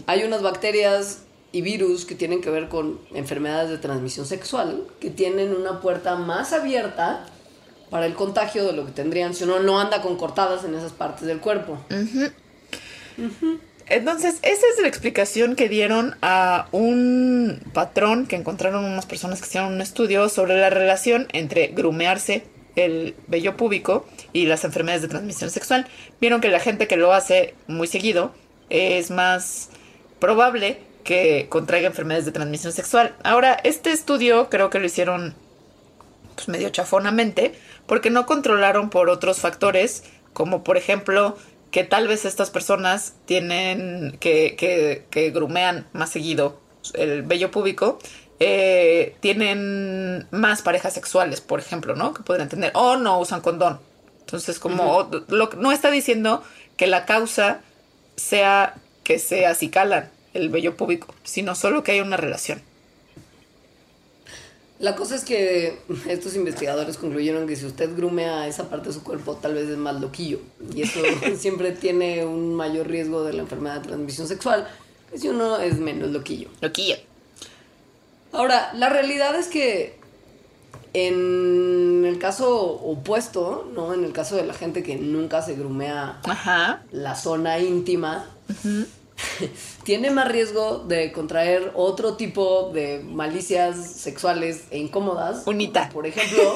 hay 0.07 0.23
unas 0.25 0.41
bacterias 0.41 1.19
y 1.53 1.61
virus 1.61 2.03
que 2.03 2.15
tienen 2.15 2.41
que 2.41 2.49
ver 2.49 2.67
con 2.67 2.99
enfermedades 3.13 3.69
de 3.69 3.77
transmisión 3.77 4.25
sexual 4.25 4.83
que 4.99 5.09
tienen 5.09 5.55
una 5.55 5.79
puerta 5.79 6.17
más 6.17 6.51
abierta 6.51 7.25
para 7.89 8.05
el 8.05 8.13
contagio 8.13 8.65
de 8.65 8.73
lo 8.73 8.85
que 8.85 8.91
tendrían 8.91 9.33
si 9.33 9.43
uno 9.43 9.59
no 9.59 9.79
anda 9.79 10.01
con 10.01 10.17
cortadas 10.17 10.63
en 10.63 10.75
esas 10.75 10.91
partes 10.91 11.27
del 11.27 11.39
cuerpo. 11.39 11.77
Entonces, 13.87 14.35
esa 14.43 14.67
es 14.73 14.81
la 14.81 14.87
explicación 14.87 15.55
que 15.55 15.67
dieron 15.67 16.15
a 16.21 16.67
un 16.71 17.61
patrón 17.73 18.27
que 18.27 18.35
encontraron 18.35 18.85
unas 18.85 19.07
personas 19.07 19.41
que 19.41 19.47
hicieron 19.47 19.73
un 19.73 19.81
estudio 19.81 20.29
sobre 20.29 20.59
la 20.59 20.69
relación 20.69 21.27
entre 21.33 21.67
grumearse 21.67 22.43
el 22.75 23.15
vello 23.27 23.57
púbico 23.57 24.05
y 24.31 24.45
las 24.45 24.63
enfermedades 24.63 25.01
de 25.01 25.07
transmisión 25.07 25.49
sexual. 25.49 25.87
Vieron 26.21 26.39
que 26.39 26.49
la 26.49 26.59
gente 26.59 26.87
que 26.87 26.97
lo 26.97 27.13
hace 27.13 27.55
muy 27.67 27.87
seguido 27.87 28.31
es 28.69 29.09
más 29.09 29.69
probable 30.19 30.77
que 31.03 31.47
contraiga 31.49 31.87
enfermedades 31.87 32.25
de 32.25 32.31
transmisión 32.31 32.71
sexual. 32.71 33.15
Ahora, 33.23 33.59
este 33.63 33.91
estudio 33.91 34.49
creo 34.49 34.69
que 34.69 34.79
lo 34.79 34.85
hicieron 34.85 35.33
pues 36.35 36.47
medio 36.47 36.69
chafonamente, 36.69 37.53
porque 37.89 38.09
no 38.09 38.25
controlaron 38.25 38.89
por 38.89 39.09
otros 39.09 39.39
factores, 39.39 40.03
como 40.31 40.63
por 40.63 40.77
ejemplo 40.77 41.35
que 41.71 41.83
tal 41.83 42.07
vez 42.07 42.23
estas 42.23 42.49
personas 42.49 43.15
tienen 43.25 44.15
que, 44.21 44.55
que, 44.55 45.03
que 45.11 45.31
grumean 45.31 45.85
más 45.91 46.09
seguido 46.11 46.59
el 46.93 47.23
vello 47.23 47.51
púbico, 47.51 47.99
eh, 48.39 49.15
tienen 49.19 50.25
más 50.31 50.61
parejas 50.61 50.93
sexuales, 50.93 51.41
por 51.41 51.59
ejemplo, 51.59 51.95
¿no? 51.95 52.13
Que 52.13 52.23
podrían 52.23 52.47
tener, 52.47 52.71
o 52.73 52.95
no 52.95 53.19
usan 53.19 53.41
condón. 53.41 53.79
Entonces, 54.21 54.59
como 54.59 54.95
o- 54.95 55.09
lo- 55.27 55.49
no 55.57 55.71
está 55.73 55.91
diciendo 55.91 56.41
que 56.77 56.87
la 56.87 57.05
causa 57.05 57.59
sea 58.15 58.75
que 59.03 59.19
se 59.19 59.45
acicalan 59.45 60.09
el 60.33 60.49
vello 60.49 60.77
púbico, 60.77 61.13
sino 61.23 61.53
solo 61.55 61.83
que 61.83 61.91
hay 61.93 61.99
una 62.01 62.17
relación. 62.17 62.61
La 64.79 64.95
cosa 64.95 65.15
es 65.15 65.25
que 65.25 65.77
estos 66.07 66.35
investigadores 66.35 66.97
concluyeron 66.97 67.47
que 67.47 67.57
si 67.57 67.65
usted 67.65 67.95
grumea 67.95 68.47
esa 68.47 68.69
parte 68.69 68.87
de 68.87 68.93
su 68.93 69.03
cuerpo, 69.03 69.35
tal 69.35 69.53
vez 69.53 69.67
es 69.67 69.77
más 69.77 69.99
loquillo. 69.99 70.39
Y 70.73 70.83
eso 70.83 71.01
siempre 71.37 71.73
tiene 71.73 72.25
un 72.25 72.55
mayor 72.55 72.87
riesgo 72.87 73.23
de 73.23 73.33
la 73.33 73.41
enfermedad 73.41 73.81
de 73.81 73.87
transmisión 73.87 74.27
sexual 74.27 74.67
si 75.15 75.27
uno 75.27 75.57
es 75.57 75.79
menos 75.79 76.09
loquillo. 76.11 76.49
Loquillo. 76.61 76.95
Ahora, 78.31 78.71
la 78.73 78.89
realidad 78.89 79.35
es 79.35 79.47
que 79.47 79.97
en 80.93 82.05
el 82.05 82.17
caso 82.19 82.57
opuesto, 82.71 83.69
¿no? 83.73 83.93
En 83.93 84.03
el 84.03 84.11
caso 84.11 84.35
de 84.35 84.45
la 84.45 84.53
gente 84.53 84.81
que 84.81 84.95
nunca 84.95 85.41
se 85.41 85.55
grumea 85.55 86.19
Ajá. 86.23 86.83
la 86.91 87.15
zona 87.15 87.59
íntima, 87.59 88.25
tiene 89.83 90.11
más 90.11 90.27
riesgo 90.27 90.79
de 90.79 91.11
contraer 91.11 91.71
otro 91.75 92.15
tipo 92.15 92.71
de 92.73 92.99
malicias 93.03 93.77
sexuales 93.77 94.65
e 94.71 94.77
incómodas. 94.77 95.45
Unita. 95.45 95.89
Por 95.89 96.05
ejemplo, 96.05 96.55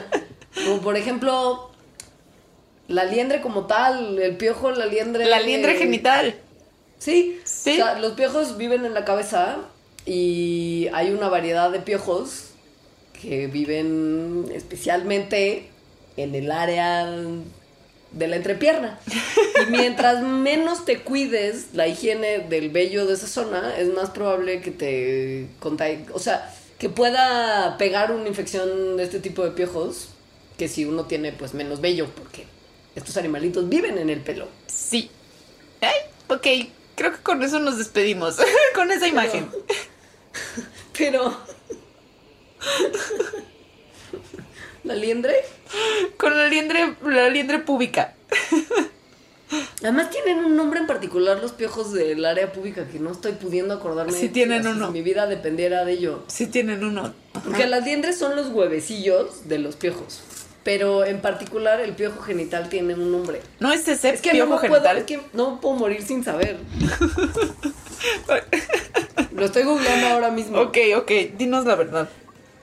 como 0.64 0.80
por 0.80 0.96
ejemplo, 0.96 1.70
la 2.88 3.04
liendre 3.04 3.40
como 3.40 3.66
tal, 3.66 4.18
el 4.18 4.36
piojo, 4.36 4.70
la 4.70 4.86
liendre. 4.86 5.24
La 5.26 5.40
liendre 5.40 5.76
genital. 5.76 6.36
Sí, 6.98 7.40
Sí. 7.44 7.72
O 7.72 7.74
sea, 7.76 7.98
los 7.98 8.12
piojos 8.12 8.56
viven 8.56 8.84
en 8.84 8.94
la 8.94 9.04
cabeza 9.04 9.58
y 10.06 10.88
hay 10.92 11.10
una 11.10 11.28
variedad 11.28 11.70
de 11.70 11.80
piojos 11.80 12.50
que 13.20 13.46
viven 13.46 14.50
especialmente 14.54 15.68
en 16.16 16.34
el 16.34 16.50
área 16.50 17.10
de 18.14 18.28
la 18.28 18.36
entrepierna. 18.36 18.98
Y 19.66 19.70
mientras 19.70 20.20
menos 20.20 20.84
te 20.84 21.02
cuides 21.02 21.68
la 21.74 21.86
higiene 21.86 22.40
del 22.40 22.70
vello 22.70 23.06
de 23.06 23.14
esa 23.14 23.28
zona, 23.28 23.78
es 23.78 23.88
más 23.94 24.10
probable 24.10 24.60
que 24.60 24.72
te 24.72 25.46
contagie, 25.60 26.06
o 26.12 26.18
sea, 26.18 26.52
que 26.76 26.88
pueda 26.88 27.78
pegar 27.78 28.10
una 28.10 28.26
infección 28.26 28.96
de 28.96 29.04
este 29.04 29.20
tipo 29.20 29.44
de 29.44 29.52
piojos 29.52 30.08
que 30.58 30.66
si 30.68 30.84
uno 30.84 31.04
tiene 31.04 31.32
pues 31.32 31.54
menos 31.54 31.80
vello, 31.80 32.08
porque 32.16 32.46
estos 32.94 33.16
animalitos 33.16 33.68
viven 33.68 33.96
en 33.96 34.10
el 34.10 34.20
pelo. 34.20 34.48
Sí. 34.66 35.10
Ay, 35.80 35.96
ok. 36.28 36.46
Creo 36.94 37.12
que 37.12 37.22
con 37.22 37.42
eso 37.42 37.58
nos 37.58 37.78
despedimos. 37.78 38.36
con 38.74 38.90
esa 38.90 39.08
imagen. 39.08 39.48
Pero. 40.98 41.36
¿La 44.84 44.94
liendre? 44.94 45.34
Con 46.18 46.36
la 46.36 46.46
liendre, 46.46 46.94
la 47.04 47.28
liendre 47.30 47.58
púbica. 47.58 48.14
Además 49.82 50.10
tienen 50.10 50.44
un 50.44 50.56
nombre 50.56 50.80
en 50.80 50.86
particular 50.86 51.38
los 51.40 51.52
piojos 51.52 51.92
del 51.92 52.24
área 52.24 52.52
pública 52.52 52.86
que 52.90 52.98
no 52.98 53.12
estoy 53.12 53.32
pudiendo 53.32 53.74
acordarme. 53.74 54.12
Sí 54.12 54.28
tienen 54.28 54.66
uno. 54.66 54.86
Si 54.86 54.92
mi 54.92 55.02
vida 55.02 55.26
dependiera 55.26 55.84
de 55.84 55.92
ello. 55.92 56.24
Sí 56.26 56.46
tienen 56.46 56.82
uno. 56.84 57.14
Ajá. 57.34 57.44
Porque 57.44 57.66
las 57.66 57.84
liendres 57.84 58.18
son 58.18 58.36
los 58.36 58.48
huevecillos 58.48 59.48
de 59.48 59.58
los 59.58 59.76
piojos. 59.76 60.22
Pero 60.64 61.04
en 61.04 61.20
particular 61.20 61.80
el 61.80 61.92
piojo 61.92 62.22
genital 62.22 62.68
tiene 62.70 62.94
un 62.94 63.12
nombre. 63.12 63.40
No 63.60 63.70
es 63.72 63.86
ese 63.86 64.10
Es 64.10 64.22
que 64.22 64.30
piojo 64.30 64.54
no 64.54 64.60
puedo, 64.60 64.72
genital. 64.74 64.96
es 64.98 65.04
que 65.04 65.20
no 65.34 65.60
puedo 65.60 65.76
morir 65.76 66.02
sin 66.02 66.24
saber. 66.24 66.56
Lo 69.32 69.44
estoy 69.46 69.64
googleando 69.64 70.06
ahora 70.08 70.30
mismo. 70.30 70.58
Ok, 70.60 70.78
ok. 70.96 71.10
Dinos 71.36 71.66
la 71.66 71.74
verdad. 71.74 72.08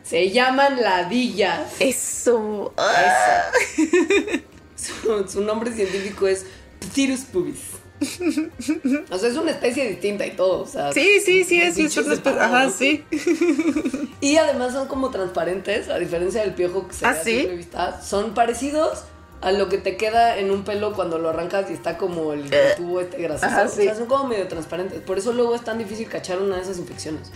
Se 0.03 0.29
llaman 0.31 0.81
ladillas. 0.81 1.73
Eso. 1.79 2.73
Su, 4.75 5.27
su 5.27 5.41
nombre 5.41 5.71
científico 5.71 6.27
es 6.27 6.45
Pterus 6.79 7.21
pubis. 7.21 7.59
O 9.11 9.17
sea, 9.19 9.29
es 9.29 9.37
una 9.37 9.51
especie 9.51 9.87
distinta 9.87 10.25
y 10.25 10.31
todo. 10.31 10.63
O 10.63 10.65
sea, 10.67 10.91
Sí, 10.91 11.19
sí, 11.23 11.43
sí, 11.43 11.61
es, 11.61 11.77
es 11.77 11.95
una 11.97 12.15
especie- 12.15 12.39
Ajá, 12.39 12.69
sí. 12.71 13.05
Y 14.21 14.37
además 14.37 14.73
son 14.73 14.87
como 14.87 15.11
transparentes, 15.11 15.87
a 15.89 15.99
diferencia 15.99 16.41
del 16.41 16.55
piojo 16.55 16.87
que 16.87 16.93
se 16.95 17.05
¿Ah, 17.05 17.13
ve 17.13 17.19
sí? 17.23 17.45
vista. 17.55 18.01
Son 18.01 18.33
parecidos 18.33 19.03
a 19.41 19.51
lo 19.51 19.69
que 19.69 19.77
te 19.77 19.97
queda 19.97 20.37
en 20.39 20.49
un 20.49 20.63
pelo 20.63 20.93
cuando 20.93 21.19
lo 21.19 21.29
arrancas 21.29 21.69
y 21.69 21.73
está 21.73 21.97
como 21.97 22.33
el 22.33 22.49
tubo 22.77 23.01
este 23.01 23.17
grasoso. 23.21 23.45
Ajá, 23.45 23.63
O 23.65 23.69
sí. 23.69 23.83
sea, 23.83 23.95
son 23.95 24.07
como 24.07 24.23
medio 24.27 24.47
transparentes. 24.47 25.01
Por 25.01 25.19
eso 25.19 25.31
luego 25.33 25.53
es 25.53 25.63
tan 25.63 25.77
difícil 25.77 26.07
cachar 26.09 26.39
una 26.39 26.55
de 26.55 26.63
esas 26.63 26.79
infecciones. 26.79 27.31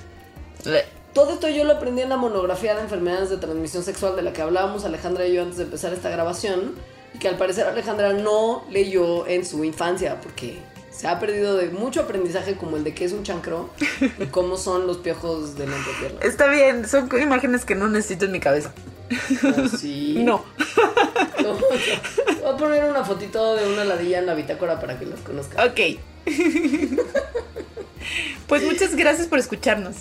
Todo 1.16 1.32
esto 1.32 1.48
yo 1.48 1.64
lo 1.64 1.76
aprendí 1.76 2.02
en 2.02 2.10
la 2.10 2.18
monografía 2.18 2.76
de 2.76 2.82
enfermedades 2.82 3.30
de 3.30 3.38
transmisión 3.38 3.84
sexual 3.84 4.18
de 4.18 4.22
la 4.22 4.34
que 4.34 4.42
hablábamos 4.42 4.84
Alejandra 4.84 5.26
y 5.26 5.34
yo 5.34 5.44
antes 5.44 5.56
de 5.56 5.64
empezar 5.64 5.94
esta 5.94 6.10
grabación 6.10 6.76
y 7.14 7.20
que 7.20 7.30
al 7.30 7.38
parecer 7.38 7.66
Alejandra 7.68 8.12
no 8.12 8.66
leyó 8.70 9.26
en 9.26 9.46
su 9.46 9.64
infancia 9.64 10.20
porque 10.20 10.58
se 10.92 11.08
ha 11.08 11.18
perdido 11.18 11.56
de 11.56 11.70
mucho 11.70 12.02
aprendizaje 12.02 12.58
como 12.58 12.76
el 12.76 12.84
de 12.84 12.94
qué 12.94 13.06
es 13.06 13.14
un 13.14 13.24
chancro 13.24 13.70
y 14.20 14.26
cómo 14.32 14.58
son 14.58 14.88
los 14.88 14.98
piojos 14.98 15.58
de 15.58 15.68
la 15.68 15.78
entrepierna. 15.78 16.20
Está 16.22 16.48
bien, 16.50 16.86
son 16.86 17.10
imágenes 17.18 17.64
que 17.64 17.76
no 17.76 17.88
necesito 17.88 18.26
en 18.26 18.34
mi 18.34 18.42
cabeza. 18.42 18.74
Oh, 19.42 19.70
sí. 19.70 20.16
No. 20.22 20.44
No, 21.42 21.54
Voy 21.54 22.54
a 22.54 22.58
poner 22.58 22.90
una 22.90 23.06
fotito 23.06 23.56
de 23.56 23.72
una 23.72 23.86
ladilla 23.86 24.20
en 24.20 24.26
la 24.26 24.34
bitácora 24.34 24.82
para 24.82 25.00
que 25.00 25.06
las 25.06 25.22
conozcan. 25.22 25.66
Ok. 25.66 25.80
Pues 28.48 28.64
muchas 28.64 28.96
gracias 28.96 29.26
por 29.26 29.40
escucharnos. 29.40 29.96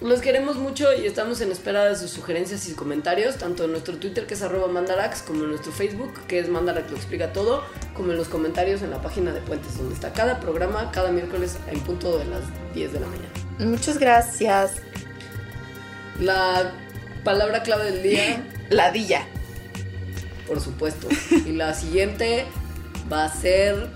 Los 0.00 0.20
queremos 0.20 0.56
mucho 0.56 0.92
y 0.92 1.06
estamos 1.06 1.40
en 1.40 1.50
espera 1.50 1.84
de 1.86 1.96
sus 1.96 2.10
sugerencias 2.10 2.68
y 2.68 2.72
comentarios, 2.72 3.36
tanto 3.36 3.64
en 3.64 3.70
nuestro 3.70 3.96
Twitter 3.96 4.26
que 4.26 4.34
es 4.34 4.42
arroba 4.42 4.68
mandarax, 4.68 5.22
como 5.22 5.44
en 5.44 5.50
nuestro 5.50 5.72
Facebook 5.72 6.12
que 6.26 6.38
es 6.40 6.48
mandarax 6.48 6.90
lo 6.90 6.96
explica 6.96 7.32
todo, 7.32 7.64
como 7.94 8.10
en 8.10 8.18
los 8.18 8.28
comentarios 8.28 8.82
en 8.82 8.90
la 8.90 9.00
página 9.00 9.32
de 9.32 9.40
Puentes, 9.40 9.78
donde 9.78 9.94
está 9.94 10.12
cada 10.12 10.40
programa, 10.40 10.90
cada 10.92 11.10
miércoles 11.10 11.56
en 11.68 11.80
punto 11.80 12.18
de 12.18 12.26
las 12.26 12.42
10 12.74 12.92
de 12.92 13.00
la 13.00 13.06
mañana. 13.06 13.28
Muchas 13.60 13.98
gracias. 13.98 14.72
La 16.20 16.72
palabra 17.22 17.62
clave 17.62 17.90
del 17.90 18.02
día, 18.02 18.44
Ladilla. 18.70 19.26
por 20.46 20.60
supuesto. 20.60 21.08
Y 21.46 21.52
la 21.52 21.72
siguiente 21.72 22.44
va 23.10 23.24
a 23.24 23.32
ser 23.32 23.88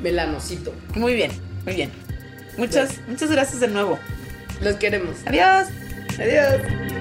Melanocito. 0.00 0.72
Muy 0.94 1.14
bien, 1.14 1.32
muy 1.64 1.74
bien. 1.74 1.90
Muchas, 2.56 3.00
muchas 3.08 3.30
gracias 3.30 3.60
de 3.60 3.68
nuevo. 3.68 3.98
Los 4.60 4.76
queremos. 4.76 5.16
Adiós. 5.26 5.68
Adiós. 6.18 6.97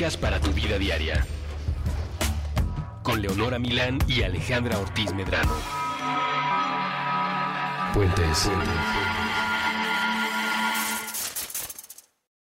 Científicas 0.00 0.16
para 0.16 0.40
tu 0.40 0.50
vida 0.52 0.78
diaria. 0.78 1.26
Con 3.02 3.20
Leonora 3.20 3.58
Milán 3.58 3.98
y 4.06 4.22
Alejandra 4.22 4.78
Ortiz 4.78 5.12
Medrano. 5.12 5.52
Puentes. 7.92 8.50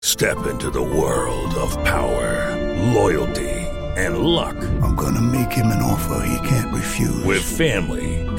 Step 0.01 0.37
into 0.49 0.71
the 0.71 0.81
world 0.81 1.53
of 1.55 1.75
power, 1.83 2.55
loyalty, 2.93 3.67
and 3.97 4.17
luck. 4.19 4.55
I'm 4.81 4.95
gonna 4.95 5.21
make 5.21 5.51
him 5.51 5.67
an 5.67 5.81
offer 5.81 6.25
he 6.25 6.37
can't 6.47 6.73
refuse. 6.73 7.23
With 7.25 7.43
family, 7.43 8.22